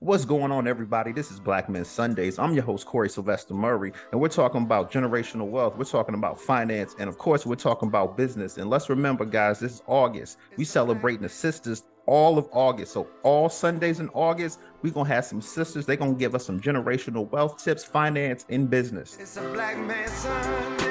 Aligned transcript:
What's 0.00 0.24
going 0.24 0.52
on, 0.52 0.68
everybody? 0.68 1.10
This 1.10 1.32
is 1.32 1.40
Black 1.40 1.68
Men 1.68 1.84
Sundays. 1.84 2.38
I'm 2.38 2.54
your 2.54 2.62
host, 2.62 2.86
Corey 2.86 3.08
Sylvester 3.08 3.52
Murray, 3.52 3.92
and 4.12 4.20
we're 4.20 4.28
talking 4.28 4.62
about 4.62 4.92
generational 4.92 5.48
wealth. 5.48 5.76
We're 5.76 5.86
talking 5.86 6.14
about 6.14 6.40
finance, 6.40 6.94
and 7.00 7.08
of 7.08 7.18
course, 7.18 7.44
we're 7.44 7.56
talking 7.56 7.88
about 7.88 8.16
business. 8.16 8.58
And 8.58 8.70
let's 8.70 8.88
remember, 8.88 9.24
guys, 9.24 9.58
this 9.58 9.72
is 9.72 9.82
August. 9.88 10.38
We 10.56 10.64
celebrating 10.64 11.22
the 11.22 11.28
sisters 11.28 11.82
all 12.06 12.38
of 12.38 12.48
August. 12.52 12.92
So 12.92 13.08
all 13.24 13.48
Sundays 13.48 13.98
in 13.98 14.08
August, 14.10 14.60
we're 14.82 14.92
gonna 14.92 15.08
have 15.08 15.24
some 15.24 15.40
sisters. 15.40 15.84
They're 15.84 15.96
gonna 15.96 16.14
give 16.14 16.36
us 16.36 16.46
some 16.46 16.60
generational 16.60 17.28
wealth 17.32 17.60
tips, 17.64 17.82
finance, 17.82 18.46
and 18.48 18.70
business. 18.70 19.18
It's 19.18 19.36
a 19.36 19.42
black 19.52 19.76
man 19.78 20.06
Sunday. 20.06 20.87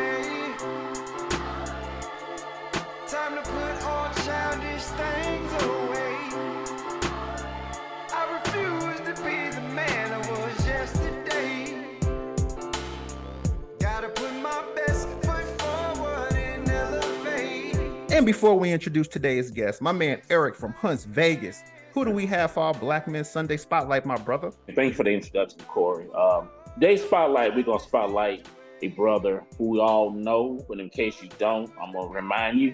Before 18.27 18.59
we 18.59 18.73
introduce 18.73 19.07
today's 19.07 19.49
guest, 19.49 19.81
my 19.81 19.93
man 19.93 20.21
Eric 20.29 20.53
from 20.53 20.73
Hunts 20.73 21.05
Vegas. 21.05 21.63
Who 21.93 22.03
do 22.03 22.11
we 22.11 22.25
have 22.25 22.51
for 22.51 22.59
our 22.59 22.73
Black 22.73 23.07
Men 23.07 23.23
Sunday 23.23 23.55
Spotlight, 23.55 24.05
my 24.05 24.17
brother? 24.17 24.51
Thank 24.75 24.89
you 24.89 24.93
for 24.95 25.05
the 25.05 25.11
introduction, 25.11 25.61
Corey. 25.61 26.09
Um, 26.11 26.49
today's 26.73 27.01
spotlight, 27.01 27.55
we're 27.55 27.63
gonna 27.63 27.79
spotlight 27.79 28.45
a 28.81 28.89
brother 28.89 29.45
who 29.57 29.69
we 29.69 29.79
all 29.79 30.11
know, 30.11 30.61
but 30.67 30.81
in 30.81 30.89
case 30.89 31.21
you 31.21 31.29
don't, 31.37 31.71
I'm 31.81 31.93
gonna 31.93 32.09
remind 32.09 32.59
you. 32.59 32.73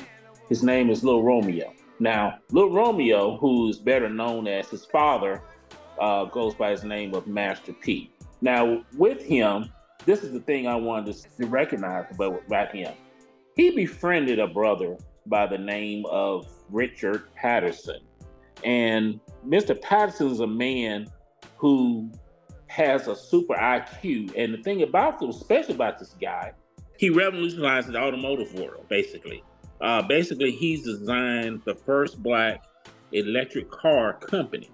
His 0.49 0.63
name 0.63 0.89
is 0.89 1.03
Lil 1.03 1.21
Romeo. 1.21 1.71
Now, 1.99 2.39
Lil 2.49 2.71
Romeo, 2.71 3.37
who's 3.37 3.77
better 3.77 4.09
known 4.09 4.47
as 4.47 4.69
his 4.69 4.85
father, 4.85 5.43
uh, 6.01 6.25
goes 6.25 6.55
by 6.55 6.71
his 6.71 6.83
name 6.83 7.13
of 7.13 7.27
Master 7.27 7.73
P. 7.73 8.11
Now, 8.41 8.83
with 8.97 9.21
him, 9.21 9.71
this 10.07 10.23
is 10.23 10.31
the 10.31 10.39
thing 10.39 10.65
I 10.65 10.77
wanted 10.77 11.15
to 11.15 11.45
recognize 11.45 12.05
about, 12.09 12.41
about 12.47 12.71
him. 12.71 12.95
He 13.55 13.69
befriended 13.69 14.39
a 14.39 14.47
brother 14.47 14.97
by 15.25 15.47
the 15.47 15.57
name 15.57 16.05
of 16.07 16.47
Richard 16.69 17.33
Patterson. 17.35 18.01
And 18.63 19.19
Mr. 19.45 19.79
Patterson 19.79 20.27
is 20.27 20.39
a 20.39 20.47
man 20.47 21.07
who 21.57 22.11
has 22.67 23.07
a 23.07 23.15
super 23.15 23.53
IQ. 23.53 24.33
And 24.37 24.53
the 24.53 24.63
thing 24.63 24.81
about 24.83 25.21
him, 25.21 25.29
especially 25.29 25.75
about 25.75 25.99
this 25.99 26.15
guy, 26.19 26.53
he 26.97 27.09
revolutionized 27.09 27.89
the 27.89 27.97
automotive 27.97 28.53
world, 28.53 28.87
basically. 28.89 29.43
Uh, 29.81 30.01
basically, 30.01 30.51
he's 30.51 30.83
designed 30.83 31.61
the 31.65 31.75
first 31.75 32.21
black 32.23 32.63
electric 33.11 33.69
car 33.69 34.13
company. 34.13 34.69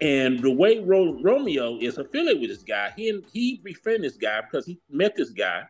And 0.00 0.40
the 0.40 0.50
way 0.50 0.80
Ro- 0.80 1.20
Romeo 1.22 1.78
is 1.78 1.98
affiliated 1.98 2.40
with 2.40 2.50
this 2.50 2.62
guy, 2.62 2.92
he 2.96 3.22
he 3.32 3.60
befriended 3.62 4.10
this 4.10 4.16
guy 4.16 4.40
because 4.40 4.64
he 4.64 4.80
met 4.90 5.14
this 5.14 5.30
guy, 5.30 5.64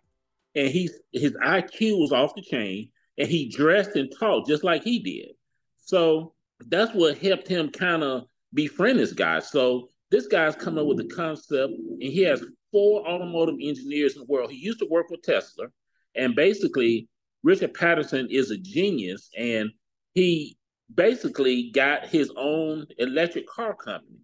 and 0.54 0.68
he's 0.68 1.00
his 1.12 1.32
IQ 1.32 1.98
was 1.98 2.12
off 2.12 2.34
the 2.34 2.42
chain, 2.42 2.90
and 3.20 3.28
he 3.28 3.50
dressed 3.50 3.96
and 3.96 4.10
talked 4.18 4.48
just 4.48 4.64
like 4.64 4.82
he 4.82 4.98
did. 4.98 5.32
So 5.76 6.32
that's 6.68 6.94
what 6.94 7.18
helped 7.18 7.46
him 7.46 7.68
kind 7.70 8.02
of 8.02 8.24
befriend 8.54 8.98
this 8.98 9.12
guy. 9.12 9.40
So 9.40 9.90
this 10.10 10.26
guy's 10.26 10.56
coming 10.56 10.80
up 10.80 10.86
with 10.86 11.00
a 11.00 11.14
concept, 11.14 11.74
and 11.74 12.02
he 12.02 12.22
has 12.22 12.42
four 12.72 13.06
automotive 13.06 13.56
engineers 13.60 14.14
in 14.14 14.20
the 14.20 14.26
world. 14.26 14.50
He 14.50 14.56
used 14.56 14.78
to 14.78 14.88
work 14.90 15.10
with 15.10 15.22
Tesla, 15.22 15.66
and 16.14 16.34
basically, 16.34 17.08
Richard 17.42 17.74
Patterson 17.74 18.26
is 18.30 18.50
a 18.50 18.56
genius, 18.56 19.28
and 19.36 19.70
he 20.14 20.56
basically 20.94 21.70
got 21.70 22.06
his 22.06 22.32
own 22.36 22.86
electric 22.98 23.46
car 23.48 23.74
company. 23.74 24.18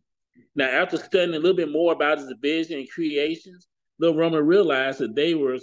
Now, 0.55 0.69
after 0.69 0.97
studying 0.97 1.35
a 1.35 1.39
little 1.39 1.57
bit 1.57 1.71
more 1.71 1.93
about 1.93 2.19
his 2.19 2.33
vision 2.41 2.79
and 2.79 2.91
creations, 2.91 3.69
Lil 3.99 4.17
Romeo 4.17 4.41
realized 4.41 4.99
that 5.01 5.15
they 5.15 5.35
were 5.35 5.59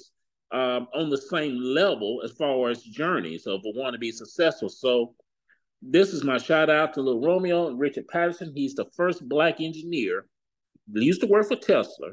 um, 0.53 0.87
on 0.93 1.09
the 1.09 1.17
same 1.17 1.57
level 1.59 2.21
as 2.23 2.31
far 2.31 2.69
as 2.69 2.83
journey. 2.83 3.37
So, 3.37 3.55
if 3.55 3.61
we 3.63 3.73
want 3.75 3.93
to 3.93 3.99
be 3.99 4.11
successful, 4.11 4.69
so 4.69 5.15
this 5.81 6.13
is 6.13 6.23
my 6.23 6.37
shout 6.37 6.69
out 6.69 6.93
to 6.93 7.01
Little 7.01 7.21
Romeo 7.21 7.67
and 7.67 7.79
Richard 7.79 8.07
Patterson. 8.07 8.53
He's 8.55 8.75
the 8.75 8.85
first 8.95 9.27
black 9.27 9.59
engineer. 9.59 10.25
Used 10.93 11.21
to 11.21 11.27
work 11.27 11.47
for 11.47 11.55
Tesla, 11.55 12.11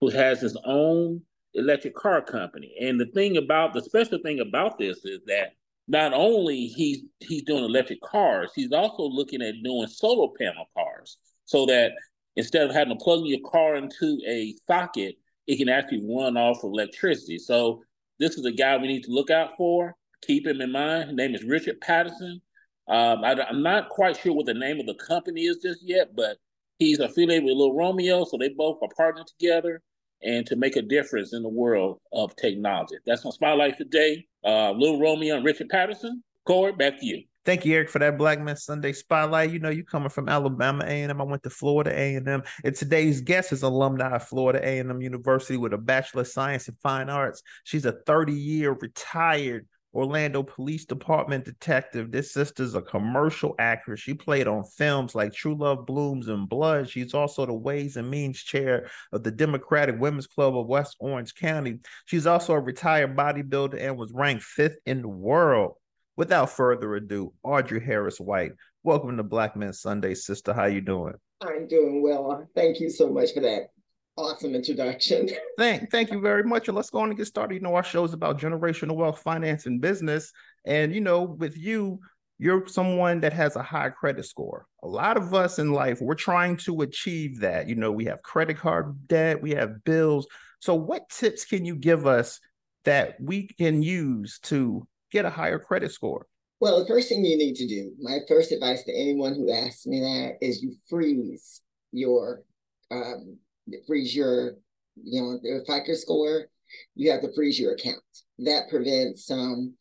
who 0.00 0.10
has 0.10 0.40
his 0.40 0.56
own 0.64 1.22
electric 1.54 1.94
car 1.94 2.22
company. 2.22 2.74
And 2.80 3.00
the 3.00 3.06
thing 3.06 3.36
about 3.36 3.74
the 3.74 3.82
special 3.82 4.18
thing 4.22 4.40
about 4.40 4.78
this 4.78 5.04
is 5.04 5.20
that 5.26 5.52
not 5.88 6.12
only 6.14 6.66
he's 6.66 7.02
he's 7.20 7.42
doing 7.42 7.64
electric 7.64 8.00
cars, 8.00 8.52
he's 8.54 8.72
also 8.72 9.02
looking 9.02 9.42
at 9.42 9.54
doing 9.62 9.86
solar 9.88 10.32
panel 10.38 10.66
cars, 10.76 11.18
so 11.44 11.66
that 11.66 11.92
instead 12.36 12.68
of 12.68 12.74
having 12.74 12.96
to 12.96 13.04
plug 13.04 13.24
your 13.24 13.40
car 13.44 13.76
into 13.76 14.18
a 14.26 14.54
socket, 14.66 15.16
it 15.46 15.56
can 15.56 15.68
actually 15.68 16.04
run 16.08 16.36
off 16.36 16.64
of 16.64 16.72
electricity. 16.72 17.38
So 17.38 17.82
this 18.22 18.38
is 18.38 18.46
a 18.46 18.52
guy 18.52 18.76
we 18.76 18.86
need 18.86 19.02
to 19.02 19.10
look 19.10 19.30
out 19.30 19.56
for. 19.56 19.96
Keep 20.22 20.46
him 20.46 20.60
in 20.60 20.70
mind. 20.70 21.08
His 21.08 21.16
name 21.16 21.34
is 21.34 21.42
Richard 21.42 21.80
Patterson. 21.80 22.40
Um, 22.88 23.24
I, 23.24 23.32
am 23.48 23.62
not 23.62 23.88
quite 23.88 24.16
sure 24.16 24.32
what 24.32 24.46
the 24.46 24.54
name 24.54 24.78
of 24.78 24.86
the 24.86 24.94
company 24.94 25.42
is 25.42 25.58
just 25.62 25.80
yet, 25.82 26.14
but 26.14 26.36
he's 26.78 27.00
affiliated 27.00 27.44
with 27.44 27.56
Lil 27.56 27.74
Romeo, 27.74 28.24
so 28.24 28.36
they 28.36 28.50
both 28.50 28.78
are 28.80 28.88
partnered 28.96 29.26
together 29.26 29.82
and 30.22 30.46
to 30.46 30.54
make 30.54 30.76
a 30.76 30.82
difference 30.82 31.32
in 31.32 31.42
the 31.42 31.48
world 31.48 31.98
of 32.12 32.34
technology. 32.36 32.94
That's 33.06 33.24
my 33.24 33.30
spotlight 33.30 33.76
today. 33.76 34.24
Uh, 34.44 34.70
Lil 34.70 35.00
Romeo 35.00 35.36
and 35.36 35.44
Richard 35.44 35.68
Patterson. 35.68 36.22
Corey, 36.44 36.72
back 36.72 37.00
to 37.00 37.06
you. 37.06 37.24
Thank 37.44 37.64
you, 37.64 37.74
Eric, 37.74 37.90
for 37.90 37.98
that 37.98 38.18
Black 38.18 38.40
Man 38.40 38.56
Sunday 38.56 38.92
spotlight. 38.92 39.50
You 39.50 39.58
know, 39.58 39.70
you 39.70 39.84
coming 39.84 40.10
from 40.10 40.28
Alabama 40.28 40.84
A&M. 40.84 41.20
I 41.20 41.24
went 41.24 41.42
to 41.42 41.50
Florida 41.50 41.90
A&M, 41.90 42.42
and 42.64 42.74
today's 42.74 43.20
guest 43.20 43.52
is 43.52 43.64
alumni 43.64 44.14
of 44.14 44.28
Florida 44.28 44.60
A&M 44.62 45.02
University 45.02 45.56
with 45.56 45.72
a 45.72 45.78
Bachelor 45.78 46.22
of 46.22 46.28
Science 46.28 46.68
in 46.68 46.76
Fine 46.82 47.10
Arts. 47.10 47.42
She's 47.64 47.84
a 47.84 47.94
30-year 48.06 48.78
retired 48.80 49.66
Orlando 49.92 50.44
Police 50.44 50.84
Department 50.84 51.44
detective. 51.44 52.12
This 52.12 52.32
sister's 52.32 52.76
a 52.76 52.80
commercial 52.80 53.56
actress. 53.58 53.98
She 53.98 54.14
played 54.14 54.46
on 54.46 54.64
films 54.64 55.14
like 55.14 55.32
True 55.32 55.56
Love 55.56 55.84
Blooms 55.84 56.28
and 56.28 56.48
Blood. 56.48 56.88
She's 56.88 57.12
also 57.12 57.44
the 57.44 57.52
Ways 57.52 57.96
and 57.96 58.08
Means 58.08 58.40
chair 58.40 58.88
of 59.12 59.24
the 59.24 59.32
Democratic 59.32 59.98
Women's 59.98 60.28
Club 60.28 60.56
of 60.56 60.68
West 60.68 60.96
Orange 61.00 61.34
County. 61.34 61.80
She's 62.06 62.26
also 62.26 62.54
a 62.54 62.60
retired 62.60 63.16
bodybuilder 63.16 63.80
and 63.80 63.96
was 63.98 64.12
ranked 64.12 64.44
fifth 64.44 64.78
in 64.86 65.02
the 65.02 65.08
world. 65.08 65.74
Without 66.14 66.50
further 66.50 66.94
ado, 66.94 67.32
Audrey 67.42 67.82
Harris 67.82 68.20
White. 68.20 68.52
Welcome 68.82 69.16
to 69.16 69.22
Black 69.22 69.56
Men 69.56 69.72
Sunday, 69.72 70.12
sister. 70.14 70.52
How 70.52 70.66
you 70.66 70.82
doing? 70.82 71.14
I'm 71.40 71.66
doing 71.66 72.02
well. 72.02 72.46
Thank 72.54 72.80
you 72.80 72.90
so 72.90 73.08
much 73.08 73.32
for 73.32 73.40
that 73.40 73.70
awesome 74.18 74.54
introduction. 74.54 75.30
Thank, 75.58 75.90
thank 75.90 76.10
you 76.10 76.20
very 76.20 76.44
much. 76.44 76.68
And 76.68 76.76
let's 76.76 76.90
go 76.90 77.00
on 77.00 77.08
and 77.08 77.16
get 77.16 77.26
started. 77.26 77.54
You 77.54 77.60
know, 77.60 77.74
our 77.74 77.82
show 77.82 78.04
is 78.04 78.12
about 78.12 78.38
generational 78.38 78.94
wealth, 78.94 79.20
finance, 79.20 79.64
and 79.64 79.80
business. 79.80 80.30
And 80.66 80.94
you 80.94 81.00
know, 81.00 81.22
with 81.22 81.56
you, 81.56 82.00
you're 82.38 82.66
someone 82.66 83.20
that 83.20 83.32
has 83.32 83.56
a 83.56 83.62
high 83.62 83.88
credit 83.88 84.26
score. 84.26 84.66
A 84.82 84.88
lot 84.88 85.16
of 85.16 85.32
us 85.32 85.58
in 85.58 85.72
life, 85.72 86.02
we're 86.02 86.14
trying 86.14 86.58
to 86.58 86.82
achieve 86.82 87.40
that. 87.40 87.70
You 87.70 87.76
know, 87.76 87.90
we 87.90 88.04
have 88.04 88.20
credit 88.20 88.58
card 88.58 89.08
debt, 89.08 89.40
we 89.40 89.52
have 89.52 89.82
bills. 89.84 90.26
So, 90.60 90.74
what 90.74 91.08
tips 91.08 91.46
can 91.46 91.64
you 91.64 91.74
give 91.74 92.06
us 92.06 92.38
that 92.84 93.16
we 93.18 93.46
can 93.46 93.82
use 93.82 94.40
to 94.40 94.86
get 95.12 95.24
a 95.24 95.30
higher 95.30 95.58
credit 95.58 95.92
score? 95.92 96.26
Well, 96.60 96.80
the 96.80 96.86
first 96.86 97.08
thing 97.08 97.24
you 97.24 97.36
need 97.36 97.56
to 97.56 97.66
do, 97.66 97.92
my 98.00 98.18
first 98.28 98.52
advice 98.52 98.84
to 98.84 98.92
anyone 98.92 99.34
who 99.34 99.52
asks 99.52 99.86
me 99.86 100.00
that 100.00 100.38
is 100.40 100.62
you 100.62 100.74
freeze 100.88 101.60
your 101.92 102.42
um, 102.90 103.38
freeze 103.86 104.14
your, 104.14 104.56
you 105.02 105.22
know, 105.22 105.38
the 105.42 105.64
FICO 105.66 105.94
score, 105.94 106.46
you 106.94 107.10
have 107.10 107.22
to 107.22 107.32
freeze 107.34 107.58
your 107.58 107.72
account. 107.72 108.02
That 108.38 108.68
prevents 108.68 109.30
um, 109.30 109.74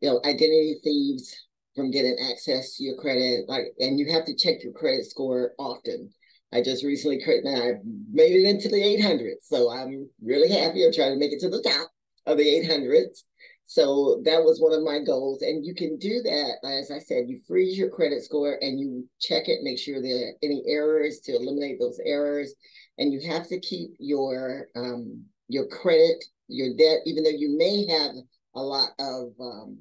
you 0.00 0.10
know, 0.10 0.20
identity 0.24 0.76
thieves 0.82 1.34
from 1.76 1.90
getting 1.90 2.16
access 2.30 2.76
to 2.76 2.84
your 2.84 2.96
credit. 2.96 3.48
Like, 3.48 3.66
and 3.78 3.98
you 3.98 4.12
have 4.12 4.24
to 4.26 4.36
check 4.36 4.62
your 4.62 4.72
credit 4.72 5.06
score 5.06 5.52
often. 5.58 6.10
I 6.52 6.62
just 6.62 6.84
recently 6.84 7.22
I 7.24 7.74
made 8.12 8.32
it 8.32 8.48
into 8.48 8.68
the 8.68 8.76
800s, 8.76 9.42
so 9.42 9.70
I'm 9.70 10.08
really 10.20 10.48
happy. 10.48 10.84
I'm 10.84 10.92
trying 10.92 11.12
to 11.12 11.18
make 11.18 11.32
it 11.32 11.40
to 11.40 11.48
the 11.48 11.62
top 11.62 11.88
of 12.26 12.38
the 12.38 12.44
800s. 12.44 13.22
So 13.70 14.20
that 14.24 14.42
was 14.42 14.60
one 14.60 14.72
of 14.72 14.82
my 14.82 14.98
goals. 14.98 15.42
And 15.42 15.64
you 15.64 15.76
can 15.76 15.96
do 15.96 16.22
that, 16.24 16.54
as 16.64 16.90
I 16.90 16.98
said, 16.98 17.28
you 17.28 17.38
freeze 17.46 17.78
your 17.78 17.88
credit 17.88 18.24
score 18.24 18.58
and 18.60 18.80
you 18.80 19.08
check 19.20 19.44
it, 19.46 19.62
make 19.62 19.78
sure 19.78 20.02
there 20.02 20.30
are 20.30 20.32
any 20.42 20.64
errors 20.66 21.20
to 21.20 21.36
eliminate 21.36 21.78
those 21.78 22.00
errors. 22.04 22.52
And 22.98 23.12
you 23.12 23.20
have 23.30 23.46
to 23.46 23.60
keep 23.60 23.92
your 24.00 24.66
um, 24.74 25.24
your 25.46 25.68
credit, 25.68 26.24
your 26.48 26.76
debt, 26.76 27.02
even 27.06 27.22
though 27.22 27.30
you 27.30 27.56
may 27.56 27.86
have 27.86 28.16
a 28.56 28.60
lot 28.60 28.88
of 28.98 29.34
um, 29.40 29.78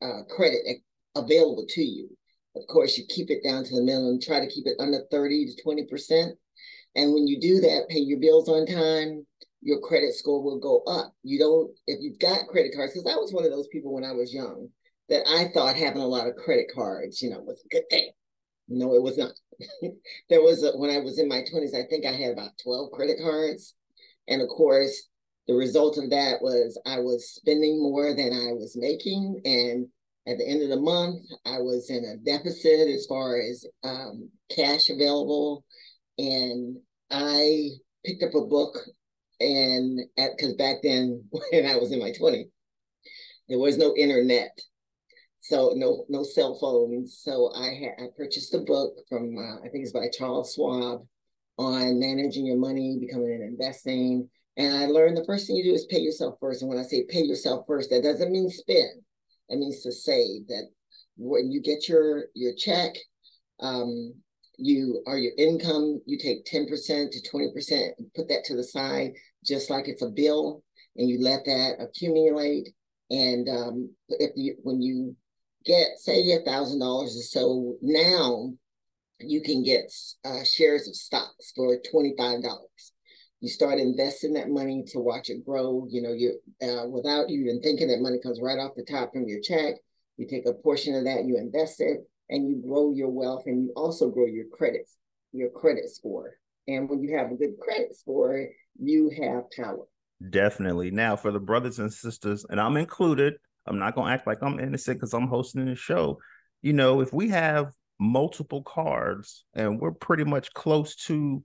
uh, 0.00 0.22
credit 0.30 0.60
available 1.16 1.66
to 1.70 1.82
you. 1.82 2.08
Of 2.54 2.68
course, 2.68 2.96
you 2.96 3.04
keep 3.08 3.30
it 3.30 3.42
down 3.42 3.64
to 3.64 3.74
the 3.74 3.82
minimum, 3.82 4.20
try 4.20 4.38
to 4.38 4.48
keep 4.48 4.68
it 4.68 4.76
under 4.78 5.00
30 5.10 5.56
to 5.56 5.62
20%. 5.64 6.30
And 6.94 7.12
when 7.12 7.26
you 7.26 7.40
do 7.40 7.58
that, 7.62 7.88
pay 7.88 7.98
your 7.98 8.20
bills 8.20 8.48
on 8.48 8.64
time, 8.64 9.26
your 9.64 9.80
credit 9.80 10.14
score 10.14 10.42
will 10.42 10.60
go 10.60 10.82
up. 10.86 11.14
You 11.22 11.38
don't, 11.38 11.70
if 11.86 11.98
you've 12.00 12.18
got 12.18 12.46
credit 12.48 12.74
cards, 12.76 12.92
because 12.92 13.10
I 13.10 13.16
was 13.16 13.32
one 13.32 13.46
of 13.46 13.50
those 13.50 13.66
people 13.68 13.94
when 13.94 14.04
I 14.04 14.12
was 14.12 14.32
young 14.32 14.68
that 15.08 15.26
I 15.26 15.50
thought 15.52 15.74
having 15.74 16.02
a 16.02 16.06
lot 16.06 16.26
of 16.26 16.36
credit 16.36 16.66
cards, 16.72 17.22
you 17.22 17.30
know, 17.30 17.40
was 17.40 17.64
a 17.64 17.74
good 17.74 17.84
thing. 17.90 18.10
No, 18.68 18.94
it 18.94 19.02
was 19.02 19.16
not. 19.16 19.32
there 20.28 20.42
was 20.42 20.62
a, 20.62 20.76
when 20.76 20.90
I 20.90 20.98
was 20.98 21.18
in 21.18 21.28
my 21.28 21.42
20s, 21.42 21.74
I 21.74 21.88
think 21.88 22.04
I 22.04 22.12
had 22.12 22.32
about 22.32 22.50
12 22.62 22.90
credit 22.92 23.16
cards. 23.22 23.74
And 24.28 24.42
of 24.42 24.48
course, 24.48 25.08
the 25.48 25.54
result 25.54 25.96
of 25.96 26.10
that 26.10 26.42
was 26.42 26.78
I 26.86 26.98
was 27.00 27.30
spending 27.30 27.82
more 27.82 28.14
than 28.14 28.32
I 28.32 28.52
was 28.52 28.76
making. 28.78 29.40
And 29.46 29.86
at 30.26 30.36
the 30.38 30.46
end 30.46 30.62
of 30.62 30.68
the 30.68 30.80
month, 30.80 31.24
I 31.46 31.58
was 31.58 31.88
in 31.88 32.04
a 32.04 32.16
deficit 32.16 32.88
as 32.88 33.06
far 33.06 33.40
as 33.40 33.66
um, 33.82 34.28
cash 34.54 34.90
available. 34.90 35.64
And 36.18 36.76
I 37.10 37.70
picked 38.04 38.22
up 38.22 38.34
a 38.34 38.46
book 38.46 38.76
and 39.40 40.00
because 40.16 40.54
back 40.54 40.76
then 40.82 41.24
when 41.30 41.66
I 41.66 41.76
was 41.76 41.92
in 41.92 41.98
my 41.98 42.12
20s, 42.12 42.50
there 43.48 43.58
was 43.58 43.78
no 43.78 43.94
internet 43.96 44.58
so 45.44 45.74
no 45.76 46.06
no 46.08 46.22
cell 46.22 46.56
phones. 46.58 47.18
So 47.22 47.52
I 47.54 47.74
had 47.74 48.02
I 48.02 48.06
purchased 48.16 48.54
a 48.54 48.60
book 48.60 48.94
from 49.10 49.36
uh, 49.36 49.58
I 49.58 49.68
think 49.68 49.84
it's 49.84 49.92
by 49.92 50.08
Charles 50.10 50.54
Schwab 50.54 51.06
on 51.58 52.00
managing 52.00 52.46
your 52.46 52.56
money, 52.56 52.96
becoming 52.98 53.30
an 53.30 53.42
investing. 53.42 54.30
And 54.56 54.74
I 54.74 54.86
learned 54.86 55.18
the 55.18 55.24
first 55.26 55.46
thing 55.46 55.56
you 55.56 55.64
do 55.64 55.74
is 55.74 55.84
pay 55.84 55.98
yourself 55.98 56.36
first. 56.40 56.62
And 56.62 56.70
when 56.70 56.78
I 56.78 56.82
say 56.82 57.04
pay 57.10 57.20
yourself 57.20 57.66
first, 57.66 57.90
that 57.90 58.02
doesn't 58.02 58.32
mean 58.32 58.48
spend. 58.48 59.02
It 59.50 59.58
means 59.58 59.82
to 59.82 59.92
save. 59.92 60.48
That 60.48 60.64
when 61.18 61.52
you 61.52 61.60
get 61.60 61.90
your 61.90 62.24
your 62.34 62.54
check, 62.54 62.94
um, 63.60 64.14
you 64.56 65.02
are 65.06 65.18
your 65.18 65.32
income, 65.36 66.00
you 66.06 66.18
take 66.18 66.44
10% 66.44 66.66
to 67.10 67.30
20%, 67.30 67.90
put 68.14 68.28
that 68.28 68.44
to 68.44 68.56
the 68.56 68.64
side, 68.64 69.12
just 69.44 69.70
like 69.70 69.88
it's 69.88 70.02
a 70.02 70.08
bill, 70.08 70.62
and 70.96 71.08
you 71.08 71.20
let 71.20 71.44
that 71.44 71.76
accumulate. 71.80 72.68
And 73.10 73.48
um, 73.48 73.90
if 74.08 74.32
you 74.36 74.56
when 74.62 74.80
you 74.80 75.16
get 75.64 75.98
say 75.98 76.32
a 76.32 76.40
thousand 76.40 76.80
dollars 76.80 77.16
or 77.16 77.22
so 77.22 77.76
now 77.80 78.52
you 79.20 79.40
can 79.40 79.62
get 79.62 79.92
uh, 80.24 80.44
shares 80.44 80.88
of 80.88 80.94
stocks 80.94 81.52
for 81.54 81.78
$25 81.92 82.42
you 83.40 83.48
start 83.48 83.78
investing 83.78 84.32
that 84.34 84.48
money 84.48 84.84
to 84.86 84.98
watch 84.98 85.30
it 85.30 85.44
grow 85.44 85.86
you 85.90 86.02
know 86.02 86.12
you 86.12 86.38
uh, 86.62 86.86
without 86.88 87.28
you 87.28 87.42
even 87.42 87.60
thinking 87.62 87.88
that 87.88 88.00
money 88.00 88.18
comes 88.22 88.40
right 88.42 88.58
off 88.58 88.74
the 88.76 88.84
top 88.84 89.12
from 89.12 89.26
your 89.26 89.40
check 89.40 89.74
you 90.16 90.26
take 90.26 90.46
a 90.46 90.52
portion 90.52 90.94
of 90.94 91.04
that 91.04 91.24
you 91.24 91.36
invest 91.36 91.80
it 91.80 92.00
and 92.30 92.48
you 92.48 92.62
grow 92.66 92.92
your 92.92 93.10
wealth 93.10 93.42
and 93.46 93.64
you 93.64 93.72
also 93.76 94.10
grow 94.10 94.26
your 94.26 94.46
credit 94.52 94.88
your 95.32 95.50
credit 95.50 95.88
score 95.88 96.38
and 96.68 96.88
when 96.88 97.02
you 97.02 97.16
have 97.16 97.30
a 97.30 97.34
good 97.34 97.58
credit 97.60 97.94
score 97.96 98.46
you 98.80 99.10
have 99.10 99.44
power 99.56 99.84
definitely 100.30 100.90
now 100.90 101.16
for 101.16 101.30
the 101.30 101.40
brothers 101.40 101.78
and 101.78 101.92
sisters 101.92 102.46
and 102.48 102.60
i'm 102.60 102.76
included 102.76 103.34
I'm 103.66 103.78
not 103.78 103.94
gonna 103.94 104.12
act 104.12 104.26
like 104.26 104.42
I'm 104.42 104.58
innocent 104.58 104.98
because 104.98 105.14
I'm 105.14 105.28
hosting 105.28 105.66
the 105.66 105.74
show. 105.74 106.18
You 106.62 106.72
know, 106.72 107.00
if 107.00 107.12
we 107.12 107.28
have 107.30 107.72
multiple 107.98 108.62
cards 108.62 109.44
and 109.54 109.80
we're 109.80 109.92
pretty 109.92 110.24
much 110.24 110.52
close 110.52 110.96
to 110.96 111.42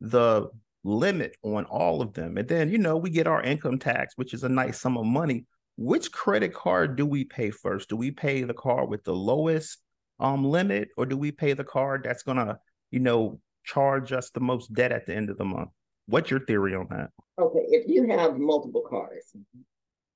the 0.00 0.48
limit 0.82 1.36
on 1.42 1.64
all 1.66 2.02
of 2.02 2.14
them, 2.14 2.38
and 2.38 2.48
then 2.48 2.70
you 2.70 2.78
know 2.78 2.96
we 2.96 3.10
get 3.10 3.26
our 3.26 3.42
income 3.42 3.78
tax, 3.78 4.14
which 4.16 4.34
is 4.34 4.44
a 4.44 4.48
nice 4.48 4.80
sum 4.80 4.96
of 4.96 5.06
money. 5.06 5.46
Which 5.76 6.12
credit 6.12 6.52
card 6.52 6.96
do 6.96 7.06
we 7.06 7.24
pay 7.24 7.50
first? 7.50 7.88
Do 7.88 7.96
we 7.96 8.10
pay 8.10 8.42
the 8.42 8.54
card 8.54 8.90
with 8.90 9.04
the 9.04 9.14
lowest 9.14 9.78
um 10.20 10.44
limit, 10.44 10.88
or 10.96 11.06
do 11.06 11.16
we 11.16 11.32
pay 11.32 11.52
the 11.52 11.64
card 11.64 12.02
that's 12.04 12.22
gonna, 12.22 12.58
you 12.90 13.00
know, 13.00 13.40
charge 13.64 14.12
us 14.12 14.30
the 14.30 14.40
most 14.40 14.72
debt 14.72 14.92
at 14.92 15.06
the 15.06 15.14
end 15.14 15.30
of 15.30 15.38
the 15.38 15.44
month? 15.44 15.70
What's 16.06 16.30
your 16.30 16.40
theory 16.40 16.74
on 16.74 16.86
that? 16.90 17.10
Okay, 17.40 17.64
if 17.68 17.88
you 17.88 18.08
have 18.08 18.38
multiple 18.38 18.84
cards 18.88 19.34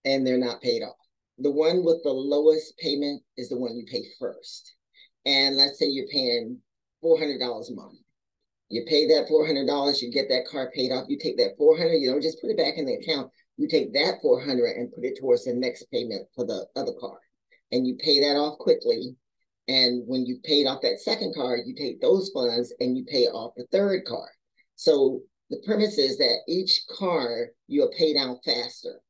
and 0.05 0.27
they're 0.27 0.39
not 0.39 0.61
paid 0.61 0.83
off, 0.83 0.97
the 1.39 1.51
one 1.51 1.85
with 1.85 2.03
the 2.03 2.11
lowest 2.11 2.77
payment 2.79 3.23
is 3.37 3.49
the 3.49 3.59
one 3.59 3.77
you 3.77 3.85
pay 3.91 4.05
first. 4.19 4.75
And 5.25 5.57
let's 5.57 5.79
say 5.79 5.87
you're 5.87 6.09
paying 6.09 6.59
$400 7.03 7.39
a 7.41 7.75
month. 7.75 7.99
You 8.69 8.85
pay 8.89 9.07
that 9.07 9.29
$400, 9.29 10.03
you 10.03 10.11
get 10.11 10.29
that 10.29 10.47
car 10.51 10.71
paid 10.75 10.91
off. 10.91 11.07
You 11.09 11.19
take 11.19 11.37
that 11.37 11.55
400, 11.57 11.95
you 11.95 12.11
don't 12.11 12.23
just 12.23 12.41
put 12.41 12.51
it 12.51 12.57
back 12.57 12.75
in 12.77 12.87
the 12.87 12.95
account. 12.95 13.31
You 13.57 13.69
take 13.69 13.93
that 13.93 14.19
400 14.21 14.77
and 14.77 14.93
put 14.93 15.05
it 15.05 15.19
towards 15.19 15.45
the 15.45 15.55
next 15.55 15.85
payment 15.93 16.27
for 16.35 16.45
the 16.45 16.67
other 16.75 16.93
car. 17.01 17.19
And 17.71 17.87
you 17.87 17.97
pay 17.97 18.21
that 18.21 18.37
off 18.37 18.59
quickly. 18.59 19.17
And 19.69 20.03
when 20.07 20.27
you 20.27 20.39
paid 20.45 20.67
off 20.67 20.83
that 20.83 21.01
second 21.01 21.35
car, 21.35 21.57
you 21.57 21.75
take 21.75 22.01
those 22.01 22.31
funds 22.35 22.73
and 22.81 22.97
you 22.97 23.05
pay 23.05 23.27
off 23.27 23.55
the 23.57 23.67
third 23.73 24.05
car. 24.05 24.29
So 24.77 25.23
the 25.51 25.63
premise 25.65 25.99
is 25.99 26.19
that 26.19 26.41
each 26.49 26.83
car 26.99 27.49
you'll 27.67 27.93
pay 27.97 28.13
down 28.15 28.39
faster. 28.45 29.01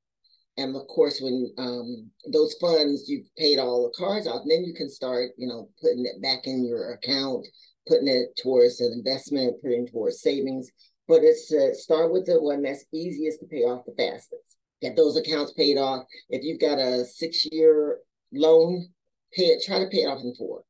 And 0.57 0.77
of 0.77 0.87
course 0.87 1.21
when 1.21 1.53
um, 1.59 2.11
those 2.33 2.55
funds 2.61 3.09
you've 3.09 3.27
paid 3.37 3.59
all 3.59 3.83
the 3.83 3.99
cards 3.99 4.29
off 4.29 4.43
then 4.47 4.65
you 4.65 4.73
can 4.73 4.89
start 4.89 5.31
you 5.37 5.49
know 5.49 5.69
putting 5.81 6.07
it 6.07 6.23
back 6.23 6.47
in 6.47 6.65
your 6.65 6.93
account 6.93 7.45
putting 7.89 8.07
it 8.07 8.29
towards 8.37 8.81
an 8.81 8.93
investment 8.93 9.61
putting 9.63 9.87
towards 9.89 10.21
savings. 10.21 10.71
But 11.07 11.23
it's 11.23 11.53
uh, 11.53 11.75
start 11.75 12.13
with 12.13 12.27
the 12.27 12.41
one 12.41 12.63
that's 12.63 12.85
easiest 12.93 13.41
to 13.41 13.47
pay 13.47 13.63
off 13.63 13.85
the 13.85 13.95
fastest. 13.99 14.57
Get 14.81 14.97
those 14.97 15.17
accounts 15.17 15.53
paid 15.53 15.77
off. 15.77 16.05
If 16.31 16.43
you've 16.45 16.61
got 16.61 16.79
a 16.79 17.05
six 17.05 17.47
year 17.51 17.99
loan 18.33 18.89
pay 19.35 19.47
it 19.47 19.63
try 19.65 19.79
to 19.79 19.87
pay 19.87 20.03
it 20.03 20.07
off 20.07 20.23
in 20.23 20.35
four 20.35 20.63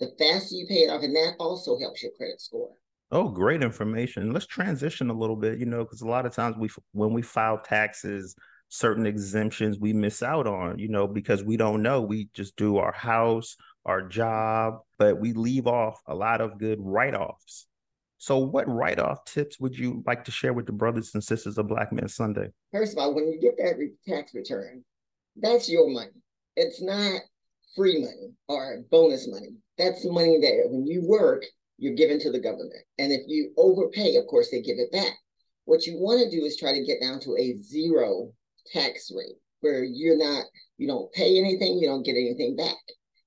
the 0.00 0.10
faster 0.18 0.54
you 0.54 0.66
pay 0.66 0.84
it 0.84 0.90
off 0.90 1.02
and 1.02 1.14
that 1.14 1.34
also 1.38 1.78
helps 1.78 2.02
your 2.02 2.12
credit 2.16 2.40
score 2.40 2.70
Oh, 3.10 3.28
great 3.30 3.62
information. 3.62 4.32
Let's 4.32 4.46
transition 4.46 5.08
a 5.08 5.14
little 5.14 5.34
bit, 5.34 5.58
you 5.58 5.64
know, 5.64 5.82
because 5.82 6.02
a 6.02 6.06
lot 6.06 6.26
of 6.26 6.34
times 6.34 6.56
we, 6.58 6.68
when 6.92 7.14
we 7.14 7.22
file 7.22 7.58
taxes, 7.58 8.36
certain 8.68 9.06
exemptions 9.06 9.78
we 9.78 9.94
miss 9.94 10.22
out 10.22 10.46
on, 10.46 10.78
you 10.78 10.88
know, 10.88 11.06
because 11.06 11.42
we 11.42 11.56
don't 11.56 11.82
know. 11.82 12.02
We 12.02 12.28
just 12.34 12.54
do 12.56 12.76
our 12.76 12.92
house, 12.92 13.56
our 13.86 14.02
job, 14.02 14.80
but 14.98 15.18
we 15.18 15.32
leave 15.32 15.66
off 15.66 16.00
a 16.06 16.14
lot 16.14 16.42
of 16.42 16.58
good 16.58 16.78
write 16.80 17.14
offs. 17.14 17.66
So, 18.18 18.38
what 18.38 18.68
write 18.68 18.98
off 18.98 19.24
tips 19.24 19.58
would 19.60 19.78
you 19.78 20.02
like 20.04 20.24
to 20.24 20.30
share 20.30 20.52
with 20.52 20.66
the 20.66 20.72
brothers 20.72 21.12
and 21.14 21.22
sisters 21.22 21.56
of 21.56 21.68
Black 21.68 21.92
Men 21.92 22.08
Sunday? 22.08 22.48
First 22.72 22.92
of 22.92 22.98
all, 22.98 23.14
when 23.14 23.28
you 23.28 23.40
get 23.40 23.56
that 23.58 23.76
tax 24.06 24.34
return, 24.34 24.84
that's 25.36 25.70
your 25.70 25.88
money. 25.88 26.10
It's 26.56 26.82
not 26.82 27.20
free 27.78 28.00
money 28.00 28.34
or 28.48 28.82
bonus 28.90 29.28
money. 29.30 29.54
That's 29.78 30.02
the 30.02 30.12
money 30.12 30.38
that 30.40 30.68
when 30.68 30.86
you 30.86 31.06
work, 31.06 31.44
you're 31.78 31.94
given 31.94 32.18
to 32.20 32.32
the 32.32 32.40
government. 32.40 32.84
And 32.98 33.12
if 33.12 33.22
you 33.28 33.52
overpay, 33.56 34.16
of 34.16 34.26
course, 34.26 34.50
they 34.50 34.60
give 34.60 34.78
it 34.78 34.90
back. 34.90 35.12
What 35.64 35.86
you 35.86 35.96
want 35.96 36.20
to 36.20 36.36
do 36.36 36.44
is 36.44 36.56
try 36.56 36.72
to 36.72 36.84
get 36.84 37.00
down 37.00 37.20
to 37.20 37.36
a 37.38 37.54
zero 37.62 38.32
tax 38.72 39.12
rate 39.14 39.36
where 39.60 39.84
you're 39.84 40.18
not, 40.18 40.44
you 40.76 40.88
don't 40.88 41.12
pay 41.12 41.38
anything, 41.38 41.78
you 41.78 41.86
don't 41.86 42.04
get 42.04 42.16
anything 42.16 42.56
back 42.56 42.76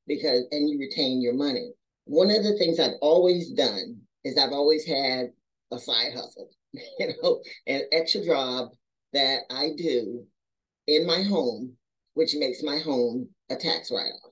because, 0.05 0.43
and 0.51 0.69
you 0.69 0.77
retain 0.79 1.21
your 1.21 1.33
money. 1.33 1.71
One 2.05 2.29
of 2.29 2.43
the 2.43 2.57
things 2.57 2.79
I've 2.79 2.99
always 3.01 3.51
done 3.51 4.01
is 4.25 4.37
I've 4.37 4.51
always 4.51 4.85
had 4.85 5.27
a 5.71 5.79
side 5.79 6.13
hustle, 6.13 6.49
you 6.73 7.13
know, 7.23 7.41
an 7.67 7.83
extra 7.93 8.25
job 8.25 8.71
that 9.13 9.41
I 9.49 9.69
do 9.77 10.25
in 10.87 11.05
my 11.07 11.23
home, 11.23 11.73
which 12.15 12.35
makes 12.35 12.63
my 12.63 12.79
home 12.79 13.29
a 13.49 13.55
tax 13.55 13.91
write 13.91 14.11
off. 14.25 14.30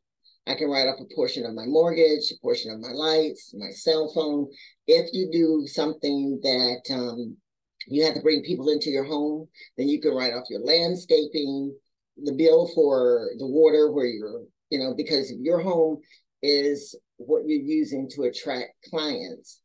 I 0.50 0.56
can 0.56 0.68
write 0.68 0.88
off 0.88 1.00
a 1.00 1.15
portion 1.15 1.46
of 1.46 1.53
my 1.53 1.68
mortgage, 1.68 2.32
a 2.32 2.41
portion 2.41 2.72
of 2.72 2.79
my 2.79 2.91
lights, 2.91 3.53
my 3.56 3.70
cell 3.70 4.12
phone. 4.15 4.48
If 4.88 5.13
you 5.13 5.29
do 5.32 5.68
something 5.68 6.39
that 6.41 6.82
um, 6.91 7.38
you 7.86 8.03
have 8.03 8.15
to 8.15 8.22
bring 8.22 8.41
people 8.44 8.70
into 8.70 8.89
your 8.89 9.03
home, 9.03 9.48
then 9.77 9.88
you 9.88 10.01
can 10.01 10.15
write 10.15 10.34
off 10.34 10.50
your 10.50 10.62
landscaping, 10.62 11.75
the 12.24 12.34
bill 12.34 12.68
for 12.74 13.29
the 13.38 13.46
water 13.46 13.91
where 13.91 14.08
you're, 14.08 14.41
you 14.72 14.79
know, 14.79 14.96
because 14.98 15.32
your 15.39 15.60
home 15.60 16.00
is 16.41 16.98
what 17.18 17.44
you're 17.46 17.62
using 17.62 18.10
to 18.15 18.24
attract 18.24 18.72
clients. 18.89 19.62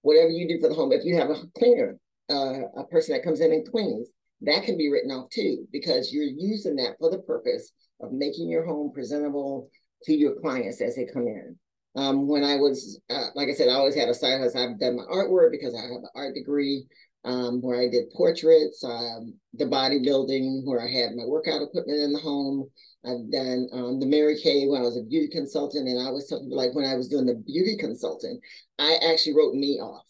Whatever 0.00 0.30
you 0.30 0.48
do 0.48 0.58
for 0.60 0.68
the 0.68 0.74
home, 0.74 0.92
if 0.92 1.04
you 1.04 1.16
have 1.16 1.28
a 1.28 1.42
cleaner, 1.58 1.98
uh, 2.30 2.60
a 2.78 2.84
person 2.90 3.14
that 3.14 3.22
comes 3.22 3.40
in 3.40 3.52
and 3.52 3.70
cleans, 3.70 4.08
that 4.40 4.64
can 4.64 4.78
be 4.78 4.88
written 4.88 5.10
off 5.10 5.28
too, 5.28 5.66
because 5.72 6.10
you're 6.10 6.24
using 6.24 6.76
that 6.76 6.96
for 6.98 7.10
the 7.10 7.18
purpose 7.18 7.72
of 8.00 8.12
making 8.12 8.48
your 8.48 8.64
home 8.64 8.92
presentable 8.92 9.68
to 10.06 10.14
your 10.14 10.34
clients 10.40 10.80
as 10.80 10.96
they 10.96 11.04
come 11.04 11.26
in. 11.26 11.56
Um, 11.96 12.28
when 12.28 12.44
I 12.44 12.56
was, 12.56 13.00
uh, 13.08 13.28
like 13.34 13.48
I 13.48 13.52
said, 13.52 13.68
I 13.68 13.74
always 13.74 13.94
had 13.94 14.08
a 14.08 14.14
side 14.14 14.40
hustle. 14.40 14.62
I've 14.62 14.78
done 14.78 14.96
my 14.96 15.04
artwork 15.04 15.50
because 15.50 15.74
I 15.74 15.82
have 15.82 15.90
an 15.90 16.08
art 16.14 16.34
degree 16.34 16.86
um, 17.24 17.60
where 17.60 17.80
I 17.80 17.88
did 17.88 18.10
portraits, 18.10 18.84
um, 18.84 19.34
the 19.54 19.64
bodybuilding, 19.64 20.64
where 20.64 20.80
I 20.80 20.88
had 20.88 21.16
my 21.16 21.24
workout 21.24 21.62
equipment 21.62 21.98
in 21.98 22.12
the 22.12 22.20
home. 22.20 22.70
I've 23.04 23.30
done 23.32 23.68
um, 23.72 23.98
the 23.98 24.06
Mary 24.06 24.38
Kay 24.40 24.66
when 24.66 24.80
I 24.80 24.84
was 24.84 24.96
a 24.96 25.02
beauty 25.02 25.28
consultant, 25.28 25.88
and 25.88 26.06
I 26.06 26.10
was 26.10 26.28
something 26.28 26.50
like 26.50 26.74
when 26.74 26.84
I 26.84 26.94
was 26.94 27.08
doing 27.08 27.26
the 27.26 27.34
beauty 27.34 27.76
consultant, 27.76 28.40
I 28.78 28.98
actually 29.10 29.34
wrote 29.34 29.54
me 29.54 29.80
off 29.80 30.04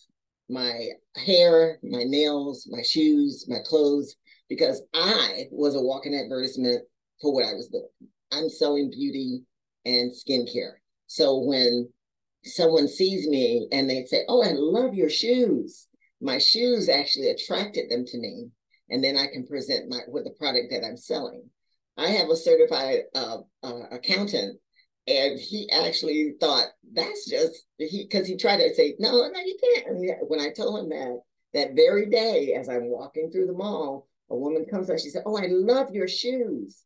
my 0.48 0.88
hair, 1.16 1.78
my 1.82 2.04
nails, 2.04 2.68
my 2.70 2.82
shoes, 2.82 3.46
my 3.48 3.58
clothes, 3.64 4.16
because 4.48 4.82
I 4.94 5.44
was 5.50 5.74
a 5.74 5.80
walking 5.80 6.14
advertisement 6.14 6.84
for 7.20 7.32
what 7.32 7.44
I 7.44 7.54
was 7.54 7.68
doing. 7.68 7.88
I'm 8.32 8.48
selling 8.48 8.90
beauty 8.90 9.42
and 9.86 10.12
skincare. 10.12 10.74
So 11.06 11.38
when 11.38 11.88
someone 12.44 12.88
sees 12.88 13.26
me 13.26 13.68
and 13.72 13.88
they 13.88 14.04
say, 14.04 14.24
Oh, 14.28 14.42
I 14.42 14.52
love 14.52 14.94
your 14.94 15.10
shoes 15.10 15.86
my 16.20 16.38
shoes 16.38 16.88
actually 16.88 17.28
attracted 17.28 17.90
them 17.90 18.04
to 18.06 18.18
me 18.18 18.48
and 18.90 19.02
then 19.02 19.16
i 19.16 19.26
can 19.26 19.46
present 19.46 19.88
my 19.88 20.00
with 20.08 20.24
the 20.24 20.30
product 20.30 20.68
that 20.70 20.84
i'm 20.84 20.96
selling 20.96 21.44
i 21.98 22.08
have 22.08 22.30
a 22.30 22.36
certified 22.36 23.00
uh, 23.14 23.38
uh, 23.62 23.82
accountant 23.90 24.58
And 25.08 25.38
he 25.38 25.70
actually 25.70 26.34
thought 26.40 26.66
that's 26.92 27.28
just 27.28 27.66
he 27.78 28.08
because 28.10 28.26
he 28.26 28.36
tried 28.36 28.56
to 28.58 28.74
say, 28.74 28.96
no, 28.98 29.12
no, 29.12 29.40
you 29.40 29.56
can't. 29.62 29.86
And 29.88 30.10
when 30.26 30.40
I 30.40 30.50
told 30.50 30.80
him 30.80 30.88
that, 30.88 31.20
that 31.54 31.76
very 31.76 32.06
day, 32.10 32.54
as 32.54 32.68
I'm 32.68 32.90
walking 32.90 33.30
through 33.30 33.46
the 33.46 33.52
mall, 33.52 34.08
a 34.30 34.36
woman 34.36 34.66
comes 34.68 34.90
up, 34.90 34.98
she 34.98 35.10
said, 35.10 35.22
Oh, 35.24 35.38
I 35.38 35.46
love 35.46 35.90
your 35.92 36.08
shoes. 36.08 36.82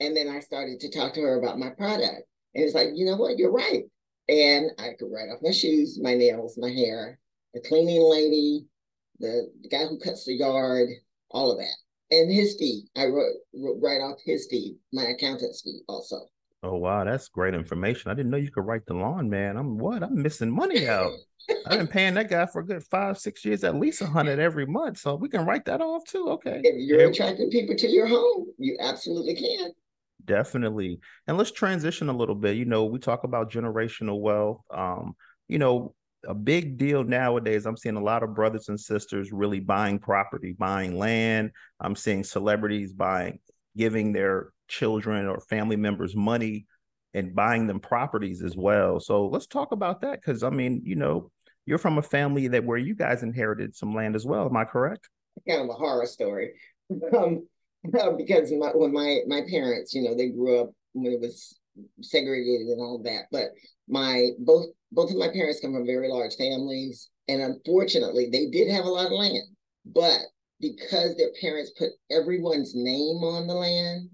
And 0.00 0.16
then 0.16 0.28
I 0.28 0.40
started 0.40 0.80
to 0.80 0.90
talk 0.90 1.14
to 1.14 1.20
her 1.20 1.38
about 1.38 1.60
my 1.60 1.70
product. 1.70 2.22
And 2.54 2.64
it's 2.64 2.74
like, 2.74 2.90
you 2.94 3.06
know 3.06 3.16
what, 3.16 3.38
you're 3.38 3.52
right. 3.52 3.84
And 4.28 4.70
I 4.78 4.90
could 4.98 5.10
write 5.10 5.28
off 5.28 5.42
my 5.42 5.50
shoes, 5.50 5.98
my 6.00 6.14
nails, 6.14 6.56
my 6.58 6.70
hair, 6.70 7.18
the 7.54 7.60
cleaning 7.60 8.02
lady, 8.02 8.66
the, 9.18 9.50
the 9.62 9.68
guy 9.68 9.86
who 9.86 9.98
cuts 9.98 10.24
the 10.24 10.34
yard, 10.34 10.88
all 11.30 11.50
of 11.50 11.58
that. 11.58 11.76
And 12.16 12.32
his 12.32 12.56
fee. 12.56 12.88
I 12.96 13.06
wrote, 13.06 13.34
wrote 13.54 13.78
write 13.80 14.00
off 14.00 14.18
his 14.24 14.46
fee, 14.50 14.76
my 14.92 15.04
accountant's 15.04 15.62
fee 15.62 15.80
also. 15.88 16.16
Oh 16.62 16.76
wow, 16.76 17.04
that's 17.04 17.28
great 17.28 17.54
information. 17.54 18.10
I 18.10 18.14
didn't 18.14 18.30
know 18.30 18.36
you 18.36 18.50
could 18.50 18.66
write 18.66 18.84
the 18.84 18.94
lawn, 18.94 19.30
man. 19.30 19.56
I'm 19.56 19.78
what? 19.78 20.02
I'm 20.02 20.20
missing 20.20 20.50
money 20.50 20.86
out. 20.86 21.12
I've 21.66 21.78
been 21.78 21.86
paying 21.86 22.14
that 22.14 22.28
guy 22.28 22.44
for 22.46 22.60
a 22.60 22.66
good 22.66 22.84
five, 22.84 23.18
six 23.18 23.44
years, 23.44 23.64
at 23.64 23.76
least 23.76 24.02
a 24.02 24.06
hundred 24.06 24.38
every 24.38 24.66
month. 24.66 24.98
So 24.98 25.14
we 25.14 25.28
can 25.28 25.46
write 25.46 25.64
that 25.64 25.80
off 25.80 26.04
too. 26.04 26.28
Okay. 26.30 26.60
If 26.62 26.76
you're 26.76 27.08
attracting 27.08 27.50
people 27.50 27.76
to 27.76 27.88
your 27.88 28.06
home, 28.06 28.48
you 28.58 28.76
absolutely 28.78 29.34
can. 29.34 29.72
Definitely. 30.24 31.00
And 31.26 31.36
let's 31.36 31.52
transition 31.52 32.08
a 32.08 32.16
little 32.16 32.34
bit. 32.34 32.56
You 32.56 32.64
know, 32.64 32.84
we 32.84 32.98
talk 32.98 33.24
about 33.24 33.50
generational 33.50 34.20
wealth. 34.20 34.60
Um, 34.70 35.14
you 35.48 35.58
know, 35.58 35.94
a 36.26 36.34
big 36.34 36.76
deal 36.76 37.04
nowadays. 37.04 37.66
I'm 37.66 37.76
seeing 37.76 37.96
a 37.96 38.02
lot 38.02 38.22
of 38.22 38.34
brothers 38.34 38.68
and 38.68 38.78
sisters 38.78 39.32
really 39.32 39.60
buying 39.60 39.98
property, 39.98 40.54
buying 40.58 40.98
land. 40.98 41.52
I'm 41.80 41.96
seeing 41.96 42.24
celebrities 42.24 42.92
buying, 42.92 43.38
giving 43.76 44.12
their 44.12 44.52
children 44.68 45.26
or 45.26 45.40
family 45.40 45.76
members 45.76 46.14
money 46.14 46.66
and 47.14 47.34
buying 47.34 47.66
them 47.66 47.80
properties 47.80 48.42
as 48.42 48.56
well. 48.56 49.00
So 49.00 49.26
let's 49.26 49.46
talk 49.46 49.72
about 49.72 50.02
that 50.02 50.20
because 50.20 50.42
I 50.42 50.50
mean, 50.50 50.82
you 50.84 50.96
know, 50.96 51.30
you're 51.66 51.78
from 51.78 51.98
a 51.98 52.02
family 52.02 52.48
that 52.48 52.64
where 52.64 52.78
you 52.78 52.94
guys 52.94 53.22
inherited 53.22 53.74
some 53.74 53.94
land 53.94 54.14
as 54.14 54.26
well. 54.26 54.46
Am 54.46 54.56
I 54.56 54.64
correct? 54.64 55.08
Kind 55.48 55.62
of 55.62 55.70
a 55.70 55.74
horror 55.74 56.06
story. 56.06 56.52
Um, 57.16 57.46
because 58.16 58.52
my, 58.52 58.68
when 58.74 58.92
my 58.92 59.20
my 59.26 59.42
parents, 59.48 59.94
you 59.94 60.02
know, 60.02 60.14
they 60.14 60.28
grew 60.28 60.60
up 60.60 60.70
when 60.92 61.12
it 61.12 61.20
was 61.20 61.58
segregated 62.00 62.68
and 62.68 62.80
all 62.80 63.00
that. 63.04 63.24
But 63.30 63.50
my 63.88 64.30
both 64.38 64.66
both 64.92 65.10
of 65.10 65.16
my 65.16 65.28
parents 65.28 65.60
come 65.60 65.72
from 65.72 65.86
very 65.86 66.08
large 66.08 66.36
families, 66.36 67.10
and 67.28 67.42
unfortunately, 67.42 68.28
they 68.30 68.46
did 68.46 68.70
have 68.70 68.84
a 68.84 68.90
lot 68.90 69.06
of 69.06 69.12
land. 69.12 69.48
But 69.86 70.20
because 70.60 71.16
their 71.16 71.30
parents 71.40 71.72
put 71.78 71.90
everyone's 72.10 72.74
name 72.74 73.24
on 73.24 73.46
the 73.46 73.54
land, 73.54 74.10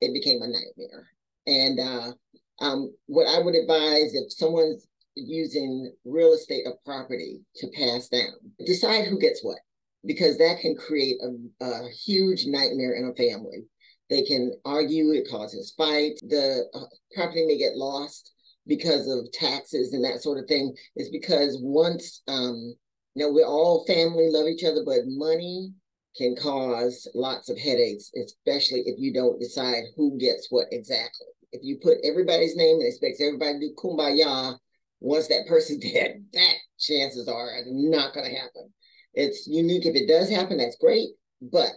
it 0.00 0.12
became 0.12 0.40
a 0.42 0.46
nightmare. 0.46 1.08
And 1.46 1.80
uh, 1.80 2.12
um, 2.60 2.94
what 3.06 3.26
I 3.26 3.40
would 3.42 3.54
advise 3.54 4.14
if 4.14 4.32
someone's 4.32 4.86
using 5.16 5.92
real 6.04 6.32
estate 6.32 6.62
or 6.66 6.76
property 6.84 7.40
to 7.56 7.68
pass 7.68 8.08
down, 8.08 8.32
decide 8.64 9.06
who 9.06 9.18
gets 9.18 9.42
what 9.42 9.58
because 10.06 10.38
that 10.38 10.60
can 10.60 10.76
create 10.76 11.16
a, 11.22 11.64
a 11.64 11.88
huge 11.90 12.46
nightmare 12.46 12.94
in 12.94 13.06
a 13.08 13.14
family. 13.14 13.64
They 14.10 14.22
can 14.22 14.52
argue, 14.64 15.12
it 15.12 15.28
causes 15.30 15.74
fights, 15.76 16.20
The 16.22 16.66
uh, 16.74 16.84
property 17.14 17.46
may 17.46 17.58
get 17.58 17.76
lost 17.76 18.32
because 18.66 19.08
of 19.08 19.30
taxes 19.32 19.92
and 19.92 20.04
that 20.04 20.22
sort 20.22 20.38
of 20.38 20.46
thing. 20.46 20.74
It's 20.96 21.10
because 21.10 21.58
once, 21.60 22.22
um, 22.28 22.74
you 23.14 23.24
know, 23.24 23.32
we're 23.32 23.46
all 23.46 23.84
family, 23.86 24.28
love 24.30 24.46
each 24.46 24.64
other, 24.64 24.82
but 24.84 25.00
money 25.06 25.72
can 26.16 26.36
cause 26.36 27.08
lots 27.14 27.48
of 27.48 27.58
headaches, 27.58 28.10
especially 28.16 28.82
if 28.86 28.98
you 28.98 29.12
don't 29.12 29.40
decide 29.40 29.82
who 29.96 30.18
gets 30.18 30.48
what 30.50 30.66
exactly. 30.70 31.26
If 31.52 31.62
you 31.62 31.78
put 31.82 31.98
everybody's 32.04 32.56
name 32.56 32.76
and 32.76 32.86
expect 32.86 33.20
everybody 33.20 33.54
to 33.54 33.68
do 33.68 33.74
kumbaya, 33.76 34.58
once 35.00 35.28
that 35.28 35.46
person's 35.48 35.82
dead, 35.92 36.24
that 36.32 36.54
chances 36.78 37.28
are 37.28 37.50
not 37.66 38.14
going 38.14 38.30
to 38.30 38.36
happen. 38.36 38.72
It's 39.14 39.46
unique. 39.46 39.86
If 39.86 39.94
it 39.94 40.08
does 40.08 40.30
happen, 40.30 40.58
that's 40.58 40.76
great. 40.76 41.10
But 41.40 41.72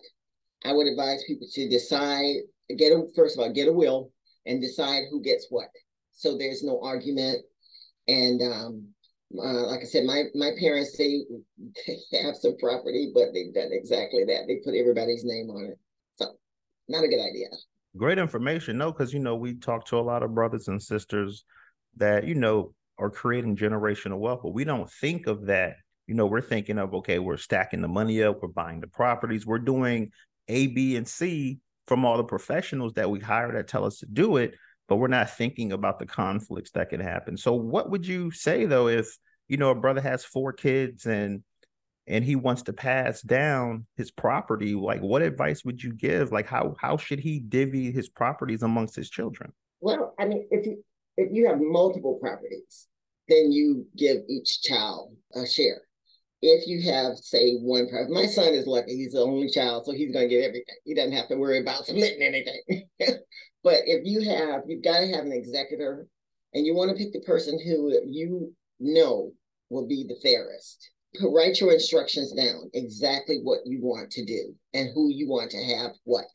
I 0.65 0.73
would 0.73 0.87
advise 0.87 1.23
people 1.25 1.47
to 1.53 1.69
decide, 1.69 2.35
get 2.77 2.91
a 2.91 3.05
first 3.15 3.37
of 3.37 3.43
all, 3.43 3.53
get 3.53 3.67
a 3.67 3.73
will 3.73 4.11
and 4.45 4.61
decide 4.61 5.03
who 5.11 5.21
gets 5.21 5.47
what. 5.49 5.67
So 6.13 6.37
there's 6.37 6.63
no 6.63 6.81
argument. 6.81 7.39
And 8.07 8.41
um, 8.41 8.87
uh, 9.37 9.67
like 9.67 9.81
I 9.81 9.85
said, 9.85 10.05
my 10.05 10.23
my 10.33 10.51
parents 10.59 10.97
they, 10.97 11.21
they 12.11 12.17
have 12.23 12.35
some 12.35 12.57
property, 12.57 13.11
but 13.13 13.33
they've 13.33 13.53
done 13.53 13.69
exactly 13.71 14.23
that. 14.25 14.45
They 14.47 14.57
put 14.63 14.75
everybody's 14.75 15.23
name 15.23 15.49
on 15.49 15.65
it. 15.65 15.79
So 16.13 16.33
not 16.87 17.03
a 17.03 17.07
good 17.07 17.21
idea. 17.21 17.47
Great 17.95 18.19
information. 18.19 18.77
No, 18.77 18.91
because 18.91 19.13
you 19.13 19.19
know, 19.19 19.35
we 19.35 19.55
talk 19.55 19.85
to 19.87 19.97
a 19.97 20.01
lot 20.01 20.23
of 20.23 20.33
brothers 20.33 20.67
and 20.67 20.81
sisters 20.81 21.43
that, 21.97 22.27
you 22.27 22.35
know, 22.35 22.73
are 22.99 23.09
creating 23.09 23.55
generational 23.55 24.19
wealth, 24.19 24.41
but 24.43 24.53
we 24.53 24.63
don't 24.63 24.89
think 24.89 25.27
of 25.27 25.45
that 25.47 25.75
you 26.07 26.15
know, 26.15 26.25
we're 26.25 26.41
thinking 26.41 26.79
of, 26.79 26.93
okay, 26.95 27.19
we're 27.19 27.37
stacking 27.37 27.81
the 27.81 27.87
money 27.87 28.23
up, 28.23 28.41
we're 28.41 28.47
buying 28.47 28.79
the 28.79 28.87
properties, 28.87 29.45
we're 29.45 29.59
doing 29.59 30.11
A, 30.47 30.67
B, 30.67 30.95
and 30.95 31.07
C 31.07 31.59
from 31.85 32.05
all 32.05 32.17
the 32.17 32.23
professionals 32.23 32.93
that 32.93 33.09
we 33.09 33.19
hire 33.19 33.51
that 33.53 33.67
tell 33.67 33.85
us 33.85 33.99
to 33.99 34.05
do 34.05 34.37
it, 34.37 34.55
but 34.87 34.95
we're 34.95 35.07
not 35.07 35.29
thinking 35.29 35.73
about 35.73 35.99
the 35.99 36.05
conflicts 36.05 36.71
that 36.71 36.89
can 36.89 37.01
happen. 37.01 37.37
So 37.37 37.53
what 37.53 37.89
would 37.91 38.07
you 38.07 38.31
say 38.31 38.65
though 38.65 38.87
if, 38.87 39.17
you 39.49 39.57
know, 39.57 39.69
a 39.69 39.75
brother 39.75 40.01
has 40.01 40.25
four 40.25 40.53
kids 40.53 41.05
and 41.05 41.43
and 42.09 42.23
he 42.23 42.37
wants 42.37 42.61
to 42.63 42.73
pass 42.73 43.21
down 43.21 43.85
his 43.97 44.11
property, 44.11 44.73
like 44.75 45.01
what 45.01 45.21
advice 45.21 45.65
would 45.65 45.83
you 45.83 45.93
give? 45.93 46.31
Like 46.31 46.47
how 46.47 46.75
how 46.79 46.95
should 46.95 47.19
he 47.19 47.39
divvy 47.39 47.91
his 47.91 48.07
properties 48.07 48.63
amongst 48.63 48.95
his 48.95 49.09
children? 49.09 49.51
Well, 49.81 50.13
I 50.17 50.25
mean, 50.25 50.47
if 50.51 50.65
you 50.65 50.83
if 51.17 51.29
you 51.33 51.47
have 51.47 51.59
multiple 51.59 52.17
properties, 52.21 52.87
then 53.27 53.51
you 53.51 53.87
give 53.97 54.17
each 54.29 54.61
child 54.61 55.15
a 55.35 55.45
share 55.45 55.81
if 56.47 56.67
you 56.67 56.91
have, 56.91 57.17
say, 57.17 57.57
one 57.57 57.89
person, 57.89 58.13
my 58.13 58.25
son 58.25 58.53
is 58.53 58.67
lucky, 58.67 58.95
he's 58.95 59.13
the 59.13 59.21
only 59.21 59.49
child, 59.49 59.85
so 59.85 59.91
he's 59.91 60.11
going 60.11 60.29
to 60.29 60.35
get 60.35 60.43
everything. 60.43 60.75
He 60.85 60.93
doesn't 60.93 61.11
have 61.11 61.27
to 61.29 61.35
worry 61.35 61.59
about 61.59 61.85
splitting 61.85 62.21
anything. 62.21 62.87
but 63.63 63.81
if 63.85 64.05
you 64.05 64.21
have, 64.29 64.61
you've 64.67 64.83
got 64.83 64.99
to 64.99 65.07
have 65.07 65.25
an 65.25 65.31
executor, 65.31 66.07
and 66.53 66.65
you 66.65 66.73
want 66.73 66.89
to 66.89 66.97
pick 66.97 67.13
the 67.13 67.21
person 67.21 67.59
who 67.59 67.93
you 68.05 68.53
know 68.79 69.31
will 69.69 69.87
be 69.87 70.05
the 70.07 70.19
fairest. 70.21 70.89
Write 71.21 71.59
your 71.59 71.73
instructions 71.73 72.31
down, 72.31 72.69
exactly 72.73 73.39
what 73.43 73.59
you 73.65 73.79
want 73.81 74.11
to 74.11 74.25
do 74.25 74.53
and 74.73 74.89
who 74.93 75.09
you 75.09 75.27
want 75.27 75.51
to 75.51 75.63
have 75.63 75.91
what. 76.03 76.25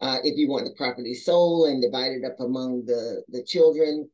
Uh, 0.00 0.18
if 0.22 0.36
you 0.36 0.48
want 0.48 0.64
the 0.64 0.74
property 0.76 1.14
sold 1.14 1.68
and 1.68 1.82
divided 1.82 2.24
up 2.24 2.38
among 2.40 2.84
the, 2.84 3.22
the 3.28 3.42
children, 3.42 4.08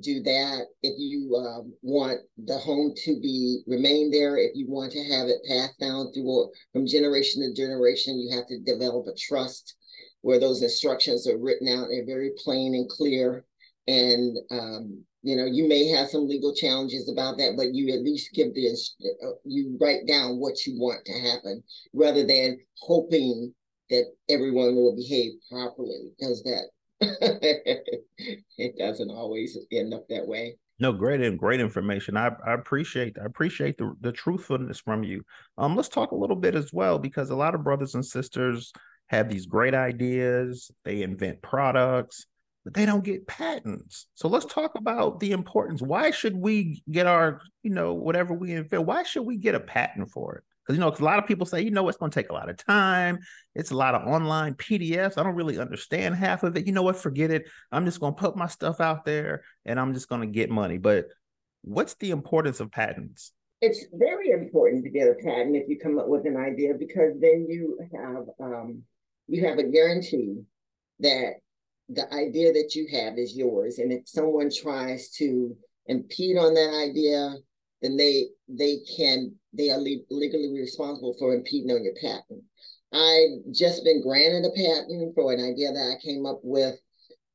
do 0.00 0.22
that. 0.22 0.66
If 0.82 0.94
you 0.98 1.34
um, 1.36 1.72
want 1.82 2.20
the 2.38 2.58
home 2.58 2.92
to 3.04 3.20
be 3.20 3.62
remain 3.66 4.10
there, 4.10 4.36
if 4.36 4.52
you 4.54 4.66
want 4.68 4.92
to 4.92 5.04
have 5.04 5.28
it 5.28 5.38
passed 5.48 5.78
down 5.78 6.12
through 6.12 6.50
from 6.72 6.86
generation 6.86 7.42
to 7.42 7.54
generation, 7.54 8.18
you 8.18 8.36
have 8.36 8.46
to 8.48 8.60
develop 8.60 9.06
a 9.06 9.16
trust 9.18 9.76
where 10.22 10.40
those 10.40 10.62
instructions 10.62 11.28
are 11.28 11.38
written 11.38 11.68
out 11.68 11.88
and 11.88 12.06
very 12.06 12.32
plain 12.42 12.74
and 12.74 12.88
clear. 12.88 13.44
And 13.86 14.36
um, 14.50 15.04
you 15.22 15.36
know, 15.36 15.44
you 15.44 15.68
may 15.68 15.88
have 15.88 16.08
some 16.08 16.28
legal 16.28 16.54
challenges 16.54 17.08
about 17.08 17.36
that, 17.38 17.54
but 17.56 17.74
you 17.74 17.92
at 17.92 18.02
least 18.04 18.32
give 18.32 18.54
the 18.54 18.68
uh, 18.70 19.30
you 19.44 19.76
write 19.80 20.06
down 20.06 20.38
what 20.38 20.66
you 20.66 20.78
want 20.78 21.04
to 21.04 21.12
happen 21.12 21.62
rather 21.92 22.24
than 22.26 22.58
hoping 22.80 23.52
that 23.90 24.04
everyone 24.28 24.74
will 24.74 24.96
behave 24.96 25.32
properly 25.50 26.10
because 26.16 26.42
that 26.42 26.66
it 27.00 28.78
doesn't 28.78 29.10
always 29.10 29.58
end 29.70 29.94
up 29.94 30.06
that 30.08 30.26
way. 30.26 30.56
No, 30.78 30.92
great 30.92 31.20
and 31.22 31.38
great 31.38 31.60
information. 31.60 32.16
I, 32.16 32.30
I 32.46 32.52
appreciate 32.52 33.16
I 33.20 33.24
appreciate 33.24 33.78
the, 33.78 33.94
the 34.00 34.12
truthfulness 34.12 34.80
from 34.80 35.04
you. 35.04 35.22
Um, 35.56 35.74
let's 35.74 35.88
talk 35.88 36.10
a 36.10 36.16
little 36.16 36.36
bit 36.36 36.54
as 36.54 36.72
well 36.72 36.98
because 36.98 37.30
a 37.30 37.36
lot 37.36 37.54
of 37.54 37.64
brothers 37.64 37.94
and 37.94 38.04
sisters 38.04 38.72
have 39.06 39.28
these 39.28 39.46
great 39.46 39.74
ideas. 39.74 40.70
They 40.84 41.02
invent 41.02 41.40
products, 41.40 42.26
but 42.64 42.74
they 42.74 42.84
don't 42.84 43.04
get 43.04 43.26
patents. 43.26 44.08
So 44.14 44.28
let's 44.28 44.46
talk 44.46 44.74
about 44.74 45.20
the 45.20 45.32
importance. 45.32 45.80
Why 45.80 46.10
should 46.10 46.36
we 46.36 46.82
get 46.90 47.06
our, 47.06 47.40
you 47.62 47.70
know, 47.70 47.94
whatever 47.94 48.34
we 48.34 48.52
invent? 48.52 48.84
Why 48.84 49.02
should 49.02 49.22
we 49.22 49.36
get 49.38 49.54
a 49.54 49.60
patent 49.60 50.10
for 50.10 50.36
it? 50.36 50.44
Because 50.66 50.76
you 50.76 50.80
know, 50.80 50.88
a 50.88 51.04
lot 51.04 51.18
of 51.20 51.26
people 51.26 51.46
say, 51.46 51.62
you 51.62 51.70
know, 51.70 51.88
it's 51.88 51.98
going 51.98 52.10
to 52.10 52.14
take 52.14 52.30
a 52.30 52.34
lot 52.34 52.50
of 52.50 52.56
time. 52.56 53.20
It's 53.54 53.70
a 53.70 53.76
lot 53.76 53.94
of 53.94 54.06
online 54.06 54.54
PDFs. 54.54 55.16
I 55.16 55.22
don't 55.22 55.36
really 55.36 55.58
understand 55.58 56.16
half 56.16 56.42
of 56.42 56.56
it. 56.56 56.66
You 56.66 56.72
know 56.72 56.82
what? 56.82 56.96
Forget 56.96 57.30
it. 57.30 57.48
I'm 57.70 57.84
just 57.84 58.00
going 58.00 58.14
to 58.14 58.20
put 58.20 58.36
my 58.36 58.48
stuff 58.48 58.80
out 58.80 59.04
there, 59.04 59.44
and 59.64 59.78
I'm 59.78 59.94
just 59.94 60.08
going 60.08 60.22
to 60.22 60.26
get 60.26 60.50
money. 60.50 60.78
But 60.78 61.06
what's 61.62 61.94
the 61.94 62.10
importance 62.10 62.58
of 62.58 62.72
patents? 62.72 63.32
It's 63.60 63.86
very 63.92 64.30
important 64.30 64.84
to 64.84 64.90
get 64.90 65.08
a 65.08 65.14
patent 65.14 65.56
if 65.56 65.68
you 65.68 65.78
come 65.78 65.98
up 65.98 66.08
with 66.08 66.26
an 66.26 66.36
idea 66.36 66.74
because 66.74 67.14
then 67.20 67.46
you 67.48 67.78
have 67.94 68.24
um, 68.40 68.82
you 69.28 69.46
have 69.46 69.58
a 69.58 69.64
guarantee 69.64 70.42
that 71.00 71.34
the 71.88 72.12
idea 72.12 72.52
that 72.52 72.74
you 72.74 72.88
have 72.92 73.18
is 73.18 73.36
yours, 73.36 73.78
and 73.78 73.92
if 73.92 74.08
someone 74.08 74.50
tries 74.50 75.10
to 75.12 75.56
impede 75.86 76.36
on 76.36 76.54
that 76.54 76.88
idea, 76.90 77.34
then 77.86 77.96
they 77.96 78.26
they 78.48 78.78
can 78.98 79.34
they 79.54 79.70
are 79.70 79.78
le- 79.78 80.04
legally 80.10 80.52
responsible 80.52 81.14
for 81.18 81.34
impeding 81.34 81.70
on 81.70 81.84
your 81.84 81.94
patent. 81.94 82.42
I've 82.92 83.52
just 83.52 83.84
been 83.84 84.02
granted 84.02 84.44
a 84.44 84.50
patent 84.56 85.14
for 85.14 85.32
an 85.32 85.40
idea 85.40 85.72
that 85.72 85.96
I 85.98 86.04
came 86.04 86.26
up 86.26 86.40
with 86.42 86.76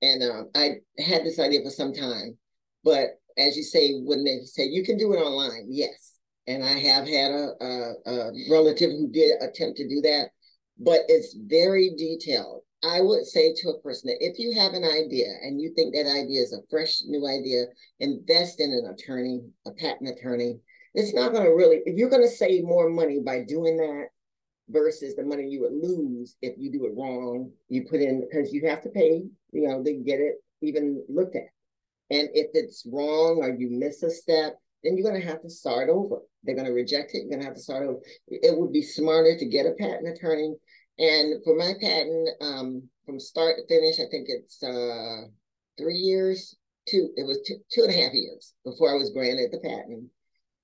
And 0.01 0.23
um, 0.23 0.49
I 0.55 0.81
had 0.99 1.23
this 1.23 1.39
idea 1.39 1.61
for 1.63 1.69
some 1.69 1.93
time, 1.93 2.37
but 2.83 3.19
as 3.37 3.55
you 3.55 3.63
say, 3.63 3.99
when 4.01 4.23
they 4.23 4.39
say 4.45 4.65
you 4.65 4.83
can 4.83 4.97
do 4.97 5.13
it 5.13 5.17
online, 5.17 5.67
yes. 5.69 6.15
And 6.47 6.63
I 6.63 6.79
have 6.79 7.07
had 7.07 7.31
a, 7.31 7.53
a, 7.61 7.93
a 8.07 8.31
relative 8.49 8.91
who 8.91 9.09
did 9.11 9.41
attempt 9.41 9.77
to 9.77 9.87
do 9.87 10.01
that, 10.01 10.31
but 10.79 11.01
it's 11.07 11.37
very 11.37 11.93
detailed. 11.97 12.63
I 12.83 13.01
would 13.01 13.25
say 13.25 13.53
to 13.53 13.69
a 13.69 13.79
person 13.81 14.09
that 14.09 14.25
if 14.25 14.39
you 14.39 14.53
have 14.53 14.73
an 14.73 14.83
idea 14.83 15.27
and 15.43 15.61
you 15.61 15.71
think 15.75 15.93
that 15.93 16.07
idea 16.07 16.41
is 16.41 16.53
a 16.53 16.65
fresh 16.69 17.01
new 17.05 17.27
idea, 17.27 17.65
invest 17.99 18.59
in 18.59 18.71
an 18.71 18.91
attorney, 18.91 19.41
a 19.67 19.71
patent 19.71 20.09
attorney. 20.09 20.59
It's 20.93 21.13
not 21.13 21.31
going 21.31 21.45
to 21.45 21.51
really, 21.51 21.81
if 21.85 21.95
you're 21.97 22.09
going 22.09 22.23
to 22.23 22.27
save 22.27 22.63
more 22.63 22.89
money 22.89 23.19
by 23.19 23.43
doing 23.43 23.77
that 23.77 24.07
versus 24.69 25.15
the 25.15 25.23
money 25.23 25.47
you 25.47 25.61
would 25.61 25.73
lose 25.73 26.35
if 26.41 26.55
you 26.57 26.71
do 26.71 26.85
it 26.85 26.93
wrong, 26.95 27.51
you 27.69 27.85
put 27.89 28.01
in, 28.01 28.21
because 28.21 28.51
you 28.51 28.67
have 28.67 28.81
to 28.81 28.89
pay, 28.89 29.23
you 29.51 29.67
know, 29.67 29.83
to 29.83 29.93
get 29.93 30.19
it 30.19 30.35
even 30.61 31.03
looked 31.07 31.35
at. 31.35 31.49
And 32.09 32.29
if 32.33 32.47
it's 32.53 32.85
wrong 32.91 33.39
or 33.41 33.55
you 33.57 33.69
miss 33.69 34.03
a 34.03 34.09
step, 34.09 34.57
then 34.83 34.97
you're 34.97 35.09
going 35.09 35.21
to 35.21 35.27
have 35.27 35.41
to 35.41 35.49
start 35.49 35.89
over. 35.89 36.17
They're 36.43 36.55
going 36.55 36.67
to 36.67 36.73
reject 36.73 37.11
it. 37.13 37.19
You're 37.19 37.29
going 37.29 37.41
to 37.41 37.45
have 37.45 37.55
to 37.55 37.61
start 37.61 37.83
over. 37.83 37.99
It 38.27 38.57
would 38.57 38.73
be 38.73 38.81
smarter 38.81 39.37
to 39.37 39.45
get 39.45 39.67
a 39.67 39.73
patent 39.73 40.07
attorney 40.07 40.55
and 41.01 41.43
for 41.43 41.55
my 41.55 41.73
patent, 41.81 42.29
um, 42.41 42.83
from 43.05 43.19
start 43.19 43.55
to 43.57 43.67
finish, 43.67 43.99
I 43.99 44.09
think 44.11 44.27
it's 44.29 44.61
uh, 44.61 45.27
three 45.77 45.97
years, 45.97 46.55
two, 46.87 47.09
it 47.15 47.25
was 47.25 47.41
two, 47.47 47.55
two 47.73 47.81
and 47.81 47.89
a 47.89 48.01
half 48.03 48.13
years 48.13 48.53
before 48.63 48.91
I 48.91 48.97
was 48.97 49.09
granted 49.09 49.51
the 49.51 49.59
patent. 49.59 50.09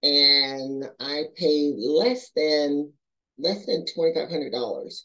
And 0.04 0.86
I 1.00 1.24
paid 1.36 1.76
less 1.80 2.30
than 2.36 2.94
less 3.40 3.66
than 3.66 3.86
$2,500 3.98 5.02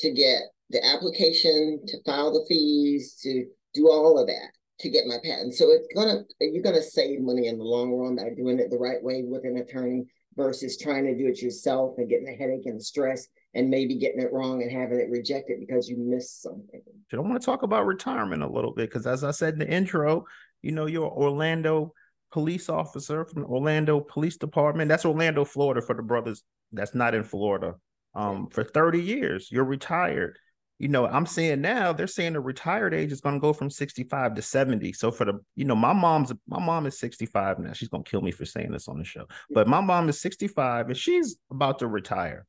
to 0.00 0.10
get 0.12 0.42
the 0.70 0.84
application, 0.84 1.80
to 1.86 2.02
file 2.04 2.32
the 2.32 2.44
fees, 2.48 3.16
to 3.22 3.46
do 3.74 3.90
all 3.90 4.18
of 4.18 4.26
that 4.28 4.50
to 4.80 4.88
get 4.88 5.06
my 5.06 5.18
patent. 5.22 5.54
So 5.54 5.70
it's 5.70 5.88
gonna 5.94 6.22
you're 6.40 6.62
gonna 6.62 6.82
save 6.82 7.20
money 7.20 7.48
in 7.48 7.58
the 7.58 7.64
long 7.64 7.92
run 7.92 8.16
by 8.16 8.30
doing 8.36 8.58
it 8.58 8.70
the 8.70 8.78
right 8.78 9.02
way 9.02 9.24
with 9.26 9.44
an 9.44 9.58
attorney 9.58 10.06
versus 10.36 10.78
trying 10.78 11.04
to 11.04 11.16
do 11.16 11.26
it 11.26 11.42
yourself 11.42 11.94
and 11.98 12.08
getting 12.08 12.28
a 12.28 12.36
headache 12.36 12.66
and 12.66 12.82
stress 12.82 13.26
and 13.54 13.68
maybe 13.68 13.96
getting 13.96 14.20
it 14.20 14.32
wrong 14.32 14.62
and 14.62 14.70
having 14.70 15.00
it 15.00 15.10
rejected 15.10 15.58
because 15.60 15.88
you 15.88 15.96
missed 15.96 16.42
something. 16.42 16.80
I 17.12 17.16
want 17.16 17.40
to 17.40 17.44
talk 17.44 17.62
about 17.62 17.86
retirement 17.86 18.42
a 18.42 18.48
little 18.48 18.72
bit 18.72 18.88
because, 18.88 19.06
as 19.06 19.24
I 19.24 19.32
said 19.32 19.54
in 19.54 19.58
the 19.60 19.68
intro, 19.68 20.24
you 20.62 20.72
know, 20.72 20.86
you're 20.86 21.10
Orlando 21.10 21.92
police 22.30 22.68
officer 22.68 23.24
from 23.24 23.44
Orlando 23.44 24.00
Police 24.00 24.36
Department. 24.36 24.88
That's 24.88 25.04
Orlando, 25.04 25.44
Florida, 25.44 25.82
for 25.82 25.94
the 25.94 26.02
brothers 26.02 26.42
that's 26.72 26.94
not 26.94 27.14
in 27.14 27.24
Florida. 27.24 27.74
Um, 28.14 28.48
for 28.48 28.64
30 28.64 29.02
years, 29.02 29.48
you're 29.50 29.64
retired. 29.64 30.38
You 30.78 30.88
know, 30.88 31.06
I'm 31.06 31.26
saying 31.26 31.60
now 31.60 31.92
they're 31.92 32.06
saying 32.06 32.32
the 32.32 32.40
retired 32.40 32.94
age 32.94 33.12
is 33.12 33.20
going 33.20 33.34
to 33.34 33.40
go 33.40 33.52
from 33.52 33.68
65 33.68 34.34
to 34.34 34.42
70. 34.42 34.94
So 34.94 35.10
for 35.10 35.26
the, 35.26 35.34
you 35.54 35.66
know, 35.66 35.74
my 35.74 35.92
mom's 35.92 36.32
my 36.48 36.58
mom 36.58 36.86
is 36.86 36.98
65 36.98 37.58
now. 37.58 37.72
She's 37.72 37.90
going 37.90 38.02
to 38.02 38.10
kill 38.10 38.22
me 38.22 38.30
for 38.30 38.46
saying 38.46 38.72
this 38.72 38.88
on 38.88 38.98
the 38.98 39.04
show, 39.04 39.26
but 39.50 39.68
my 39.68 39.80
mom 39.80 40.08
is 40.08 40.20
65 40.20 40.86
and 40.86 40.96
she's 40.96 41.36
about 41.50 41.80
to 41.80 41.86
retire. 41.86 42.46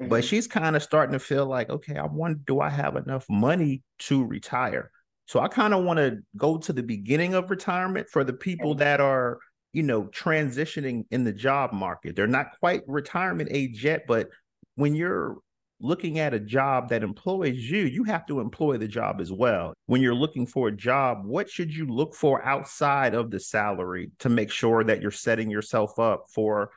Mm-hmm. 0.00 0.08
But 0.08 0.24
she's 0.24 0.46
kind 0.46 0.76
of 0.76 0.82
starting 0.82 1.12
to 1.12 1.18
feel 1.18 1.46
like, 1.46 1.70
okay, 1.70 1.96
I 1.96 2.06
wonder, 2.06 2.40
do 2.46 2.60
I 2.60 2.68
have 2.68 2.96
enough 2.96 3.26
money 3.28 3.82
to 4.00 4.24
retire? 4.24 4.90
So 5.26 5.40
I 5.40 5.48
kind 5.48 5.72
of 5.72 5.84
want 5.84 5.98
to 5.98 6.18
go 6.36 6.58
to 6.58 6.72
the 6.72 6.82
beginning 6.82 7.34
of 7.34 7.50
retirement 7.50 8.08
for 8.10 8.24
the 8.24 8.32
people 8.32 8.74
that 8.76 9.00
are, 9.00 9.38
you 9.72 9.82
know, 9.82 10.04
transitioning 10.04 11.04
in 11.10 11.24
the 11.24 11.32
job 11.32 11.72
market. 11.72 12.16
They're 12.16 12.26
not 12.26 12.58
quite 12.60 12.82
retirement 12.86 13.48
age 13.52 13.84
yet, 13.84 14.04
but 14.06 14.28
when 14.74 14.94
you're 14.94 15.38
looking 15.80 16.18
at 16.18 16.34
a 16.34 16.40
job 16.40 16.88
that 16.88 17.02
employs 17.02 17.58
you, 17.58 17.84
you 17.84 18.04
have 18.04 18.26
to 18.26 18.40
employ 18.40 18.76
the 18.78 18.88
job 18.88 19.20
as 19.20 19.32
well. 19.32 19.74
When 19.86 20.00
you're 20.00 20.14
looking 20.14 20.46
for 20.46 20.68
a 20.68 20.72
job, 20.72 21.24
what 21.24 21.48
should 21.50 21.74
you 21.74 21.86
look 21.86 22.14
for 22.14 22.44
outside 22.44 23.14
of 23.14 23.30
the 23.30 23.40
salary 23.40 24.10
to 24.20 24.28
make 24.28 24.50
sure 24.50 24.84
that 24.84 25.00
you're 25.00 25.10
setting 25.10 25.50
yourself 25.50 25.98
up 25.98 26.26
for 26.32 26.70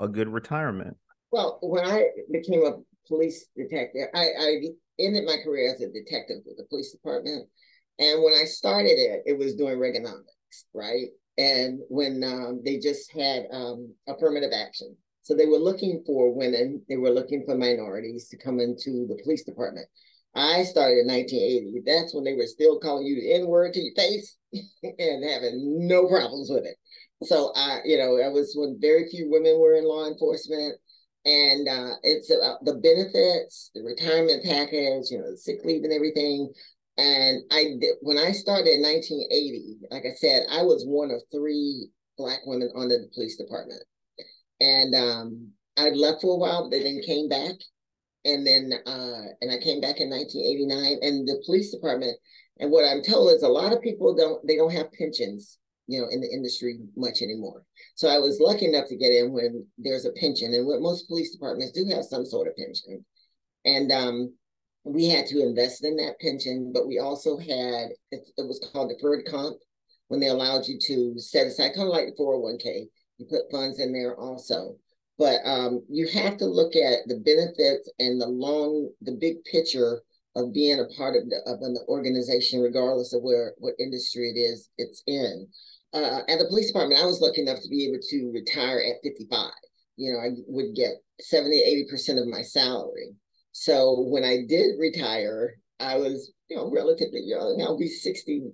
a 0.00 0.08
good 0.08 0.28
retirement? 0.28 0.96
Well, 1.30 1.58
when 1.62 1.84
I 1.84 2.06
became 2.30 2.64
a 2.64 2.78
police 3.06 3.46
detective, 3.56 4.08
I, 4.14 4.28
I 4.38 4.60
ended 4.98 5.24
my 5.24 5.36
career 5.44 5.72
as 5.72 5.80
a 5.80 5.88
detective 5.88 6.38
with 6.46 6.56
the 6.56 6.64
police 6.64 6.92
department. 6.92 7.48
And 7.98 8.22
when 8.22 8.34
I 8.34 8.44
started 8.44 8.98
it, 8.98 9.22
it 9.26 9.38
was 9.38 9.56
doing 9.56 9.78
Reaganomics, 9.78 10.64
right? 10.72 11.08
And 11.36 11.80
when 11.88 12.22
um, 12.24 12.62
they 12.64 12.78
just 12.78 13.12
had 13.12 13.46
um, 13.52 13.92
affirmative 14.06 14.50
action. 14.54 14.96
So 15.22 15.34
they 15.34 15.46
were 15.46 15.58
looking 15.58 16.02
for 16.06 16.34
women, 16.34 16.82
they 16.88 16.96
were 16.96 17.10
looking 17.10 17.44
for 17.44 17.54
minorities 17.54 18.28
to 18.28 18.38
come 18.38 18.60
into 18.60 19.06
the 19.06 19.18
police 19.22 19.44
department. 19.44 19.86
I 20.34 20.62
started 20.64 21.00
in 21.00 21.08
1980. 21.08 21.82
That's 21.84 22.14
when 22.14 22.24
they 22.24 22.34
were 22.34 22.46
still 22.46 22.78
calling 22.78 23.06
you 23.06 23.16
the 23.16 23.34
N 23.34 23.46
word 23.46 23.74
to 23.74 23.80
your 23.80 23.94
face 23.94 24.36
and 24.52 25.24
having 25.24 25.86
no 25.86 26.06
problems 26.06 26.48
with 26.50 26.64
it. 26.64 26.76
So 27.24 27.52
I, 27.56 27.80
you 27.84 27.98
know, 27.98 28.18
I 28.22 28.28
was 28.28 28.54
when 28.56 28.78
very 28.80 29.08
few 29.10 29.28
women 29.30 29.58
were 29.58 29.74
in 29.74 29.84
law 29.84 30.06
enforcement 30.06 30.76
and 31.24 31.68
uh, 31.68 31.94
it's 32.02 32.30
about 32.30 32.64
the 32.64 32.74
benefits, 32.74 33.70
the 33.74 33.82
retirement 33.82 34.44
package, 34.44 35.10
you 35.10 35.18
know, 35.18 35.34
sick 35.34 35.58
leave 35.64 35.84
and 35.84 35.92
everything. 35.92 36.52
And 36.96 37.42
I 37.50 37.74
when 38.00 38.18
I 38.18 38.32
started 38.32 38.68
in 38.68 38.82
1980, 38.82 39.78
like 39.90 40.04
I 40.06 40.14
said, 40.14 40.46
I 40.50 40.62
was 40.62 40.84
one 40.86 41.10
of 41.10 41.22
three 41.30 41.90
black 42.16 42.40
women 42.46 42.70
under 42.74 42.98
the 42.98 43.10
police 43.14 43.36
department. 43.36 43.82
And 44.60 44.94
um, 44.94 45.50
I 45.76 45.90
left 45.90 46.22
for 46.22 46.34
a 46.34 46.38
while, 46.38 46.68
but 46.70 46.82
then 46.82 47.00
came 47.06 47.28
back. 47.28 47.54
And 48.24 48.46
then 48.46 48.72
uh, 48.86 49.22
and 49.40 49.50
I 49.50 49.58
came 49.62 49.80
back 49.80 50.00
in 50.00 50.10
1989. 50.10 50.98
And 51.02 51.26
the 51.26 51.42
police 51.46 51.70
department, 51.70 52.16
and 52.58 52.70
what 52.70 52.84
I'm 52.84 53.02
told 53.02 53.32
is 53.32 53.42
a 53.42 53.48
lot 53.48 53.72
of 53.72 53.82
people 53.82 54.14
don't 54.14 54.44
they 54.46 54.56
don't 54.56 54.72
have 54.72 54.92
pensions 54.92 55.58
you 55.88 56.00
know, 56.00 56.06
in 56.10 56.20
the 56.20 56.30
industry 56.30 56.78
much 56.96 57.22
anymore. 57.22 57.64
So 57.96 58.08
I 58.08 58.18
was 58.18 58.38
lucky 58.40 58.66
enough 58.66 58.88
to 58.88 58.96
get 58.96 59.10
in 59.10 59.32
when 59.32 59.66
there's 59.78 60.04
a 60.04 60.12
pension, 60.12 60.52
and 60.52 60.66
what 60.66 60.82
most 60.82 61.08
police 61.08 61.32
departments 61.32 61.72
do 61.72 61.86
have 61.90 62.04
some 62.04 62.26
sort 62.26 62.46
of 62.46 62.56
pension. 62.56 63.04
And 63.64 63.90
um, 63.90 64.34
we 64.84 65.06
had 65.08 65.26
to 65.26 65.42
invest 65.42 65.84
in 65.84 65.96
that 65.96 66.20
pension, 66.20 66.72
but 66.72 66.86
we 66.86 66.98
also 66.98 67.38
had 67.38 67.88
it, 68.10 68.28
it 68.36 68.46
was 68.46 68.64
called 68.72 68.90
deferred 68.90 69.24
comp 69.26 69.56
when 70.08 70.20
they 70.20 70.28
allowed 70.28 70.66
you 70.66 70.78
to 70.78 71.18
set 71.18 71.46
aside 71.46 71.72
kind 71.74 71.88
of 71.88 71.94
like 71.94 72.06
the 72.06 72.22
401k. 72.22 72.84
You 73.16 73.26
put 73.26 73.50
funds 73.50 73.80
in 73.80 73.92
there 73.92 74.14
also. 74.14 74.76
But 75.18 75.40
um, 75.44 75.82
you 75.88 76.06
have 76.08 76.36
to 76.36 76.46
look 76.46 76.76
at 76.76 77.00
the 77.06 77.16
benefits 77.16 77.90
and 77.98 78.20
the 78.20 78.28
long, 78.28 78.90
the 79.02 79.16
big 79.18 79.42
picture 79.44 80.02
of 80.36 80.52
being 80.52 80.78
a 80.78 80.96
part 80.96 81.16
of, 81.16 81.28
the, 81.28 81.40
of 81.46 81.60
an 81.62 81.76
organization, 81.88 82.60
regardless 82.60 83.12
of 83.12 83.22
where 83.22 83.54
what 83.58 83.74
industry 83.80 84.30
it 84.30 84.38
is 84.38 84.68
it's 84.78 85.02
in 85.08 85.48
uh, 85.92 86.20
at 86.28 86.38
the 86.38 86.46
police 86.48 86.68
department, 86.68 87.00
I 87.00 87.06
was 87.06 87.20
lucky 87.20 87.40
enough 87.40 87.60
to 87.62 87.68
be 87.68 87.86
able 87.86 88.00
to 88.00 88.30
retire 88.32 88.80
at 88.80 89.02
55. 89.02 89.50
You 89.96 90.12
know, 90.12 90.18
I 90.20 90.30
would 90.46 90.74
get 90.74 90.92
70, 91.20 91.86
80% 91.90 92.20
of 92.20 92.28
my 92.28 92.42
salary. 92.42 93.14
So 93.52 94.04
when 94.08 94.24
I 94.24 94.44
did 94.48 94.78
retire, 94.78 95.56
I 95.80 95.96
was, 95.96 96.32
you 96.48 96.56
know, 96.56 96.70
relatively 96.70 97.22
young. 97.24 97.60
I'll 97.62 97.78
be 97.78 97.88
60, 97.88 98.50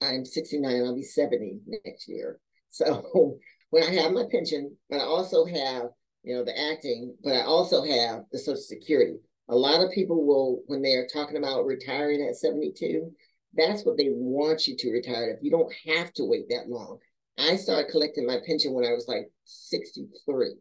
I'm 0.00 0.24
69, 0.24 0.84
I'll 0.84 0.94
be 0.94 1.02
70 1.02 1.60
next 1.84 2.08
year. 2.08 2.38
So 2.68 3.38
when 3.70 3.82
I 3.82 3.90
have 4.02 4.12
my 4.12 4.24
pension, 4.30 4.76
but 4.90 5.00
I 5.00 5.04
also 5.04 5.44
have, 5.46 5.84
you 6.22 6.34
know, 6.34 6.44
the 6.44 6.58
acting, 6.72 7.14
but 7.24 7.34
I 7.34 7.42
also 7.42 7.82
have 7.84 8.22
the 8.32 8.38
Social 8.38 8.56
Security. 8.56 9.16
A 9.48 9.56
lot 9.56 9.82
of 9.82 9.92
people 9.92 10.26
will, 10.26 10.62
when 10.66 10.82
they 10.82 10.94
are 10.94 11.06
talking 11.12 11.36
about 11.36 11.66
retiring 11.66 12.20
at 12.22 12.36
72, 12.36 13.10
that's 13.56 13.84
what 13.84 13.96
they 13.96 14.08
want 14.10 14.66
you 14.66 14.76
to 14.76 14.90
retire 14.90 15.30
if 15.30 15.42
you 15.42 15.50
don't 15.50 15.72
have 15.86 16.12
to 16.14 16.24
wait 16.24 16.48
that 16.50 16.68
long. 16.68 16.98
I 17.38 17.56
started 17.56 17.90
collecting 17.90 18.26
my 18.26 18.38
pension 18.46 18.72
when 18.72 18.84
I 18.84 18.92
was 18.92 19.06
like 19.08 19.30
63. 19.44 20.54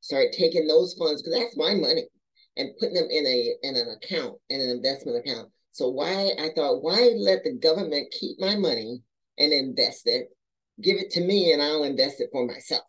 Started 0.00 0.32
taking 0.32 0.66
those 0.66 0.94
funds 0.94 1.22
because 1.22 1.38
that's 1.38 1.56
my 1.56 1.74
money 1.74 2.06
and 2.56 2.70
putting 2.78 2.94
them 2.94 3.08
in 3.10 3.26
a 3.26 3.54
in 3.62 3.76
an 3.76 3.96
account, 3.96 4.38
in 4.48 4.60
an 4.60 4.70
investment 4.70 5.18
account. 5.18 5.48
So 5.72 5.88
why 5.88 6.32
I 6.38 6.50
thought, 6.54 6.82
why 6.82 7.12
let 7.16 7.44
the 7.44 7.54
government 7.54 8.12
keep 8.18 8.38
my 8.38 8.56
money 8.56 9.02
and 9.38 9.52
invest 9.52 10.02
it? 10.06 10.28
Give 10.82 10.98
it 10.98 11.10
to 11.12 11.24
me 11.24 11.52
and 11.52 11.62
I'll 11.62 11.84
invest 11.84 12.20
it 12.20 12.28
for 12.30 12.46
myself. 12.46 12.84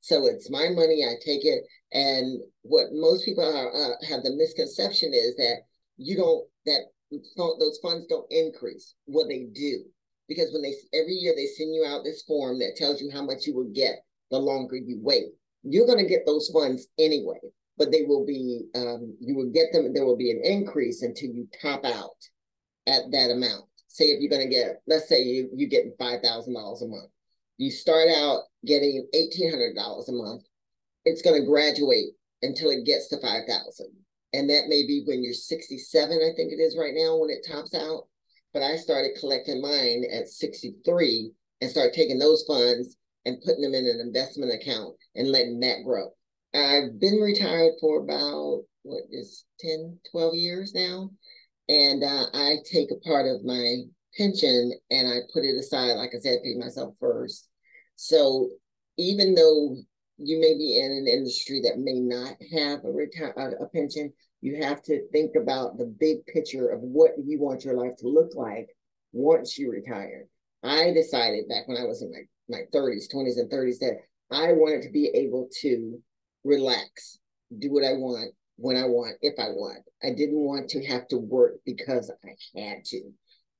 So 0.00 0.26
it's 0.26 0.50
my 0.50 0.68
money, 0.70 1.04
I 1.04 1.14
take 1.24 1.44
it. 1.44 1.64
And 1.92 2.40
what 2.62 2.88
most 2.92 3.24
people 3.24 3.44
are, 3.44 3.72
uh, 3.72 3.94
have 4.08 4.22
the 4.22 4.34
misconception 4.36 5.14
is 5.14 5.36
that 5.36 5.62
you 5.96 6.16
don't, 6.16 6.44
that 6.66 6.86
those 7.10 7.78
funds 7.82 8.06
don't 8.08 8.30
increase. 8.30 8.94
What 9.06 9.28
they 9.28 9.46
do, 9.54 9.84
because 10.28 10.52
when 10.52 10.62
they 10.62 10.74
every 10.98 11.14
year 11.14 11.34
they 11.36 11.46
send 11.46 11.74
you 11.74 11.84
out 11.86 12.04
this 12.04 12.22
form 12.22 12.58
that 12.60 12.76
tells 12.76 13.00
you 13.00 13.10
how 13.12 13.22
much 13.22 13.46
you 13.46 13.54
will 13.54 13.70
get 13.74 14.04
the 14.30 14.38
longer 14.38 14.76
you 14.76 14.98
wait. 15.00 15.26
You're 15.62 15.86
going 15.86 16.02
to 16.02 16.08
get 16.08 16.26
those 16.26 16.50
funds 16.52 16.88
anyway, 16.98 17.38
but 17.78 17.90
they 17.90 18.02
will 18.02 18.26
be 18.26 18.62
um, 18.74 19.16
you 19.20 19.34
will 19.34 19.50
get 19.50 19.72
them. 19.72 19.92
There 19.92 20.04
will 20.04 20.16
be 20.16 20.30
an 20.30 20.42
increase 20.44 21.02
until 21.02 21.30
you 21.30 21.48
top 21.60 21.84
out 21.84 22.16
at 22.86 23.10
that 23.12 23.30
amount. 23.30 23.64
Say 23.88 24.06
if 24.06 24.20
you're 24.20 24.30
going 24.30 24.48
to 24.48 24.54
get, 24.54 24.82
let's 24.86 25.08
say 25.08 25.22
you 25.22 25.48
you 25.54 25.68
getting 25.68 25.94
five 25.98 26.20
thousand 26.22 26.54
dollars 26.54 26.82
a 26.82 26.88
month. 26.88 27.10
You 27.58 27.70
start 27.70 28.08
out 28.08 28.42
getting 28.66 29.06
eighteen 29.14 29.50
hundred 29.50 29.76
dollars 29.76 30.08
a 30.08 30.12
month. 30.12 30.42
It's 31.04 31.22
going 31.22 31.40
to 31.40 31.46
graduate 31.46 32.14
until 32.42 32.70
it 32.70 32.84
gets 32.84 33.08
to 33.08 33.20
five 33.20 33.42
thousand 33.46 33.92
and 34.34 34.50
that 34.50 34.68
may 34.68 34.86
be 34.86 35.02
when 35.06 35.22
you're 35.22 35.32
67 35.32 36.12
i 36.18 36.34
think 36.36 36.52
it 36.52 36.60
is 36.60 36.76
right 36.76 36.94
now 36.94 37.16
when 37.16 37.30
it 37.30 37.46
tops 37.48 37.74
out 37.74 38.04
but 38.54 38.62
I 38.62 38.76
started 38.76 39.18
collecting 39.18 39.60
mine 39.60 40.04
at 40.10 40.28
63 40.28 41.32
and 41.60 41.70
started 41.70 41.92
taking 41.92 42.20
those 42.20 42.44
funds 42.46 42.96
and 43.26 43.42
putting 43.44 43.62
them 43.62 43.74
in 43.74 43.86
an 43.86 44.00
investment 44.00 44.52
account 44.52 44.94
and 45.16 45.28
letting 45.28 45.58
that 45.60 45.82
grow. 45.84 46.10
I've 46.54 47.00
been 47.00 47.20
retired 47.20 47.72
for 47.80 48.02
about 48.02 48.62
what 48.82 49.02
is 49.10 49.44
10, 49.60 49.98
12 50.12 50.34
years 50.34 50.72
now. 50.72 51.10
And 51.68 52.04
uh, 52.04 52.26
I 52.32 52.56
take 52.70 52.90
a 52.92 53.08
part 53.08 53.26
of 53.26 53.44
my 53.44 53.78
pension 54.16 54.72
and 54.90 55.08
I 55.08 55.18
put 55.32 55.44
it 55.44 55.58
aside, 55.58 55.94
like 55.94 56.12
I 56.14 56.20
said, 56.20 56.38
pay 56.44 56.54
myself 56.54 56.94
first. 57.00 57.48
So 57.96 58.50
even 58.96 59.34
though 59.34 59.78
you 60.18 60.40
may 60.40 60.56
be 60.56 60.78
in 60.78 60.92
an 60.92 61.06
industry 61.06 61.60
that 61.62 61.78
may 61.78 62.00
not 62.00 62.36
have 62.52 62.84
a 62.84 62.90
retire 62.90 63.58
a 63.60 63.66
pension, 63.66 64.12
you 64.40 64.62
have 64.62 64.82
to 64.82 65.08
think 65.08 65.36
about 65.36 65.78
the 65.78 65.86
big 65.86 66.24
picture 66.26 66.68
of 66.68 66.80
what 66.80 67.12
you 67.24 67.40
want 67.40 67.64
your 67.64 67.74
life 67.74 67.96
to 67.98 68.08
look 68.08 68.34
like 68.34 68.68
once 69.12 69.58
you 69.58 69.70
retire. 69.70 70.26
I 70.62 70.92
decided 70.92 71.48
back 71.48 71.66
when 71.66 71.76
I 71.76 71.84
was 71.84 72.02
in 72.02 72.10
my, 72.10 72.22
my 72.48 72.62
30s, 72.74 73.12
20s, 73.12 73.38
and 73.38 73.50
30s 73.50 73.78
that 73.80 73.98
I 74.30 74.52
wanted 74.52 74.82
to 74.82 74.90
be 74.90 75.08
able 75.14 75.48
to 75.62 75.98
relax, 76.44 77.18
do 77.58 77.72
what 77.72 77.84
I 77.84 77.92
want 77.94 78.34
when 78.56 78.76
I 78.76 78.84
want, 78.84 79.16
if 79.20 79.34
I 79.38 79.48
want. 79.48 79.84
I 80.02 80.10
didn't 80.10 80.38
want 80.38 80.68
to 80.70 80.84
have 80.86 81.08
to 81.08 81.18
work 81.18 81.54
because 81.66 82.10
I 82.24 82.60
had 82.60 82.84
to. 82.86 83.10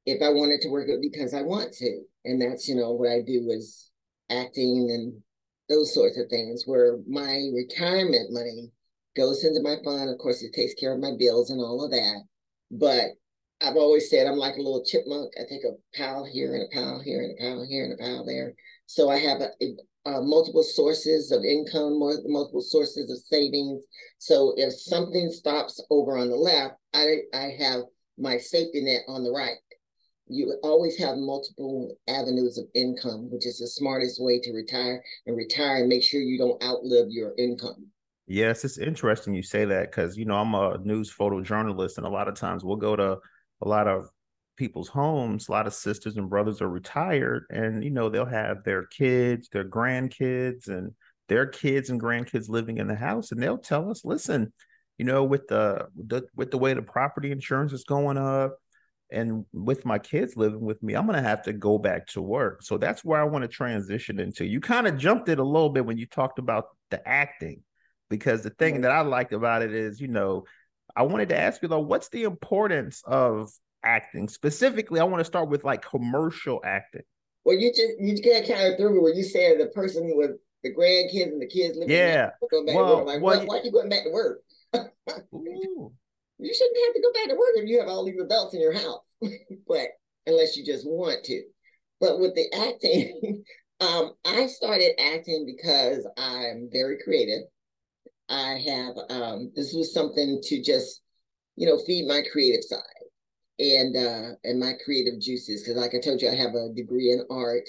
If 0.06 0.22
I 0.22 0.28
wanted 0.28 0.60
to 0.62 0.68
work, 0.68 0.88
it 0.88 1.00
because 1.00 1.34
I 1.34 1.42
want 1.42 1.72
to. 1.74 2.02
And 2.24 2.40
that's, 2.40 2.68
you 2.68 2.76
know, 2.76 2.92
what 2.92 3.08
I 3.08 3.22
do 3.22 3.48
is 3.50 3.90
acting 4.30 4.90
and 4.90 5.22
those 5.68 5.94
sorts 5.94 6.18
of 6.18 6.28
things 6.28 6.64
where 6.66 6.98
my 7.06 7.50
retirement 7.54 8.32
money 8.32 8.70
goes 9.16 9.44
into 9.44 9.62
my 9.62 9.76
fund. 9.84 10.10
Of 10.10 10.18
course, 10.18 10.42
it 10.42 10.52
takes 10.52 10.74
care 10.74 10.92
of 10.92 11.00
my 11.00 11.12
bills 11.18 11.50
and 11.50 11.60
all 11.60 11.84
of 11.84 11.90
that. 11.90 12.22
But 12.70 13.12
I've 13.60 13.76
always 13.76 14.10
said 14.10 14.26
I'm 14.26 14.36
like 14.36 14.56
a 14.56 14.62
little 14.62 14.84
chipmunk. 14.84 15.32
I 15.38 15.42
take 15.48 15.64
a 15.64 15.76
pile 15.96 16.24
here 16.24 16.54
and 16.54 16.64
a 16.64 16.74
pile 16.74 17.00
here 17.00 17.22
and 17.22 17.32
a 17.32 17.42
pile 17.42 17.64
here 17.66 17.84
and 17.84 17.94
a 17.94 17.96
pile 17.96 18.24
there. 18.26 18.54
So 18.86 19.08
I 19.08 19.18
have 19.18 19.40
a, 19.40 19.50
a, 19.62 19.74
uh, 20.06 20.20
multiple 20.20 20.62
sources 20.62 21.32
of 21.32 21.44
income, 21.44 21.98
multiple 21.98 22.60
sources 22.60 23.10
of 23.10 23.16
savings. 23.18 23.82
So 24.18 24.52
if 24.56 24.74
something 24.74 25.30
stops 25.30 25.82
over 25.88 26.18
on 26.18 26.28
the 26.28 26.36
left, 26.36 26.74
I 26.92 27.20
I 27.32 27.54
have 27.58 27.82
my 28.18 28.36
safety 28.36 28.82
net 28.82 29.02
on 29.08 29.24
the 29.24 29.30
right 29.30 29.56
you 30.26 30.58
always 30.62 30.96
have 30.98 31.16
multiple 31.16 31.96
avenues 32.08 32.58
of 32.58 32.66
income, 32.74 33.30
which 33.30 33.46
is 33.46 33.58
the 33.58 33.66
smartest 33.66 34.22
way 34.22 34.40
to 34.40 34.52
retire 34.52 35.02
and 35.26 35.36
retire 35.36 35.78
and 35.78 35.88
make 35.88 36.02
sure 36.02 36.20
you 36.20 36.38
don't 36.38 36.62
outlive 36.62 37.08
your 37.10 37.34
income. 37.38 37.86
Yes, 38.26 38.64
it's 38.64 38.78
interesting 38.78 39.34
you 39.34 39.42
say 39.42 39.66
that 39.66 39.90
because 39.90 40.16
you 40.16 40.24
know 40.24 40.36
I'm 40.36 40.54
a 40.54 40.78
news 40.78 41.12
photojournalist, 41.12 41.98
and 41.98 42.06
a 42.06 42.10
lot 42.10 42.28
of 42.28 42.34
times 42.34 42.64
we'll 42.64 42.76
go 42.76 42.96
to 42.96 43.18
a 43.60 43.68
lot 43.68 43.86
of 43.86 44.08
people's 44.56 44.88
homes. 44.88 45.48
A 45.48 45.52
lot 45.52 45.66
of 45.66 45.74
sisters 45.74 46.16
and 46.16 46.30
brothers 46.30 46.62
are 46.62 46.70
retired, 46.70 47.44
and 47.50 47.84
you 47.84 47.90
know 47.90 48.08
they'll 48.08 48.24
have 48.24 48.64
their 48.64 48.86
kids, 48.86 49.50
their 49.50 49.68
grandkids, 49.68 50.68
and 50.68 50.92
their 51.28 51.46
kids 51.46 51.90
and 51.90 52.00
grandkids 52.00 52.48
living 52.48 52.78
in 52.78 52.88
the 52.88 52.94
house, 52.94 53.30
and 53.30 53.42
they'll 53.42 53.58
tell 53.58 53.90
us, 53.90 54.06
"Listen, 54.06 54.54
you 54.96 55.04
know, 55.04 55.24
with 55.24 55.46
the, 55.48 55.88
the 55.94 56.22
with 56.34 56.50
the 56.50 56.58
way 56.58 56.72
the 56.72 56.82
property 56.82 57.30
insurance 57.30 57.74
is 57.74 57.84
going 57.84 58.16
up, 58.16 58.56
and 59.10 59.44
with 59.52 59.84
my 59.84 59.98
kids 59.98 60.36
living 60.36 60.60
with 60.60 60.82
me, 60.82 60.94
I'm 60.94 61.06
going 61.06 61.22
to 61.22 61.28
have 61.28 61.42
to 61.42 61.52
go 61.52 61.78
back 61.78 62.06
to 62.08 62.22
work. 62.22 62.62
So 62.62 62.78
that's 62.78 63.04
where 63.04 63.20
I 63.20 63.24
want 63.24 63.42
to 63.42 63.48
transition 63.48 64.18
into. 64.18 64.44
You 64.44 64.60
kind 64.60 64.86
of 64.86 64.96
jumped 64.96 65.28
it 65.28 65.38
a 65.38 65.44
little 65.44 65.70
bit 65.70 65.84
when 65.84 65.98
you 65.98 66.06
talked 66.06 66.38
about 66.38 66.66
the 66.90 67.06
acting, 67.06 67.62
because 68.10 68.42
the 68.42 68.50
thing 68.50 68.82
that 68.82 68.90
I 68.90 69.02
liked 69.02 69.32
about 69.32 69.62
it 69.62 69.72
is, 69.72 70.00
you 70.00 70.08
know, 70.08 70.44
I 70.96 71.02
wanted 71.02 71.28
to 71.30 71.38
ask 71.38 71.62
you 71.62 71.68
though, 71.68 71.80
what's 71.80 72.08
the 72.08 72.24
importance 72.24 73.02
of 73.04 73.50
acting? 73.84 74.28
Specifically, 74.28 75.00
I 75.00 75.04
want 75.04 75.20
to 75.20 75.24
start 75.24 75.48
with 75.48 75.64
like 75.64 75.82
commercial 75.82 76.60
acting. 76.64 77.02
Well, 77.44 77.56
you 77.56 77.70
just 77.70 78.00
you 78.00 78.16
get 78.16 78.48
kind 78.48 78.72
of 78.72 78.78
through 78.78 78.94
me 78.94 79.00
where 79.00 79.14
you 79.14 79.22
said 79.22 79.60
the 79.60 79.66
person 79.66 80.12
with 80.16 80.32
the 80.62 80.74
grandkids 80.74 81.32
and 81.32 81.42
the 81.42 81.46
kids 81.46 81.76
living 81.76 81.94
yeah. 81.94 82.30
going 82.50 82.66
back 82.66 82.74
well, 82.74 82.88
to 82.88 82.96
work. 82.96 83.06
Like, 83.06 83.22
well, 83.22 83.38
why, 83.40 83.44
why 83.44 83.58
are 83.58 83.64
you 83.64 83.72
going 83.72 83.88
back 83.90 84.04
to 84.04 84.10
work? 84.10 84.40
you 86.38 86.54
shouldn't 86.54 86.86
have 86.86 86.94
to 86.94 87.02
go 87.02 87.12
back 87.12 87.28
to 87.28 87.34
work 87.34 87.52
if 87.56 87.68
you 87.68 87.78
have 87.78 87.88
all 87.88 88.04
these 88.04 88.20
adults 88.20 88.54
in 88.54 88.60
your 88.60 88.72
house, 88.72 89.00
but 89.68 89.88
unless 90.26 90.56
you 90.56 90.64
just 90.64 90.86
want 90.86 91.24
to. 91.24 91.42
But 92.00 92.20
with 92.20 92.34
the 92.34 92.52
acting, 92.52 93.44
um, 93.80 94.12
I 94.24 94.46
started 94.46 95.00
acting 95.00 95.46
because 95.46 96.06
I'm 96.16 96.68
very 96.72 96.98
creative. 97.02 97.44
I 98.28 98.58
have 98.66 98.94
um, 99.10 99.52
this 99.54 99.74
was 99.74 99.92
something 99.92 100.40
to 100.44 100.62
just, 100.62 101.02
you 101.56 101.66
know, 101.66 101.78
feed 101.86 102.08
my 102.08 102.22
creative 102.32 102.64
side 102.64 102.80
and 103.58 103.96
uh, 103.96 104.34
and 104.44 104.58
my 104.58 104.72
creative 104.84 105.20
juices. 105.20 105.62
Because, 105.62 105.80
like 105.80 105.94
I 105.94 106.00
told 106.00 106.22
you, 106.22 106.30
I 106.30 106.34
have 106.34 106.54
a 106.54 106.72
degree 106.74 107.12
in 107.12 107.24
art. 107.30 107.68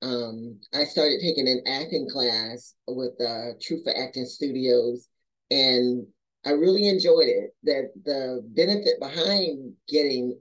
Um, 0.00 0.58
I 0.74 0.84
started 0.84 1.20
taking 1.20 1.46
an 1.46 1.62
acting 1.66 2.08
class 2.10 2.74
with 2.88 3.12
uh, 3.20 3.52
True 3.60 3.82
for 3.84 3.96
Acting 3.96 4.26
Studios, 4.26 5.06
and 5.50 6.06
I 6.44 6.50
really 6.50 6.88
enjoyed 6.88 7.28
it. 7.28 7.54
That 7.64 7.90
the 8.04 8.42
benefit 8.54 9.00
behind 9.00 9.72
getting 9.88 10.38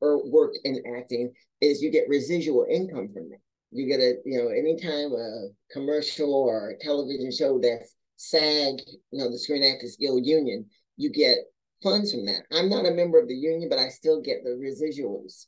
or 0.00 0.28
work 0.30 0.54
in 0.64 0.82
acting 0.96 1.32
is 1.60 1.82
you 1.82 1.90
get 1.90 2.08
residual 2.08 2.66
income 2.70 3.10
from 3.12 3.28
that. 3.30 3.40
You 3.70 3.86
get 3.86 4.00
a, 4.00 4.16
you 4.24 4.38
know, 4.38 4.48
anytime 4.48 5.12
a 5.12 5.48
commercial 5.72 6.34
or 6.34 6.70
a 6.70 6.78
television 6.78 7.30
show 7.30 7.60
that's 7.60 7.94
SAG, 8.16 8.80
you 9.12 9.18
know, 9.18 9.30
the 9.30 9.38
Screen 9.38 9.62
Actors 9.62 9.96
Guild 9.98 10.26
Union, 10.26 10.66
you 10.96 11.10
get 11.10 11.38
funds 11.82 12.12
from 12.12 12.26
that. 12.26 12.42
I'm 12.52 12.68
not 12.68 12.86
a 12.86 12.90
member 12.90 13.20
of 13.20 13.28
the 13.28 13.34
union, 13.34 13.68
but 13.68 13.78
I 13.78 13.88
still 13.88 14.20
get 14.20 14.42
the 14.42 14.50
residuals 14.50 15.46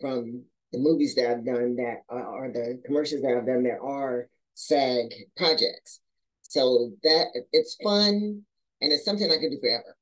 from 0.00 0.44
the 0.72 0.78
movies 0.78 1.14
that 1.14 1.30
I've 1.30 1.44
done 1.44 1.76
that 1.76 2.02
are, 2.08 2.50
the 2.52 2.80
commercials 2.84 3.22
that 3.22 3.36
I've 3.36 3.46
done 3.46 3.64
that 3.64 3.78
are 3.82 4.28
SAG 4.54 5.12
projects. 5.36 6.00
So 6.42 6.92
that 7.02 7.26
it's 7.52 7.76
fun 7.82 8.42
and 8.84 8.92
it's 8.92 9.04
something 9.04 9.30
I 9.30 9.38
can 9.38 9.50
do 9.50 9.58
forever. 9.60 9.96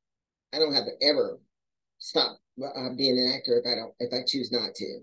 I 0.52 0.58
don't 0.58 0.74
have 0.74 0.86
to 0.86 1.06
ever 1.06 1.38
stop 1.98 2.36
uh, 2.62 2.88
being 2.96 3.16
an 3.16 3.32
actor 3.32 3.58
if 3.58 3.66
I 3.66 3.76
don't 3.76 3.94
if 4.00 4.12
I 4.12 4.24
choose 4.26 4.50
not 4.50 4.74
to. 4.74 5.00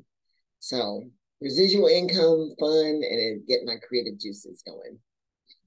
So 0.59 1.05
residual 1.41 1.87
income, 1.87 2.53
fun, 2.59 3.01
and 3.09 3.47
get 3.47 3.61
my 3.65 3.77
creative 3.87 4.19
juices 4.19 4.61
going. 4.67 4.99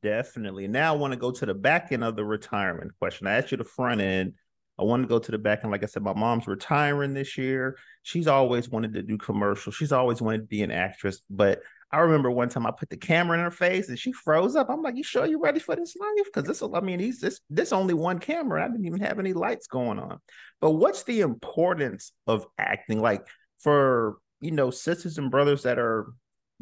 Definitely. 0.02 0.68
Now 0.68 0.92
I 0.92 0.96
want 0.96 1.12
to 1.14 1.18
go 1.18 1.30
to 1.30 1.46
the 1.46 1.54
back 1.54 1.90
end 1.90 2.04
of 2.04 2.16
the 2.16 2.24
retirement 2.24 2.92
question. 2.98 3.26
I 3.26 3.38
asked 3.38 3.50
you 3.50 3.56
the 3.56 3.64
front 3.64 4.00
end. 4.02 4.34
I 4.78 4.84
want 4.84 5.02
to 5.02 5.08
go 5.08 5.18
to 5.18 5.30
the 5.30 5.38
back 5.38 5.60
end. 5.62 5.72
Like 5.72 5.82
I 5.82 5.86
said, 5.86 6.02
my 6.02 6.12
mom's 6.12 6.46
retiring 6.46 7.14
this 7.14 7.38
year. 7.38 7.78
She's 8.02 8.26
always 8.26 8.68
wanted 8.68 8.92
to 8.94 9.02
do 9.02 9.16
commercials. 9.16 9.74
She's 9.74 9.92
always 9.92 10.20
wanted 10.20 10.38
to 10.38 10.46
be 10.46 10.62
an 10.62 10.70
actress, 10.70 11.22
but 11.30 11.60
I 11.92 12.00
remember 12.00 12.30
one 12.30 12.48
time 12.48 12.66
I 12.66 12.70
put 12.70 12.88
the 12.88 12.96
camera 12.96 13.36
in 13.36 13.44
her 13.44 13.50
face 13.50 13.90
and 13.90 13.98
she 13.98 14.12
froze 14.12 14.56
up. 14.56 14.70
I'm 14.70 14.80
like, 14.82 14.96
"You 14.96 15.02
sure 15.02 15.26
you 15.26 15.40
ready 15.40 15.60
for 15.60 15.76
this 15.76 15.94
life?" 15.94 16.24
Because 16.24 16.44
this, 16.44 16.62
I 16.62 16.80
mean, 16.80 16.98
he's 16.98 17.20
this 17.20 17.40
this 17.50 17.72
only 17.72 17.92
one 17.92 18.18
camera. 18.18 18.64
I 18.64 18.68
didn't 18.68 18.86
even 18.86 19.00
have 19.00 19.18
any 19.18 19.34
lights 19.34 19.66
going 19.66 19.98
on. 19.98 20.18
But 20.60 20.70
what's 20.72 21.02
the 21.02 21.20
importance 21.20 22.12
of 22.26 22.46
acting? 22.58 23.00
Like 23.00 23.26
for 23.58 24.16
you 24.40 24.52
know 24.52 24.70
sisters 24.70 25.18
and 25.18 25.30
brothers 25.30 25.64
that 25.64 25.78
are 25.78 26.06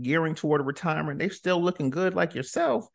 gearing 0.03 0.35
toward 0.35 0.66
retirement, 0.66 1.21
they're 1.21 1.31
still 1.31 1.62
looking 1.62 1.90
good 1.90 2.14
like 2.14 2.35
yourself. 2.35 2.88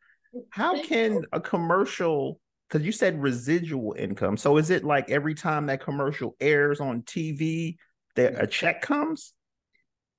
How 0.50 0.82
can 0.82 1.24
a 1.32 1.40
commercial? 1.40 2.38
Because 2.68 2.84
you 2.84 2.92
said 2.92 3.22
residual 3.22 3.94
income. 3.96 4.36
So 4.36 4.58
is 4.58 4.70
it 4.70 4.84
like 4.84 5.08
every 5.08 5.34
time 5.34 5.66
that 5.66 5.80
commercial 5.80 6.34
airs 6.40 6.80
on 6.80 7.02
TV, 7.02 7.76
that 8.16 8.42
a 8.42 8.46
check 8.46 8.82
comes? 8.82 9.32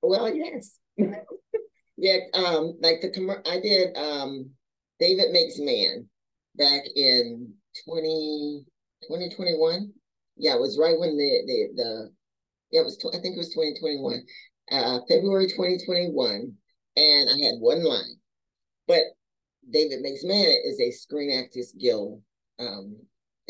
Well, 0.02 0.34
yes. 0.34 0.78
Yeah, 1.98 2.18
um, 2.32 2.78
like 2.80 3.00
the 3.00 3.10
com- 3.10 3.42
I 3.44 3.58
did 3.60 3.96
um 3.96 4.50
David 5.00 5.32
Makes 5.32 5.58
Man 5.58 6.08
back 6.56 6.82
in 6.94 7.52
20, 7.84 8.64
2021. 9.02 9.92
Yeah, 10.36 10.54
it 10.54 10.60
was 10.60 10.78
right 10.80 10.98
when 10.98 11.16
the 11.16 11.42
the 11.46 11.68
the 11.74 12.10
yeah, 12.70 12.82
it 12.82 12.84
was 12.84 12.96
tw- 12.98 13.14
I 13.14 13.20
think 13.20 13.34
it 13.34 13.38
was 13.38 13.52
2021. 13.52 14.24
Uh 14.70 15.00
February 15.08 15.48
2021. 15.48 16.54
And 16.96 17.30
I 17.30 17.44
had 17.44 17.58
one 17.58 17.82
line. 17.84 18.18
But 18.86 19.02
David 19.68 20.00
Makes 20.00 20.22
Man 20.22 20.54
is 20.64 20.80
a 20.80 20.92
Screen 20.92 21.36
Actors 21.36 21.72
Guild 21.80 22.22
um 22.60 22.96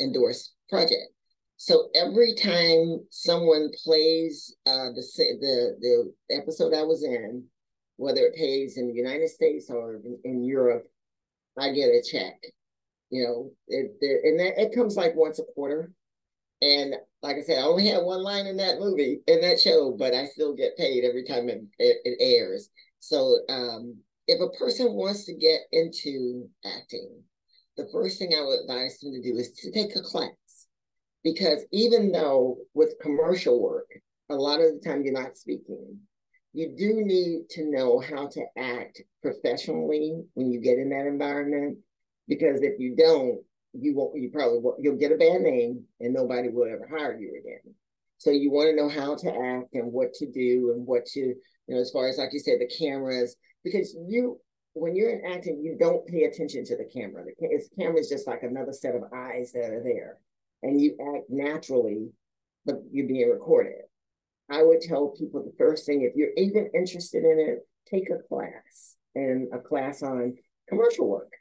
endorsed 0.00 0.54
project. 0.70 1.12
So 1.58 1.90
every 1.94 2.34
time 2.34 3.04
someone 3.10 3.70
plays 3.84 4.56
uh, 4.64 4.90
the 4.94 5.02
the 5.40 5.76
the 5.80 6.34
episode 6.34 6.72
I 6.72 6.84
was 6.84 7.02
in, 7.02 7.44
whether 7.98 8.20
it 8.20 8.34
pays 8.34 8.78
in 8.78 8.86
the 8.86 8.94
United 8.94 9.28
States 9.28 9.68
or 9.68 10.00
in, 10.24 10.44
Europe, 10.44 10.88
I 11.58 11.72
get 11.72 11.88
a 11.88 12.00
check. 12.00 12.40
You 13.10 13.24
know, 13.24 13.50
it, 13.66 13.96
it 14.00 14.24
and 14.24 14.40
that, 14.40 14.60
it 14.60 14.74
comes 14.74 14.96
like 14.96 15.14
once 15.14 15.40
a 15.40 15.44
quarter. 15.54 15.92
And 16.62 16.94
like 17.22 17.36
I 17.36 17.42
said, 17.42 17.58
I 17.58 17.62
only 17.62 17.88
had 17.88 18.04
one 18.04 18.22
line 18.22 18.46
in 18.46 18.56
that 18.58 18.78
movie, 18.78 19.20
in 19.26 19.40
that 19.40 19.60
show, 19.60 19.94
but 19.98 20.14
I 20.14 20.26
still 20.26 20.54
get 20.54 20.76
paid 20.76 21.04
every 21.04 21.24
time 21.24 21.48
it, 21.48 21.62
it, 21.78 21.98
it 22.04 22.16
airs. 22.20 22.70
So 23.00 23.38
um, 23.48 23.96
if 24.28 24.40
a 24.40 24.56
person 24.56 24.92
wants 24.92 25.24
to 25.24 25.34
get 25.34 25.60
into 25.72 26.48
acting, 26.64 27.22
the 27.76 27.88
first 27.92 28.18
thing 28.18 28.32
I 28.32 28.44
would 28.44 28.60
advise 28.60 28.98
them 28.98 29.12
to 29.12 29.22
do 29.22 29.36
is 29.36 29.52
to 29.52 29.72
take 29.72 29.96
a 29.96 30.02
class. 30.02 30.30
Because 31.24 31.64
even 31.72 32.12
though 32.12 32.58
with 32.74 32.94
commercial 33.00 33.60
work, 33.60 33.88
a 34.30 34.34
lot 34.34 34.60
of 34.60 34.72
the 34.72 34.80
time 34.84 35.02
you're 35.02 35.12
not 35.12 35.36
speaking. 35.36 35.98
You 36.52 36.74
do 36.76 37.02
need 37.04 37.50
to 37.50 37.70
know 37.70 38.00
how 38.00 38.26
to 38.28 38.44
act 38.56 39.02
professionally 39.22 40.22
when 40.34 40.50
you 40.50 40.60
get 40.60 40.78
in 40.78 40.88
that 40.90 41.06
environment, 41.06 41.78
because 42.26 42.62
if 42.62 42.78
you 42.78 42.96
don't, 42.96 43.40
you 43.74 43.94
won't. 43.94 44.16
You 44.20 44.30
probably 44.30 44.60
won't, 44.60 44.82
you'll 44.82 44.96
get 44.96 45.12
a 45.12 45.16
bad 45.16 45.42
name, 45.42 45.84
and 46.00 46.14
nobody 46.14 46.48
will 46.48 46.64
ever 46.64 46.88
hire 46.90 47.18
you 47.18 47.38
again. 47.38 47.74
So 48.16 48.30
you 48.30 48.50
want 48.50 48.70
to 48.70 48.76
know 48.76 48.88
how 48.88 49.14
to 49.14 49.28
act 49.28 49.74
and 49.74 49.92
what 49.92 50.14
to 50.14 50.26
do 50.26 50.72
and 50.74 50.86
what 50.86 51.06
to, 51.06 51.20
you 51.20 51.36
know, 51.68 51.80
as 51.80 51.90
far 51.90 52.08
as 52.08 52.18
like 52.18 52.32
you 52.32 52.40
said, 52.40 52.58
the 52.60 52.66
cameras, 52.66 53.36
because 53.62 53.94
you 54.08 54.40
when 54.72 54.96
you're 54.96 55.10
in 55.10 55.32
acting, 55.32 55.60
you 55.62 55.76
don't 55.78 56.06
pay 56.06 56.24
attention 56.24 56.64
to 56.64 56.76
the 56.76 56.84
camera. 56.84 57.24
The 57.24 57.60
camera 57.78 57.98
is 57.98 58.08
just 58.08 58.26
like 58.26 58.42
another 58.42 58.72
set 58.72 58.94
of 58.94 59.02
eyes 59.14 59.52
that 59.52 59.70
are 59.70 59.82
there, 59.82 60.18
and 60.62 60.80
you 60.80 60.96
act 61.14 61.26
naturally, 61.28 62.08
but 62.64 62.76
you're 62.90 63.06
being 63.06 63.30
recorded. 63.30 63.82
I 64.50 64.62
would 64.62 64.80
tell 64.80 65.08
people 65.08 65.42
the 65.42 65.52
first 65.58 65.86
thing, 65.86 66.02
if 66.02 66.14
you're 66.16 66.32
even 66.36 66.70
interested 66.74 67.24
in 67.24 67.38
it, 67.38 67.58
take 67.90 68.10
a 68.10 68.22
class 68.28 68.96
and 69.14 69.48
a 69.52 69.58
class 69.58 70.02
on 70.02 70.36
commercial 70.68 71.08
work, 71.08 71.32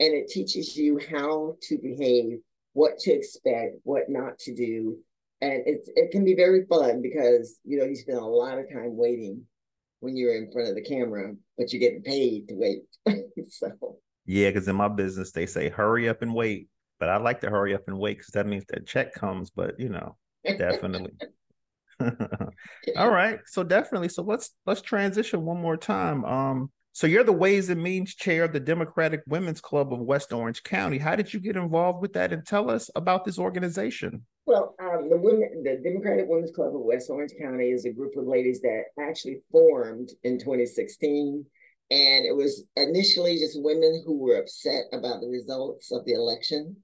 and 0.00 0.14
it 0.14 0.28
teaches 0.28 0.76
you 0.76 1.00
how 1.10 1.56
to 1.62 1.78
behave, 1.78 2.38
what 2.72 2.98
to 3.00 3.12
expect, 3.12 3.76
what 3.84 4.08
not 4.08 4.38
to 4.40 4.54
do, 4.54 4.98
and 5.40 5.62
it's 5.66 5.88
it 5.94 6.10
can 6.10 6.24
be 6.24 6.34
very 6.34 6.64
fun 6.66 7.02
because 7.02 7.58
you 7.64 7.78
know 7.78 7.84
you 7.84 7.96
spend 7.96 8.18
a 8.18 8.24
lot 8.24 8.58
of 8.58 8.68
time 8.72 8.96
waiting 8.96 9.42
when 10.00 10.16
you're 10.16 10.36
in 10.36 10.50
front 10.50 10.68
of 10.68 10.74
the 10.74 10.82
camera, 10.82 11.34
but 11.56 11.72
you're 11.72 11.80
getting 11.80 12.02
paid 12.02 12.48
to 12.48 12.54
wait. 12.54 12.82
so 13.48 13.98
yeah, 14.24 14.50
because 14.50 14.68
in 14.68 14.76
my 14.76 14.88
business 14.88 15.32
they 15.32 15.46
say 15.46 15.68
hurry 15.68 16.08
up 16.08 16.22
and 16.22 16.34
wait, 16.34 16.68
but 16.98 17.08
I 17.08 17.16
like 17.18 17.40
to 17.42 17.50
hurry 17.50 17.74
up 17.74 17.84
and 17.86 17.98
wait 17.98 18.18
because 18.18 18.32
that 18.32 18.46
means 18.46 18.64
that 18.68 18.86
check 18.86 19.14
comes. 19.14 19.50
But 19.50 19.78
you 19.78 19.88
know, 19.88 20.16
definitely. 20.44 21.12
All 22.96 23.10
right, 23.10 23.38
so 23.46 23.62
definitely. 23.62 24.08
So 24.08 24.22
let's 24.22 24.50
let's 24.66 24.82
transition 24.82 25.42
one 25.42 25.60
more 25.60 25.76
time. 25.76 26.24
Um, 26.24 26.70
so 26.92 27.06
you're 27.06 27.24
the 27.24 27.32
Ways 27.32 27.68
and 27.68 27.82
Means 27.82 28.14
Chair 28.14 28.44
of 28.44 28.52
the 28.52 28.60
Democratic 28.60 29.22
Women's 29.26 29.60
Club 29.60 29.92
of 29.92 30.00
West 30.00 30.32
Orange 30.32 30.62
County. 30.62 30.98
How 30.98 31.14
did 31.14 31.32
you 31.32 31.40
get 31.40 31.56
involved 31.56 32.00
with 32.00 32.14
that, 32.14 32.32
and 32.32 32.46
tell 32.46 32.70
us 32.70 32.90
about 32.94 33.24
this 33.24 33.38
organization? 33.38 34.24
Well, 34.46 34.76
um, 34.80 35.10
the 35.10 35.16
women, 35.16 35.62
the 35.64 35.80
Democratic 35.82 36.26
Women's 36.28 36.52
Club 36.52 36.74
of 36.74 36.80
West 36.80 37.10
Orange 37.10 37.32
County 37.40 37.70
is 37.70 37.84
a 37.84 37.92
group 37.92 38.16
of 38.16 38.26
ladies 38.26 38.60
that 38.60 38.84
actually 38.98 39.42
formed 39.50 40.10
in 40.22 40.38
2016. 40.38 41.44
And 41.90 42.24
it 42.24 42.34
was 42.34 42.64
initially 42.76 43.38
just 43.38 43.60
women 43.60 44.02
who 44.06 44.18
were 44.18 44.38
upset 44.38 44.84
about 44.92 45.20
the 45.20 45.28
results 45.28 45.92
of 45.92 46.04
the 46.04 46.12
election. 46.14 46.76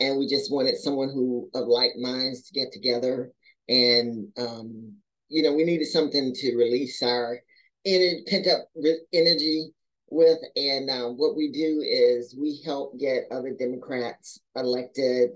And 0.00 0.18
we 0.18 0.26
just 0.26 0.52
wanted 0.52 0.76
someone 0.76 1.08
who 1.08 1.48
of 1.54 1.68
like 1.68 1.92
minds 1.96 2.42
to 2.48 2.52
get 2.52 2.72
together. 2.72 3.30
And, 3.68 4.28
um, 4.36 4.94
you 5.28 5.42
know, 5.42 5.52
we 5.52 5.64
needed 5.64 5.86
something 5.86 6.34
to 6.34 6.56
release 6.56 7.02
our 7.02 7.40
pent 7.84 8.46
up 8.46 8.68
energy 9.12 9.72
with. 10.10 10.38
And 10.56 10.90
um, 10.90 11.16
what 11.16 11.36
we 11.36 11.50
do 11.50 11.82
is 11.84 12.36
we 12.38 12.62
help 12.64 12.98
get 12.98 13.24
other 13.30 13.52
Democrats 13.58 14.40
elected. 14.56 15.30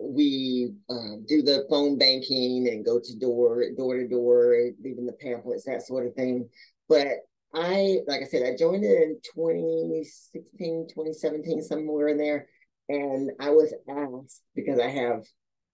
We 0.00 0.72
um, 0.90 1.24
do 1.28 1.42
the 1.42 1.66
phone 1.70 1.98
banking 1.98 2.68
and 2.68 2.84
go 2.84 2.98
to 2.98 3.18
door 3.18 3.64
door 3.76 3.96
to 3.96 4.08
door 4.08 4.70
leaving 4.82 5.06
the 5.06 5.12
pamphlets 5.12 5.64
that 5.64 5.82
sort 5.82 6.06
of 6.06 6.14
thing. 6.14 6.48
But 6.88 7.08
i 7.54 7.98
like 8.06 8.22
i 8.22 8.24
said 8.24 8.42
i 8.42 8.56
joined 8.56 8.82
it 8.82 9.02
in 9.02 9.20
2016 9.34 10.88
2017 10.88 11.62
somewhere 11.62 12.08
in 12.08 12.18
there. 12.18 12.48
And 12.88 13.30
i 13.38 13.50
was 13.50 13.72
asked 13.88 14.42
because 14.56 14.80
i 14.80 14.88
have 14.88 15.24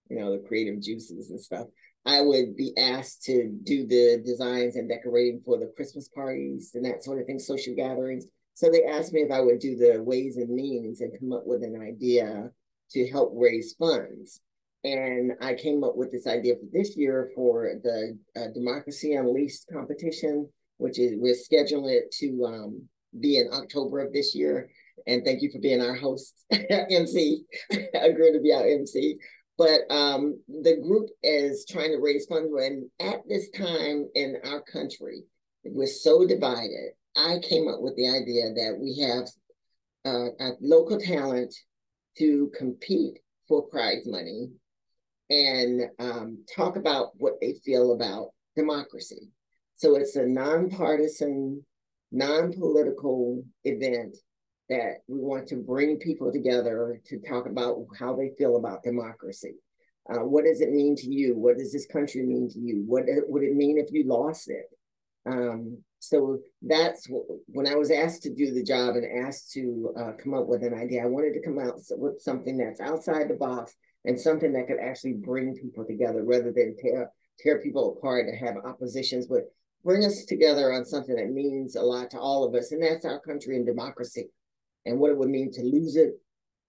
you 0.09 0.19
know 0.19 0.33
the 0.33 0.45
creative 0.47 0.81
juices 0.81 1.31
and 1.31 1.41
stuff 1.41 1.67
i 2.05 2.21
would 2.21 2.55
be 2.55 2.73
asked 2.77 3.23
to 3.23 3.49
do 3.63 3.85
the 3.85 4.21
designs 4.25 4.75
and 4.75 4.89
decorating 4.89 5.41
for 5.43 5.57
the 5.57 5.71
christmas 5.75 6.07
parties 6.09 6.71
and 6.75 6.85
that 6.85 7.03
sort 7.03 7.19
of 7.19 7.25
thing 7.25 7.39
social 7.39 7.75
gatherings 7.75 8.25
so 8.53 8.69
they 8.69 8.83
asked 8.83 9.13
me 9.13 9.21
if 9.21 9.31
i 9.31 9.39
would 9.39 9.59
do 9.59 9.75
the 9.75 10.01
ways 10.01 10.37
and 10.37 10.49
means 10.49 11.01
and 11.01 11.17
come 11.19 11.33
up 11.33 11.45
with 11.45 11.63
an 11.63 11.81
idea 11.81 12.51
to 12.91 13.07
help 13.09 13.31
raise 13.35 13.73
funds. 13.73 14.41
And 14.83 15.33
I 15.41 15.55
came 15.55 15.83
up 15.83 15.95
with 15.95 16.11
this 16.11 16.25
idea 16.25 16.55
for 16.55 16.67
this 16.71 16.95
year 16.95 17.31
for 17.35 17.69
the 17.83 18.17
uh, 18.35 18.47
Democracy 18.53 19.13
Unleashed 19.13 19.65
competition, 19.71 20.47
which 20.77 20.99
is 20.99 21.13
we're 21.17 21.35
scheduling 21.35 21.93
it 21.93 22.11
to 22.19 22.45
um, 22.45 22.81
be 23.19 23.37
in 23.37 23.49
October 23.51 23.99
of 23.99 24.13
this 24.13 24.33
year. 24.33 24.69
And 25.05 25.23
thank 25.25 25.41
you 25.41 25.51
for 25.51 25.59
being 25.59 25.81
our 25.81 25.95
host, 25.95 26.45
MC. 26.51 27.43
Agreed 27.93 28.33
to 28.33 28.39
be 28.41 28.53
our 28.53 28.65
MC. 28.65 29.17
But 29.59 29.81
um, 29.93 30.39
the 30.47 30.77
group 30.77 31.09
is 31.21 31.65
trying 31.69 31.91
to 31.91 31.99
raise 32.01 32.25
funds. 32.27 32.49
And 32.57 32.89
at 33.01 33.27
this 33.27 33.49
time 33.49 34.07
in 34.15 34.37
our 34.45 34.61
country, 34.61 35.23
we're 35.65 35.85
so 35.85 36.25
divided. 36.25 36.93
I 37.17 37.39
came 37.43 37.67
up 37.67 37.81
with 37.81 37.97
the 37.97 38.07
idea 38.07 38.53
that 38.53 38.77
we 38.79 38.99
have 39.01 39.27
uh, 40.05 40.51
local 40.61 40.97
talent 40.97 41.53
to 42.19 42.49
compete 42.57 43.19
for 43.49 43.63
prize 43.63 44.05
money 44.05 44.49
and 45.29 45.89
um, 45.99 46.45
talk 46.55 46.77
about 46.77 47.09
what 47.17 47.33
they 47.41 47.55
feel 47.65 47.91
about 47.91 48.29
democracy. 48.55 49.29
So 49.75 49.95
it's 49.95 50.15
a 50.15 50.25
nonpartisan, 50.25 51.65
non-political 52.13 53.43
event 53.65 54.15
that 54.69 54.97
we 55.07 55.19
want 55.19 55.47
to 55.47 55.55
bring 55.55 55.97
people 55.97 56.31
together 56.31 57.01
to 57.07 57.19
talk 57.19 57.47
about 57.47 57.85
how 57.97 58.15
they 58.15 58.31
feel 58.37 58.57
about 58.57 58.83
democracy. 58.83 59.55
Uh, 60.09 60.23
what 60.25 60.45
does 60.45 60.61
it 60.61 60.71
mean 60.71 60.95
to 60.95 61.09
you? 61.11 61.35
What 61.35 61.57
does 61.57 61.71
this 61.71 61.85
country 61.85 62.23
mean 62.23 62.49
to 62.49 62.59
you? 62.59 62.83
What 62.87 63.03
would 63.27 63.43
it 63.43 63.55
mean 63.55 63.77
if 63.77 63.91
you 63.91 64.05
lost 64.07 64.49
it? 64.49 64.65
Um, 65.25 65.77
so 65.99 66.39
that's 66.61 67.07
when 67.47 67.67
I 67.67 67.75
was 67.75 67.91
asked 67.91 68.23
to 68.23 68.33
do 68.33 68.53
the 68.53 68.63
job 68.63 68.95
and 68.95 69.25
asked 69.25 69.51
to 69.53 69.93
uh, 69.99 70.11
come 70.21 70.33
up 70.33 70.47
with 70.47 70.63
an 70.63 70.73
idea. 70.73 71.03
I 71.03 71.07
wanted 71.07 71.33
to 71.33 71.41
come 71.41 71.59
out 71.59 71.79
with 71.91 72.21
something 72.21 72.57
that's 72.57 72.79
outside 72.79 73.27
the 73.27 73.35
box 73.35 73.75
and 74.05 74.19
something 74.19 74.53
that 74.53 74.67
could 74.67 74.79
actually 74.79 75.13
bring 75.13 75.55
people 75.55 75.85
together 75.85 76.23
rather 76.23 76.51
than 76.51 76.75
tear 76.81 77.11
tear 77.39 77.59
people 77.61 77.97
apart 77.97 78.27
and 78.27 78.37
have 78.37 78.57
oppositions, 78.65 79.27
but 79.27 79.43
bring 79.83 80.03
us 80.03 80.25
together 80.25 80.73
on 80.73 80.85
something 80.85 81.15
that 81.15 81.31
means 81.31 81.75
a 81.75 81.81
lot 81.81 82.11
to 82.11 82.19
all 82.19 82.43
of 82.43 82.53
us, 82.53 82.71
and 82.71 82.83
that's 82.83 83.05
our 83.05 83.19
country 83.19 83.55
and 83.55 83.65
democracy, 83.65 84.29
and 84.85 84.99
what 84.99 85.11
it 85.11 85.17
would 85.17 85.29
mean 85.29 85.51
to 85.53 85.61
lose 85.61 85.95
it, 85.95 86.13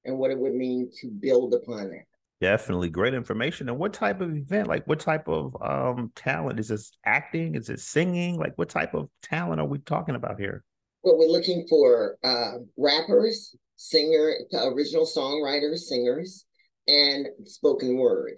and 0.04 0.18
what 0.18 0.30
it 0.30 0.38
would 0.38 0.54
mean 0.54 0.90
to 1.00 1.08
build 1.08 1.54
upon 1.54 1.90
that. 1.90 2.04
Definitely 2.40 2.88
great 2.88 3.12
information. 3.12 3.68
And 3.68 3.78
what 3.78 3.92
type 3.92 4.20
of 4.20 4.34
event? 4.34 4.66
Like 4.66 4.86
what 4.86 5.00
type 5.00 5.28
of 5.28 5.54
um 5.60 6.10
talent? 6.14 6.58
Is 6.58 6.68
this 6.68 6.90
acting? 7.04 7.54
Is 7.54 7.68
it 7.68 7.80
singing? 7.80 8.38
Like 8.38 8.56
what 8.56 8.70
type 8.70 8.94
of 8.94 9.08
talent 9.22 9.60
are 9.60 9.66
we 9.66 9.78
talking 9.78 10.14
about 10.14 10.40
here? 10.40 10.64
Well, 11.02 11.18
we're 11.18 11.28
looking 11.28 11.66
for 11.68 12.18
uh, 12.22 12.58
rappers, 12.76 13.54
singer, 13.76 14.34
original 14.54 15.06
songwriters, 15.06 15.78
singers, 15.78 16.44
and 16.88 17.26
spoken 17.44 17.96
word. 17.96 18.34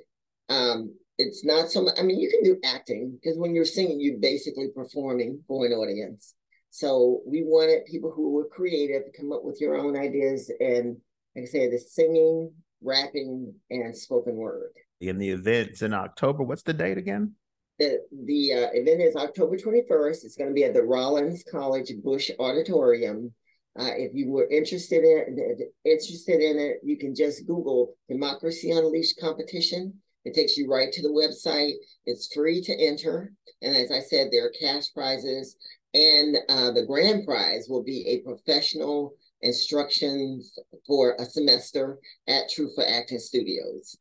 Um, 0.48 0.94
it's 1.18 1.44
not 1.44 1.70
so 1.70 1.82
much, 1.82 1.94
I 1.98 2.02
mean, 2.02 2.20
you 2.20 2.30
can 2.30 2.42
do 2.42 2.58
acting 2.64 3.18
because 3.20 3.38
when 3.38 3.54
you're 3.54 3.64
singing, 3.64 4.00
you're 4.00 4.18
basically 4.18 4.68
performing 4.74 5.42
for 5.46 5.66
an 5.66 5.72
audience. 5.72 6.34
So 6.74 7.20
we 7.26 7.42
wanted 7.42 7.84
people 7.84 8.10
who 8.10 8.30
were 8.30 8.46
creative 8.46 9.04
to 9.04 9.12
come 9.12 9.30
up 9.30 9.44
with 9.44 9.60
your 9.60 9.76
own 9.76 9.94
ideas. 9.94 10.50
And 10.58 10.96
like 11.36 11.44
I 11.44 11.46
said, 11.46 11.70
the 11.70 11.78
singing, 11.78 12.50
rapping, 12.82 13.52
and 13.68 13.94
spoken 13.94 14.36
word. 14.36 14.70
In 14.98 15.18
the 15.18 15.28
event's 15.28 15.82
in 15.82 15.92
October. 15.92 16.42
What's 16.42 16.62
the 16.62 16.72
date 16.72 16.96
again? 16.96 17.32
The, 17.78 17.98
the 18.24 18.52
uh, 18.54 18.68
event 18.72 19.02
is 19.02 19.16
October 19.16 19.58
21st. 19.58 20.24
It's 20.24 20.36
going 20.36 20.48
to 20.48 20.54
be 20.54 20.64
at 20.64 20.72
the 20.72 20.82
Rollins 20.82 21.44
College 21.50 21.92
Bush 22.02 22.30
Auditorium. 22.38 23.34
Uh, 23.78 23.92
if 23.94 24.12
you 24.14 24.30
were 24.30 24.48
interested 24.48 25.04
in 25.04 25.58
interested 25.84 26.40
in 26.40 26.58
it, 26.58 26.78
you 26.82 26.96
can 26.96 27.14
just 27.14 27.46
Google 27.46 27.94
Democracy 28.08 28.70
Unleashed 28.70 29.20
competition. 29.20 29.92
It 30.24 30.34
takes 30.34 30.56
you 30.56 30.70
right 30.70 30.90
to 30.92 31.02
the 31.02 31.08
website. 31.08 31.74
It's 32.06 32.32
free 32.32 32.62
to 32.62 32.72
enter, 32.72 33.32
and 33.60 33.76
as 33.76 33.90
I 33.90 34.00
said, 34.00 34.28
there 34.30 34.46
are 34.46 34.52
cash 34.60 34.92
prizes, 34.94 35.56
and 35.94 36.36
uh, 36.48 36.70
the 36.72 36.84
grand 36.86 37.26
prize 37.26 37.66
will 37.68 37.82
be 37.82 38.06
a 38.08 38.20
professional 38.20 39.14
instructions 39.42 40.58
for 40.86 41.16
a 41.18 41.24
semester 41.24 41.98
at 42.28 42.48
True 42.50 42.70
for 42.74 42.84
Acting 42.86 43.18
Studios. 43.18 43.96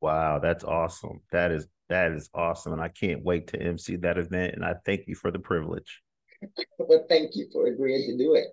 Wow, 0.00 0.38
that's 0.38 0.64
awesome. 0.64 1.20
That 1.32 1.50
is 1.50 1.66
that 1.88 2.12
is 2.12 2.28
awesome. 2.34 2.72
And 2.72 2.82
I 2.82 2.88
can't 2.88 3.22
wait 3.22 3.48
to 3.48 3.60
MC 3.60 3.96
that 3.96 4.18
event. 4.18 4.54
And 4.54 4.64
I 4.64 4.74
thank 4.84 5.06
you 5.06 5.14
for 5.14 5.30
the 5.30 5.38
privilege. 5.38 6.02
well, 6.78 7.04
thank 7.08 7.36
you 7.36 7.48
for 7.52 7.66
agreeing 7.66 8.10
to 8.10 8.18
do 8.18 8.34
it. 8.34 8.46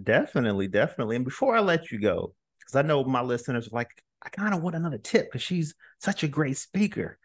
Definitely, 0.00 0.68
definitely. 0.68 1.16
And 1.16 1.24
before 1.24 1.56
I 1.56 1.60
let 1.60 1.90
you 1.90 2.00
go, 2.00 2.34
because 2.60 2.76
I 2.76 2.82
know 2.82 3.04
my 3.04 3.22
listeners 3.22 3.68
are 3.68 3.74
like, 3.74 3.90
I 4.22 4.28
kind 4.28 4.54
of 4.54 4.62
want 4.62 4.76
another 4.76 4.98
tip 4.98 5.26
because 5.26 5.42
she's 5.42 5.74
such 6.00 6.22
a 6.22 6.28
great 6.28 6.56
speaker. 6.56 7.18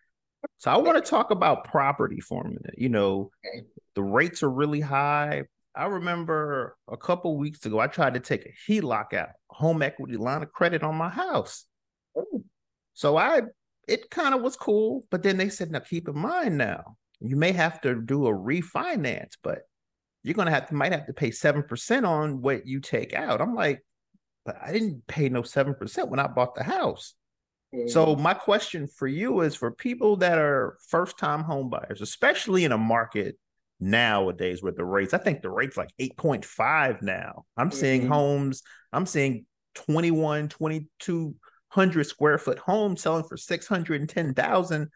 So 0.58 0.72
I 0.72 0.78
want 0.78 1.04
to 1.04 1.10
talk 1.10 1.32
about 1.32 1.66
property 1.66 2.20
for 2.20 2.42
a 2.42 2.48
minute. 2.48 2.76
You 2.78 2.90
know, 2.90 3.32
okay. 3.46 3.66
the 3.96 4.04
rates 4.04 4.44
are 4.44 4.50
really 4.50 4.82
high. 4.82 5.44
I 5.76 5.86
remember 5.86 6.76
a 6.88 6.98
couple 6.98 7.38
weeks 7.38 7.66
ago, 7.66 7.80
I 7.80 7.88
tried 7.88 8.16
to 8.16 8.20
take 8.20 8.46
a 8.46 8.72
HELOC 8.72 9.14
out, 9.14 9.30
home 9.50 9.84
equity 9.84 10.18
line 10.18 10.42
of 10.42 10.52
credit 10.52 10.82
on 10.82 10.96
my 10.96 11.10
house. 11.10 11.66
Ooh. 12.18 12.44
So 12.96 13.16
I, 13.18 13.42
it 13.88 14.10
kind 14.10 14.34
of 14.34 14.42
was 14.42 14.56
cool, 14.56 15.06
but 15.12 15.22
then 15.22 15.38
they 15.38 15.50
said, 15.50 15.70
now 15.70 15.80
keep 15.80 16.08
in 16.08 16.18
mind 16.18 16.58
now, 16.58 16.98
you 17.20 17.36
may 17.36 17.52
have 17.52 17.80
to 17.82 17.96
do 18.02 18.28
a 18.28 18.34
refinance, 18.34 19.34
but 19.44 19.60
you're 20.24 20.34
gonna 20.34 20.52
have 20.52 20.68
to 20.68 20.76
might 20.76 20.92
have 20.92 21.06
to 21.06 21.14
pay 21.14 21.32
seven 21.32 21.64
percent 21.64 22.06
on 22.06 22.42
what 22.42 22.68
you 22.68 22.80
take 22.80 23.14
out. 23.14 23.42
I'm 23.42 23.56
like, 23.56 23.84
but 24.46 24.58
I 24.62 24.72
didn't 24.72 25.08
pay 25.08 25.30
no 25.30 25.44
seven 25.44 25.74
percent 25.74 26.10
when 26.10 26.20
I 26.20 26.28
bought 26.28 26.56
the 26.56 26.64
house. 26.64 27.14
Mm-hmm. 27.76 27.90
So 27.90 28.16
my 28.16 28.34
question 28.34 28.88
for 28.88 29.08
you 29.08 29.42
is 29.42 29.56
for 29.56 29.72
people 29.72 30.18
that 30.18 30.38
are 30.38 30.78
first 30.88 31.18
time 31.18 31.44
home 31.44 31.70
buyers, 31.70 32.02
especially 32.02 32.64
in 32.64 32.72
a 32.72 32.78
market 32.78 33.38
nowadays 33.80 34.64
with 34.64 34.78
the 34.78 34.86
rates. 34.86 35.14
I 35.14 35.18
think 35.18 35.42
the 35.42 35.50
rate's 35.50 35.78
like 35.78 35.92
8.5 36.00 37.02
now. 37.02 37.46
I'm 37.56 37.70
mm-hmm. 37.70 37.78
seeing 37.78 38.08
homes, 38.08 38.64
I'm 38.94 39.06
seeing 39.06 39.46
21, 39.76 40.50
2200 40.50 42.04
square 42.06 42.38
foot 42.38 42.60
homes 42.60 43.02
selling 43.02 43.26
for 43.26 43.38
610,000 43.38 44.90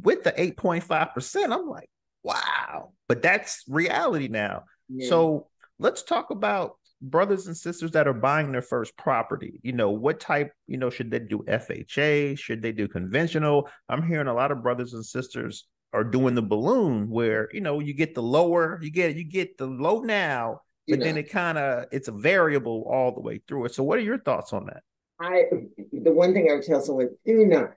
with 0.00 0.24
the 0.24 0.32
8.5%. 0.32 1.52
I'm 1.52 1.68
like, 1.68 1.88
wow. 2.22 2.92
But 3.08 3.22
that's 3.22 3.64
reality 3.68 4.28
now. 4.28 4.64
Yeah. 4.88 5.08
So 5.08 5.48
let's 5.78 6.02
talk 6.02 6.30
about 6.30 6.76
brothers 7.02 7.48
and 7.48 7.56
sisters 7.56 7.90
that 7.90 8.06
are 8.06 8.14
buying 8.14 8.52
their 8.52 8.62
first 8.62 8.96
property. 8.96 9.60
You 9.62 9.72
know, 9.72 9.90
what 9.90 10.20
type, 10.20 10.52
you 10.66 10.78
know, 10.78 10.88
should 10.88 11.10
they 11.10 11.18
do 11.18 11.44
FHA? 11.48 12.38
Should 12.38 12.62
they 12.62 12.72
do 12.72 12.88
conventional? 12.88 13.68
I'm 13.88 14.06
hearing 14.06 14.28
a 14.28 14.34
lot 14.34 14.52
of 14.52 14.62
brothers 14.62 14.94
and 14.94 15.04
sisters 15.04 15.66
are 15.92 16.04
doing 16.04 16.34
the 16.34 16.42
balloon 16.42 17.10
where, 17.10 17.48
you 17.52 17.60
know, 17.60 17.80
you 17.80 17.92
get 17.92 18.14
the 18.14 18.22
lower, 18.22 18.78
you 18.80 18.90
get 18.90 19.16
you 19.16 19.24
get 19.24 19.58
the 19.58 19.66
low 19.66 20.00
now, 20.00 20.60
but 20.88 21.00
then 21.00 21.18
it 21.18 21.30
kind 21.30 21.58
of 21.58 21.86
it's 21.92 22.08
a 22.08 22.12
variable 22.12 22.86
all 22.90 23.12
the 23.12 23.20
way 23.20 23.42
through 23.46 23.66
it. 23.66 23.74
So 23.74 23.82
what 23.82 23.98
are 23.98 24.02
your 24.02 24.18
thoughts 24.18 24.52
on 24.52 24.66
that? 24.66 24.82
I 25.20 25.44
the 25.92 26.12
one 26.12 26.32
thing 26.32 26.48
I 26.50 26.54
would 26.54 26.64
tell 26.64 26.80
someone, 26.80 27.10
do 27.26 27.44
not, 27.44 27.72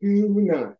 do 0.00 0.34
not 0.36 0.76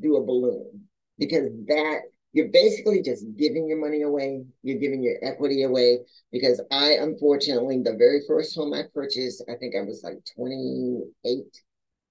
do 0.00 0.16
a 0.16 0.24
balloon 0.24 0.88
because 1.18 1.50
that 1.66 2.00
you're 2.34 2.48
basically 2.48 3.00
just 3.00 3.24
giving 3.36 3.68
your 3.68 3.78
money 3.78 4.02
away. 4.02 4.44
You're 4.62 4.80
giving 4.80 5.02
your 5.04 5.14
equity 5.22 5.62
away 5.62 6.00
because 6.32 6.60
I, 6.72 6.94
unfortunately, 6.94 7.80
the 7.80 7.94
very 7.94 8.22
first 8.26 8.56
home 8.56 8.74
I 8.74 8.82
purchased, 8.92 9.44
I 9.48 9.54
think 9.54 9.76
I 9.76 9.82
was 9.82 10.02
like 10.02 10.18
28, 10.34 11.44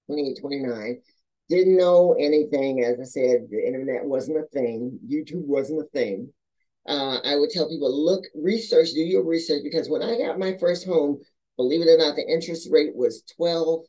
28, 0.06 0.40
29. 0.40 1.02
Didn't 1.50 1.76
know 1.76 2.14
anything. 2.18 2.82
As 2.82 2.98
I 2.98 3.04
said, 3.04 3.48
the 3.50 3.62
internet 3.66 4.02
wasn't 4.02 4.38
a 4.38 4.46
thing. 4.46 4.98
YouTube 5.06 5.44
wasn't 5.44 5.82
a 5.82 5.88
thing. 5.92 6.32
Uh, 6.88 7.18
I 7.22 7.36
would 7.36 7.50
tell 7.50 7.68
people, 7.68 7.92
look, 8.04 8.24
research, 8.34 8.92
do 8.92 9.00
your 9.00 9.24
research 9.24 9.60
because 9.62 9.90
when 9.90 10.02
I 10.02 10.16
got 10.16 10.38
my 10.38 10.56
first 10.58 10.86
home, 10.86 11.20
believe 11.58 11.82
it 11.82 11.90
or 11.90 11.98
not, 11.98 12.16
the 12.16 12.26
interest 12.26 12.68
rate 12.70 12.96
was 12.96 13.24
12.45%. 13.38 13.84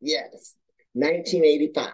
Yes, 0.00 0.54
1985. 0.94 1.92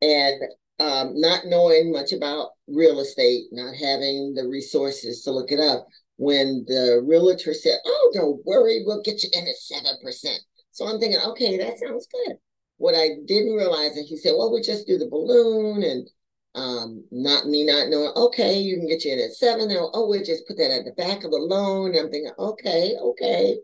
And 0.00 0.42
um, 0.78 1.20
not 1.20 1.46
knowing 1.46 1.92
much 1.92 2.12
about 2.12 2.50
real 2.68 3.00
estate, 3.00 3.46
not 3.50 3.74
having 3.74 4.34
the 4.34 4.46
resources 4.46 5.22
to 5.22 5.32
look 5.32 5.50
it 5.50 5.60
up, 5.60 5.86
when 6.16 6.64
the 6.66 7.02
realtor 7.06 7.54
said, 7.54 7.78
Oh, 7.84 8.10
don't 8.14 8.44
worry, 8.44 8.82
we'll 8.84 9.02
get 9.02 9.22
you 9.22 9.30
in 9.32 9.46
at 9.46 9.54
7%. 9.54 10.36
So 10.72 10.86
I'm 10.86 11.00
thinking, 11.00 11.20
okay, 11.30 11.56
that 11.58 11.78
sounds 11.78 12.06
good. 12.12 12.36
What 12.76 12.94
I 12.94 13.08
didn't 13.26 13.54
realize 13.54 13.96
is 13.96 14.08
he 14.08 14.16
said, 14.16 14.34
Well, 14.36 14.52
we 14.52 14.60
just 14.60 14.86
do 14.86 14.98
the 14.98 15.08
balloon 15.08 15.82
and 15.82 16.08
um, 16.54 17.04
not 17.12 17.46
me 17.46 17.64
not 17.64 17.88
knowing, 17.88 18.12
okay, 18.16 18.58
you 18.58 18.76
can 18.76 18.88
get 18.88 19.04
you 19.04 19.12
in 19.12 19.20
at 19.20 19.32
seven. 19.32 19.68
Now, 19.68 19.90
oh, 19.92 20.08
we'll 20.08 20.24
just 20.24 20.46
put 20.46 20.56
that 20.58 20.72
at 20.72 20.84
the 20.84 20.92
back 20.92 21.24
of 21.24 21.30
the 21.30 21.36
loan. 21.36 21.90
And 21.90 22.00
I'm 22.00 22.10
thinking, 22.10 22.32
okay, 22.38 22.96
okay. 23.00 23.58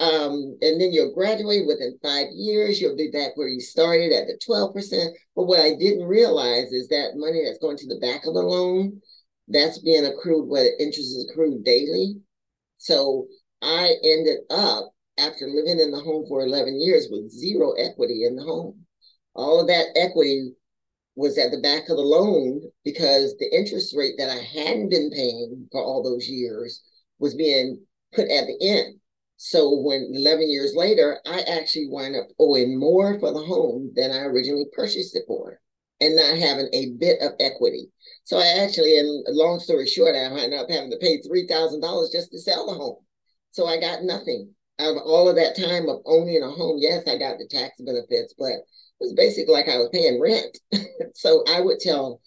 Um, 0.00 0.58
and 0.60 0.80
then 0.80 0.92
you'll 0.92 1.14
graduate 1.14 1.66
within 1.66 1.98
five 2.02 2.26
years. 2.34 2.80
You'll 2.80 2.96
be 2.96 3.10
back 3.10 3.36
where 3.36 3.48
you 3.48 3.60
started 3.60 4.12
at 4.12 4.26
the 4.26 4.38
12%. 4.46 5.12
But 5.36 5.44
what 5.44 5.60
I 5.60 5.74
didn't 5.76 6.06
realize 6.06 6.72
is 6.72 6.88
that 6.88 7.12
money 7.14 7.44
that's 7.44 7.58
going 7.58 7.76
to 7.78 7.86
the 7.86 8.00
back 8.00 8.26
of 8.26 8.34
the 8.34 8.42
loan, 8.42 9.00
that's 9.48 9.78
being 9.78 10.04
accrued, 10.04 10.48
what 10.48 10.66
interest 10.80 10.98
is 10.98 11.28
accrued 11.30 11.64
daily. 11.64 12.16
So 12.78 13.26
I 13.62 13.94
ended 14.02 14.38
up, 14.50 14.90
after 15.16 15.46
living 15.46 15.78
in 15.78 15.92
the 15.92 16.00
home 16.00 16.26
for 16.26 16.42
11 16.42 16.80
years, 16.80 17.06
with 17.10 17.30
zero 17.30 17.72
equity 17.72 18.24
in 18.24 18.34
the 18.34 18.42
home. 18.42 18.84
All 19.34 19.60
of 19.60 19.68
that 19.68 19.86
equity 19.96 20.54
was 21.16 21.38
at 21.38 21.50
the 21.50 21.60
back 21.60 21.88
of 21.88 21.96
the 21.96 22.02
loan 22.02 22.60
because 22.84 23.36
the 23.38 23.56
interest 23.56 23.96
rate 23.96 24.14
that 24.18 24.30
I 24.30 24.42
hadn't 24.42 24.90
been 24.90 25.10
paying 25.10 25.68
for 25.70 25.82
all 25.82 26.02
those 26.02 26.28
years 26.28 26.82
was 27.18 27.34
being 27.34 27.80
put 28.12 28.28
at 28.28 28.46
the 28.46 28.58
end. 28.60 28.96
So 29.36 29.80
when 29.80 30.10
11 30.12 30.50
years 30.50 30.74
later, 30.74 31.18
I 31.26 31.40
actually 31.40 31.88
wind 31.88 32.16
up 32.16 32.28
owing 32.38 32.78
more 32.78 33.18
for 33.18 33.32
the 33.32 33.42
home 33.42 33.92
than 33.94 34.10
I 34.10 34.20
originally 34.20 34.66
purchased 34.72 35.16
it 35.16 35.24
for 35.26 35.60
and 36.00 36.16
not 36.16 36.38
having 36.38 36.68
a 36.72 36.92
bit 36.92 37.20
of 37.20 37.32
equity. 37.40 37.90
So 38.24 38.38
I 38.38 38.62
actually, 38.62 38.98
and 38.98 39.24
long 39.28 39.60
story 39.60 39.86
short, 39.86 40.14
I 40.14 40.32
wind 40.32 40.54
up 40.54 40.70
having 40.70 40.90
to 40.90 40.98
pay 40.98 41.20
$3,000 41.20 42.12
just 42.12 42.30
to 42.30 42.38
sell 42.38 42.66
the 42.66 42.74
home. 42.74 42.98
So 43.50 43.66
I 43.66 43.78
got 43.78 44.02
nothing 44.02 44.50
out 44.78 44.96
of 44.96 45.02
all 45.04 45.28
of 45.28 45.36
that 45.36 45.56
time 45.56 45.88
of 45.88 46.02
owning 46.06 46.42
a 46.42 46.50
home. 46.50 46.78
Yes, 46.80 47.06
I 47.06 47.18
got 47.18 47.38
the 47.38 47.46
tax 47.48 47.80
benefits, 47.80 48.34
but 48.38 48.52
it 48.52 48.64
was 49.00 49.14
basically 49.14 49.52
like 49.52 49.68
I 49.68 49.78
was 49.78 49.90
paying 49.92 50.20
rent. 50.20 50.58
so 51.14 51.44
I 51.48 51.60
would 51.60 51.78
tell 51.80 52.20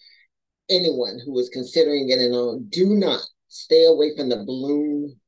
anyone 0.69 1.19
who 1.25 1.33
was 1.33 1.49
considering 1.49 2.07
getting 2.07 2.31
on, 2.31 2.67
do 2.69 2.95
not 2.95 3.21
stay 3.47 3.85
away 3.85 4.15
from 4.15 4.29
the 4.29 4.43
balloon 4.45 5.19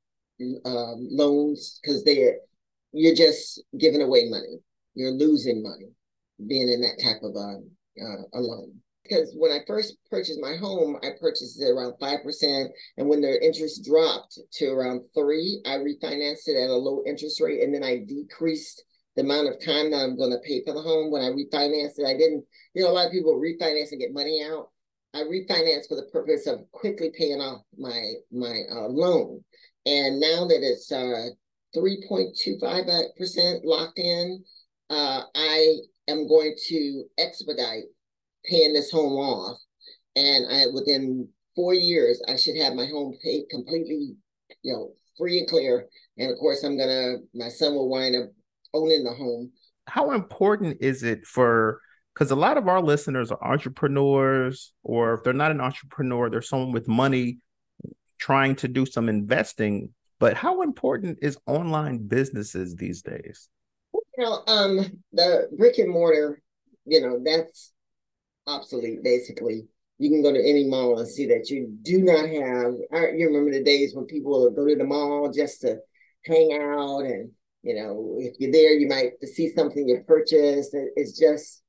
um, 0.65 1.07
loans 1.11 1.79
because 1.81 2.03
they're 2.03 2.37
you're 2.91 3.15
just 3.15 3.61
giving 3.77 4.01
away 4.01 4.29
money. 4.29 4.59
You're 4.95 5.11
losing 5.11 5.61
money 5.61 5.91
being 6.47 6.69
in 6.69 6.81
that 6.81 7.01
type 7.03 7.21
of 7.21 7.35
a, 7.35 7.39
um, 7.39 7.69
uh, 8.01 8.39
a 8.39 8.39
loan. 8.39 8.73
Because 9.03 9.33
when 9.35 9.51
I 9.51 9.59
first 9.65 9.97
purchased 10.09 10.39
my 10.41 10.55
home, 10.55 10.97
I 11.01 11.09
purchased 11.19 11.61
it 11.61 11.69
around 11.69 11.95
five 11.99 12.23
percent, 12.23 12.71
and 12.97 13.09
when 13.09 13.21
the 13.21 13.43
interest 13.43 13.83
dropped 13.83 14.39
to 14.53 14.67
around 14.67 15.01
three, 15.15 15.61
I 15.65 15.77
refinanced 15.77 16.47
it 16.47 16.61
at 16.61 16.69
a 16.69 16.75
low 16.75 17.03
interest 17.05 17.41
rate, 17.41 17.63
and 17.63 17.73
then 17.73 17.83
I 17.83 18.03
decreased 18.07 18.83
the 19.15 19.23
amount 19.23 19.47
of 19.47 19.65
time 19.65 19.91
that 19.91 20.01
I'm 20.01 20.17
going 20.17 20.31
to 20.31 20.47
pay 20.47 20.63
for 20.63 20.73
the 20.73 20.81
home. 20.81 21.11
When 21.11 21.23
I 21.23 21.29
refinanced 21.29 21.97
it, 21.97 22.05
I 22.05 22.13
didn't. 22.13 22.45
You 22.73 22.83
know, 22.83 22.91
a 22.91 22.93
lot 22.93 23.07
of 23.07 23.11
people 23.11 23.33
refinance 23.33 23.91
and 23.91 23.99
get 23.99 24.13
money 24.13 24.43
out. 24.43 24.69
I 25.13 25.19
refinanced 25.19 25.87
for 25.87 25.95
the 25.95 26.07
purpose 26.11 26.45
of 26.45 26.69
quickly 26.71 27.11
paying 27.17 27.41
off 27.41 27.63
my 27.77 28.13
my 28.31 28.61
uh, 28.71 28.87
loan. 28.87 29.43
And 29.85 30.19
now 30.19 30.45
that 30.47 30.59
it's 30.61 30.91
uh, 30.91 31.29
3.25% 31.75 33.59
locked 33.63 33.99
in, 33.99 34.43
uh, 34.89 35.21
I 35.35 35.77
am 36.07 36.27
going 36.27 36.55
to 36.67 37.05
expedite 37.17 37.83
paying 38.45 38.73
this 38.73 38.91
home 38.91 39.13
off. 39.13 39.57
And 40.15 40.45
I 40.51 40.65
within 40.73 41.29
four 41.55 41.73
years, 41.73 42.21
I 42.27 42.35
should 42.35 42.57
have 42.57 42.73
my 42.73 42.85
home 42.85 43.17
paid 43.23 43.45
completely, 43.49 44.15
you 44.63 44.73
know, 44.73 44.93
free 45.17 45.39
and 45.39 45.47
clear. 45.47 45.87
And 46.17 46.31
of 46.31 46.37
course, 46.39 46.63
I'm 46.63 46.77
gonna 46.77 47.17
my 47.33 47.49
son 47.49 47.73
will 47.73 47.89
wind 47.89 48.15
up 48.15 48.29
owning 48.73 49.03
the 49.03 49.13
home. 49.13 49.51
How 49.87 50.11
important 50.11 50.77
is 50.81 51.03
it 51.03 51.25
for 51.25 51.81
because 52.13 52.31
a 52.31 52.35
lot 52.35 52.57
of 52.57 52.67
our 52.67 52.81
listeners 52.81 53.31
are 53.31 53.43
entrepreneurs, 53.43 54.73
or 54.83 55.13
if 55.13 55.23
they're 55.23 55.33
not 55.33 55.51
an 55.51 55.61
entrepreneur, 55.61 56.29
they're 56.29 56.41
someone 56.41 56.71
with 56.71 56.87
money 56.87 57.39
trying 58.19 58.55
to 58.57 58.67
do 58.67 58.85
some 58.85 59.09
investing. 59.09 59.93
But 60.19 60.35
how 60.35 60.61
important 60.61 61.19
is 61.21 61.37
online 61.47 62.07
businesses 62.07 62.75
these 62.75 63.01
days? 63.01 63.49
You 63.93 64.25
know, 64.25 64.43
um, 64.47 65.01
the 65.13 65.49
brick 65.57 65.77
and 65.77 65.89
mortar, 65.89 66.41
you 66.85 67.01
know, 67.01 67.19
that's 67.23 67.71
obsolete 68.47 69.03
basically. 69.03 69.67
You 69.97 70.09
can 70.09 70.21
go 70.21 70.31
to 70.31 70.39
any 70.39 70.65
mall 70.65 70.99
and 70.99 71.07
see 71.07 71.25
that 71.27 71.49
you 71.49 71.73
do 71.81 72.01
not 72.01 72.27
have. 72.29 72.73
You 73.15 73.27
remember 73.27 73.51
the 73.51 73.63
days 73.63 73.93
when 73.93 74.05
people 74.05 74.43
would 74.43 74.55
go 74.55 74.67
to 74.67 74.75
the 74.75 74.83
mall 74.83 75.31
just 75.31 75.61
to 75.61 75.79
hang 76.25 76.53
out, 76.53 77.01
and 77.01 77.31
you 77.63 77.75
know, 77.75 78.15
if 78.17 78.35
you're 78.39 78.51
there, 78.51 78.73
you 78.73 78.87
might 78.87 79.11
see 79.23 79.51
something 79.53 79.87
you 79.87 80.01
purchased. 80.07 80.71
It's 80.95 81.19
just 81.19 81.61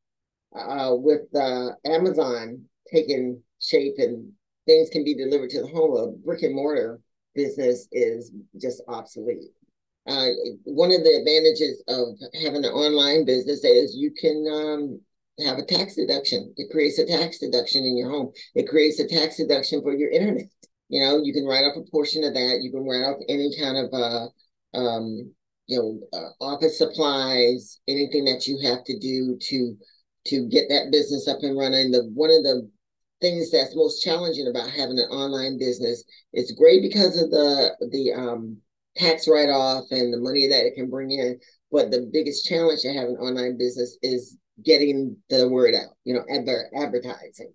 uh, 0.57 0.91
with 0.93 1.23
uh, 1.35 1.71
Amazon 1.85 2.67
taking 2.93 3.43
shape 3.61 3.95
and 3.99 4.33
things 4.71 4.89
can 4.91 5.05
be 5.05 5.15
delivered 5.15 5.51
to 5.51 5.63
the 5.63 5.67
home, 5.67 5.97
a 5.97 6.07
brick 6.25 6.43
and 6.43 6.55
mortar 6.55 7.01
business 7.35 7.89
is 7.93 8.33
just 8.61 8.83
obsolete. 8.87 9.51
Uh, 10.07 10.29
one 10.65 10.93
of 10.93 11.03
the 11.03 11.17
advantages 11.19 11.83
of 11.89 12.15
having 12.43 12.65
an 12.65 12.73
online 12.73 13.25
business 13.25 13.65
is 13.65 13.97
you 13.97 14.13
can 14.13 14.47
um, 14.51 15.01
have 15.45 15.59
a 15.59 15.65
tax 15.65 15.97
deduction. 15.97 16.53
It 16.57 16.71
creates 16.71 16.99
a 16.99 17.07
tax 17.07 17.39
deduction 17.39 17.85
in 17.85 17.97
your 17.97 18.11
home. 18.11 18.33
It 18.55 18.69
creates 18.69 19.01
a 19.01 19.09
tax 19.09 19.37
deduction 19.37 19.83
for 19.83 19.93
your 19.93 20.11
internet. 20.11 20.47
You 20.89 21.03
know, 21.03 21.21
you 21.23 21.33
can 21.33 21.47
write 21.47 21.65
off 21.65 21.77
a 21.77 21.91
portion 21.91 22.25
of 22.25 22.35
that. 22.35 22.61
You 22.63 22.71
can 22.71 22.85
write 22.85 23.05
off 23.05 23.21
any 23.29 23.55
kind 23.61 23.77
of, 23.77 23.93
uh, 23.93 24.79
um, 24.79 25.33
you 25.67 25.79
know, 25.79 26.01
uh, 26.13 26.45
office 26.45 26.79
supplies, 26.79 27.81
anything 27.87 28.25
that 28.25 28.47
you 28.47 28.59
have 28.65 28.85
to 28.85 28.99
do 28.99 29.37
to 29.41 29.77
to 30.27 30.47
get 30.49 30.69
that 30.69 30.91
business 30.93 31.27
up 31.29 31.39
and 31.43 31.57
running. 31.57 31.91
The 31.91 32.11
one 32.15 32.31
of 32.31 32.43
the 32.43 32.69
things 33.21 33.51
that's 33.51 33.77
most 33.77 34.03
challenging 34.03 34.49
about 34.49 34.71
having 34.71 34.99
an 34.99 35.11
online 35.11 35.59
business. 35.59 36.05
It's 36.33 36.53
great 36.53 36.83
because 36.83 37.21
of 37.21 37.31
the 37.31 37.77
the 37.91 38.13
um, 38.13 38.59
tax 38.97 39.29
write 39.29 39.49
off 39.49 39.85
and 39.91 40.13
the 40.13 40.19
money 40.19 40.49
that 40.49 40.67
it 40.67 40.75
can 40.75 40.91
bring 40.91 41.11
in. 41.11 41.39
But 41.73 41.91
the 41.91 42.09
biggest 42.13 42.47
challenge 42.47 42.83
to 42.83 42.93
having 42.93 43.17
an 43.17 43.23
online 43.23 43.57
business 43.57 43.97
is 44.03 44.37
getting 44.65 45.17
the 45.29 45.49
word 45.49 45.75
out, 45.75 45.95
you 46.05 46.15
know, 46.15 46.25
adver- 46.29 46.71
advertising. 46.75 47.53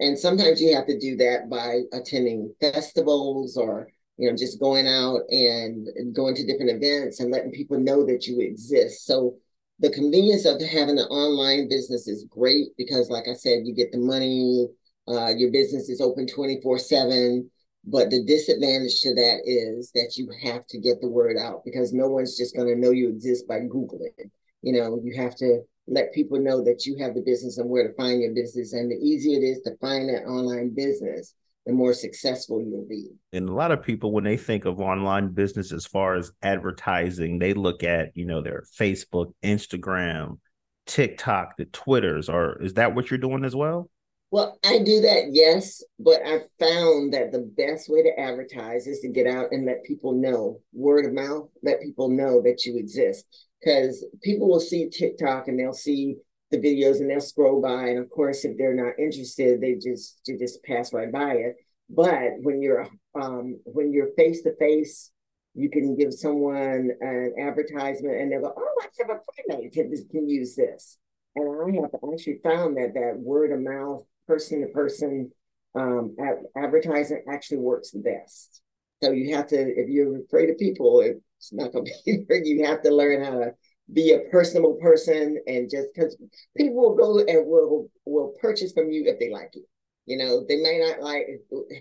And 0.00 0.18
sometimes 0.18 0.60
you 0.60 0.74
have 0.74 0.86
to 0.86 0.98
do 0.98 1.16
that 1.16 1.48
by 1.48 1.82
attending 1.92 2.54
festivals 2.60 3.56
or, 3.56 3.88
you 4.16 4.28
know, 4.28 4.36
just 4.36 4.60
going 4.60 4.86
out 4.86 5.20
and 5.30 5.88
going 6.14 6.34
to 6.34 6.46
different 6.46 6.72
events 6.72 7.20
and 7.20 7.30
letting 7.30 7.52
people 7.52 7.78
know 7.78 8.04
that 8.04 8.26
you 8.26 8.40
exist. 8.40 9.06
So 9.06 9.36
the 9.78 9.90
convenience 9.90 10.44
of 10.44 10.60
having 10.60 10.98
an 10.98 11.06
online 11.06 11.68
business 11.68 12.06
is 12.06 12.26
great 12.28 12.68
because, 12.76 13.08
like 13.08 13.28
I 13.28 13.34
said, 13.34 13.66
you 13.66 13.74
get 13.74 13.92
the 13.92 13.98
money, 13.98 14.68
uh, 15.08 15.32
your 15.36 15.50
business 15.50 15.88
is 15.88 16.00
open 16.00 16.26
24 16.26 16.78
7. 16.78 17.50
But 17.86 18.08
the 18.10 18.24
disadvantage 18.24 19.00
to 19.02 19.14
that 19.14 19.42
is 19.44 19.90
that 19.92 20.14
you 20.16 20.30
have 20.42 20.66
to 20.68 20.78
get 20.78 21.00
the 21.00 21.08
word 21.08 21.36
out 21.36 21.62
because 21.66 21.92
no 21.92 22.08
one's 22.08 22.36
just 22.36 22.56
going 22.56 22.68
to 22.68 22.80
know 22.80 22.92
you 22.92 23.10
exist 23.10 23.46
by 23.46 23.60
Googling. 23.60 24.30
You 24.62 24.72
know, 24.72 24.98
you 25.02 25.14
have 25.20 25.36
to 25.36 25.60
let 25.86 26.14
people 26.14 26.40
know 26.40 26.64
that 26.64 26.86
you 26.86 26.96
have 26.98 27.14
the 27.14 27.20
business 27.20 27.58
and 27.58 27.68
where 27.68 27.86
to 27.86 27.94
find 27.94 28.22
your 28.22 28.32
business. 28.32 28.72
And 28.72 28.90
the 28.90 28.96
easier 28.96 29.38
it 29.38 29.44
is 29.44 29.60
to 29.62 29.76
find 29.82 30.08
that 30.08 30.24
online 30.24 30.74
business, 30.74 31.34
the 31.66 31.74
more 31.74 31.92
successful 31.92 32.62
you'll 32.62 32.88
be. 32.88 33.10
And 33.34 33.50
a 33.50 33.52
lot 33.52 33.70
of 33.70 33.82
people, 33.82 34.12
when 34.12 34.24
they 34.24 34.38
think 34.38 34.64
of 34.64 34.80
online 34.80 35.28
business 35.34 35.70
as 35.70 35.84
far 35.84 36.14
as 36.14 36.32
advertising, 36.42 37.38
they 37.38 37.52
look 37.52 37.84
at, 37.84 38.16
you 38.16 38.24
know, 38.24 38.40
their 38.40 38.64
Facebook, 38.78 39.34
Instagram, 39.42 40.38
TikTok, 40.86 41.58
the 41.58 41.66
Twitters, 41.66 42.30
or 42.30 42.62
is 42.62 42.74
that 42.74 42.94
what 42.94 43.10
you're 43.10 43.18
doing 43.18 43.44
as 43.44 43.54
well? 43.54 43.90
Well, 44.34 44.58
I 44.64 44.80
do 44.80 45.00
that, 45.02 45.26
yes, 45.30 45.80
but 46.00 46.20
I 46.26 46.40
found 46.58 47.14
that 47.14 47.30
the 47.30 47.48
best 47.56 47.88
way 47.88 48.02
to 48.02 48.18
advertise 48.18 48.88
is 48.88 48.98
to 49.02 49.08
get 49.08 49.28
out 49.28 49.52
and 49.52 49.64
let 49.64 49.84
people 49.84 50.10
know, 50.10 50.60
word 50.72 51.04
of 51.06 51.12
mouth, 51.12 51.50
let 51.62 51.80
people 51.80 52.08
know 52.08 52.42
that 52.42 52.64
you 52.64 52.76
exist. 52.76 53.26
Because 53.60 54.04
people 54.24 54.48
will 54.48 54.58
see 54.58 54.90
TikTok 54.90 55.46
and 55.46 55.56
they'll 55.56 55.72
see 55.72 56.16
the 56.50 56.58
videos 56.58 56.96
and 56.96 57.08
they'll 57.08 57.20
scroll 57.20 57.62
by. 57.62 57.90
And 57.90 58.00
of 58.00 58.10
course, 58.10 58.44
if 58.44 58.58
they're 58.58 58.74
not 58.74 58.98
interested, 58.98 59.60
they 59.60 59.74
just 59.74 60.20
they 60.26 60.36
just 60.36 60.64
pass 60.64 60.92
right 60.92 61.12
by 61.12 61.34
it. 61.34 61.54
But 61.88 62.32
when 62.40 62.60
you're 62.60 62.88
um, 63.14 63.60
when 63.66 63.92
you're 63.92 64.14
face 64.16 64.42
to 64.42 64.56
face, 64.56 65.12
you 65.54 65.70
can 65.70 65.94
give 65.94 66.12
someone 66.12 66.90
an 67.00 67.34
advertisement 67.40 68.20
and 68.20 68.32
they'll 68.32 68.40
go, 68.40 68.52
"Oh, 68.56 68.80
I 68.82 68.88
have 68.98 69.10
a 69.10 69.20
friend 69.46 69.62
that 69.62 69.72
can, 69.72 69.94
can 70.10 70.28
use 70.28 70.56
this." 70.56 70.98
And 71.36 71.48
I 71.48 71.80
have 71.82 72.12
actually 72.12 72.40
found 72.42 72.76
that 72.78 72.94
that 72.94 73.16
word 73.16 73.52
of 73.52 73.60
mouth 73.60 74.04
person 74.26 74.60
to 74.60 74.68
person 74.68 75.30
um, 75.74 76.16
advertising 76.56 77.24
actually 77.28 77.58
works 77.58 77.90
the 77.90 77.98
best. 77.98 78.62
So 79.02 79.10
you 79.10 79.34
have 79.34 79.48
to, 79.48 79.56
if 79.56 79.88
you're 79.88 80.22
afraid 80.22 80.50
of 80.50 80.58
people, 80.58 81.00
it's 81.00 81.52
not 81.52 81.72
going 81.72 81.84
to 82.06 82.24
be. 82.28 82.42
You 82.44 82.64
have 82.64 82.82
to 82.82 82.94
learn 82.94 83.24
how 83.24 83.32
to 83.32 83.52
be 83.92 84.12
a 84.12 84.30
personable 84.30 84.78
person, 84.80 85.38
and 85.46 85.68
just 85.70 85.88
because 85.94 86.16
people 86.56 86.76
will 86.76 86.94
go 86.94 87.18
and 87.18 87.46
will 87.46 87.90
will 88.06 88.34
purchase 88.40 88.72
from 88.72 88.90
you 88.90 89.04
if 89.06 89.18
they 89.18 89.30
like 89.30 89.50
you. 89.54 89.64
You 90.06 90.18
know, 90.18 90.44
they 90.48 90.56
may 90.56 90.78
not 90.78 91.00
like 91.00 91.26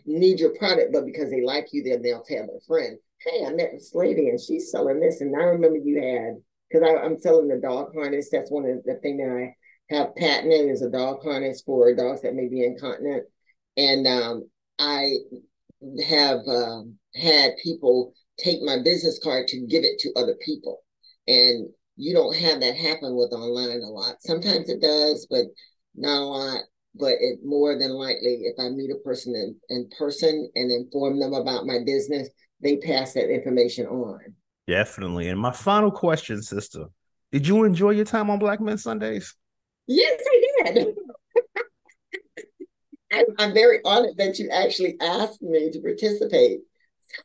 need 0.06 0.40
your 0.40 0.56
product, 0.58 0.92
but 0.94 1.06
because 1.06 1.30
they 1.30 1.42
like 1.42 1.68
you, 1.72 1.84
then 1.84 2.02
they'll 2.02 2.24
tell 2.24 2.48
their 2.48 2.60
friend, 2.68 2.98
"Hey, 3.20 3.46
I 3.46 3.54
met 3.54 3.72
this 3.74 3.94
lady, 3.94 4.30
and 4.30 4.40
she's 4.40 4.72
selling 4.72 5.00
this, 5.00 5.22
and 5.22 5.36
I 5.36 5.44
remember 5.44 5.78
you 5.78 6.02
had." 6.02 6.42
Because 6.70 6.90
I'm 7.04 7.20
selling 7.20 7.50
the 7.50 7.58
dog 7.58 7.94
harness. 7.94 8.30
That's 8.32 8.50
one 8.50 8.66
of 8.66 8.84
the 8.84 8.96
thing 8.96 9.18
that 9.18 9.30
I 9.30 9.56
have 9.90 10.16
patented 10.16 10.70
is 10.70 10.82
a 10.82 10.90
dog 10.90 11.24
harness 11.24 11.62
for 11.62 11.94
dogs 11.94 12.22
that 12.22 12.36
may 12.36 12.48
be 12.48 12.64
incontinent. 12.64 13.26
And 13.78 14.08
um, 14.08 14.50
I 14.80 15.18
have 16.08 16.40
um, 16.48 16.96
had 17.16 17.52
people 17.64 18.14
take 18.40 18.62
my 18.62 18.78
business 18.84 19.20
card 19.24 19.48
to 19.48 19.68
give 19.68 19.84
it 19.84 20.00
to 20.00 20.14
other 20.16 20.36
people. 20.44 20.82
And 21.28 21.70
you 21.96 22.14
don't 22.14 22.36
have 22.36 22.60
that 22.62 22.76
happen 22.76 23.16
with 23.16 23.34
online 23.34 23.82
a 23.82 23.90
lot. 23.90 24.16
Sometimes 24.20 24.70
it 24.70 24.82
does, 24.82 25.28
but 25.30 25.46
not 25.96 26.22
a 26.22 26.26
lot. 26.26 26.62
But 26.96 27.14
it 27.20 27.40
more 27.44 27.78
than 27.78 27.92
likely, 27.92 28.44
if 28.44 28.56
I 28.60 28.70
meet 28.70 28.92
a 28.92 29.04
person 29.04 29.34
in, 29.36 29.56
in 29.70 29.90
person 29.98 30.50
and 30.56 30.72
inform 30.72 31.20
them 31.20 31.34
about 31.34 31.66
my 31.66 31.80
business, 31.84 32.30
they 32.62 32.78
pass 32.78 33.14
that 33.14 33.34
information 33.34 33.88
on. 33.88 34.20
Definitely. 34.68 35.30
And 35.30 35.40
my 35.40 35.52
final 35.52 35.92
question, 35.92 36.42
sister, 36.42 36.86
did 37.32 37.48
you 37.48 37.64
enjoy 37.64 37.92
your 37.92 38.06
time 38.06 38.30
on 38.30 38.38
Black 38.38 38.62
Men 38.62 38.78
Sundays? 38.78 39.36
Yes, 39.88 40.22
I 40.28 40.72
did. 40.74 40.96
I'm, 43.12 43.26
I'm 43.38 43.54
very 43.54 43.80
honored 43.86 44.18
that 44.18 44.40
you 44.40 44.50
actually 44.50 44.98
asked 45.00 45.42
me 45.42 45.72
to 45.72 45.80
participate. 45.82 46.62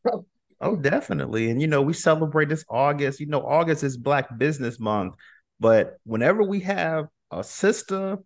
So. 0.07 0.27
Oh, 0.61 0.77
definitely. 0.77 1.51
And 1.51 1.61
you 1.61 1.67
know, 1.67 1.83
we 1.83 1.93
celebrate 1.93 2.49
this 2.49 2.65
August. 2.69 3.21
You 3.21 3.27
know, 3.27 3.47
August 3.47 3.85
is 3.85 3.97
Black 3.97 4.37
Business 4.39 4.79
Month, 4.79 5.15
but 5.61 5.99
whenever 6.05 6.43
we 6.43 6.61
have 6.61 7.07
a 7.31 7.45
sister 7.45 8.19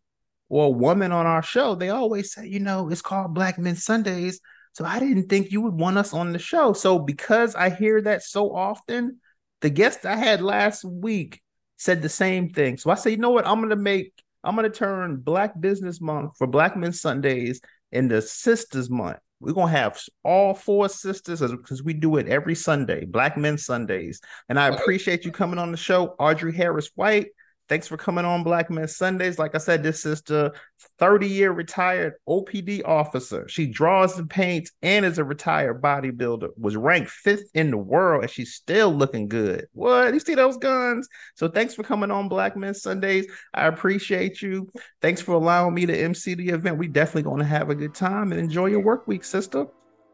or 0.48 0.66
a 0.66 0.70
woman 0.70 1.12
on 1.12 1.26
our 1.26 1.42
show, 1.42 1.74
they 1.74 1.90
always 1.90 2.32
say, 2.32 2.46
you 2.46 2.60
know, 2.60 2.88
it's 2.88 3.02
called 3.02 3.34
Black 3.34 3.58
Men 3.58 3.76
Sundays. 3.76 4.40
So 4.72 4.84
I 4.84 4.98
didn't 4.98 5.28
think 5.28 5.52
you 5.52 5.60
would 5.60 5.74
want 5.74 5.98
us 5.98 6.14
on 6.14 6.32
the 6.32 6.38
show. 6.38 6.72
So 6.72 6.98
because 6.98 7.54
I 7.54 7.70
hear 7.70 8.00
that 8.02 8.22
so 8.22 8.54
often, 8.54 9.20
the 9.60 9.70
guest 9.70 10.06
I 10.06 10.16
had 10.16 10.40
last 10.40 10.84
week 10.84 11.42
said 11.76 12.00
the 12.00 12.08
same 12.08 12.50
thing. 12.50 12.78
So 12.78 12.90
I 12.90 12.94
said, 12.94 13.10
you 13.10 13.18
know 13.18 13.30
what? 13.30 13.46
I'm 13.46 13.60
gonna 13.60 13.76
make 13.76 14.12
I'm 14.44 14.56
gonna 14.56 14.70
turn 14.70 15.16
Black 15.16 15.58
Business 15.60 16.00
Month 16.00 16.36
for 16.36 16.46
Black 16.46 16.76
Men 16.76 16.92
Sundays 16.92 17.60
into 17.92 18.20
Sisters 18.22 18.90
Month. 18.90 19.18
We're 19.40 19.52
gonna 19.52 19.72
have 19.72 20.00
all 20.24 20.54
four 20.54 20.88
sisters 20.88 21.40
because 21.40 21.82
we 21.82 21.94
do 21.94 22.16
it 22.16 22.28
every 22.28 22.54
Sunday, 22.54 23.04
Black 23.04 23.36
Men 23.36 23.58
Sundays. 23.58 24.20
And 24.48 24.58
I 24.58 24.68
appreciate 24.68 25.24
you 25.24 25.32
coming 25.32 25.58
on 25.58 25.70
the 25.70 25.76
show, 25.76 26.14
Audrey 26.18 26.54
Harris 26.54 26.90
White. 26.94 27.28
Thanks 27.72 27.88
for 27.88 27.96
coming 27.96 28.26
on 28.26 28.42
Black 28.42 28.68
Men 28.68 28.86
Sundays. 28.86 29.38
Like 29.38 29.54
I 29.54 29.58
said, 29.58 29.82
this 29.82 30.04
is 30.04 30.20
the 30.20 30.52
30 30.98 31.26
year 31.26 31.52
retired 31.52 32.16
OPD 32.28 32.86
officer. 32.86 33.48
She 33.48 33.64
draws 33.64 34.18
and 34.18 34.28
paints 34.28 34.72
and 34.82 35.06
is 35.06 35.16
a 35.16 35.24
retired 35.24 35.80
bodybuilder. 35.80 36.50
Was 36.58 36.76
ranked 36.76 37.08
fifth 37.08 37.48
in 37.54 37.70
the 37.70 37.78
world 37.78 38.24
and 38.24 38.30
she's 38.30 38.52
still 38.52 38.92
looking 38.94 39.26
good. 39.26 39.68
What? 39.72 40.12
You 40.12 40.20
see 40.20 40.34
those 40.34 40.58
guns? 40.58 41.08
So 41.34 41.48
thanks 41.48 41.72
for 41.72 41.82
coming 41.82 42.10
on 42.10 42.28
Black 42.28 42.58
Men 42.58 42.74
Sundays. 42.74 43.26
I 43.54 43.68
appreciate 43.68 44.42
you. 44.42 44.70
Thanks 45.00 45.22
for 45.22 45.32
allowing 45.32 45.72
me 45.72 45.86
to 45.86 45.96
MC 45.96 46.34
the 46.34 46.50
event. 46.50 46.76
We 46.76 46.88
definitely 46.88 47.22
going 47.22 47.40
to 47.40 47.46
have 47.46 47.70
a 47.70 47.74
good 47.74 47.94
time 47.94 48.32
and 48.32 48.38
enjoy 48.38 48.66
your 48.66 48.80
work 48.80 49.08
week, 49.08 49.24
sister. 49.24 49.66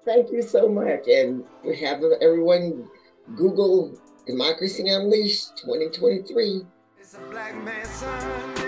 Thank 0.04 0.30
you 0.30 0.42
so 0.42 0.68
much. 0.68 1.08
And 1.08 1.42
have 1.80 2.04
everyone 2.22 2.88
Google 3.34 3.98
Democracy 4.28 4.88
Unleashed 4.88 5.56
2023. 5.56 6.64
It's 7.10 7.16
a 7.16 7.20
black 7.30 7.54
man 7.64 7.86
Sunday. 7.86 8.67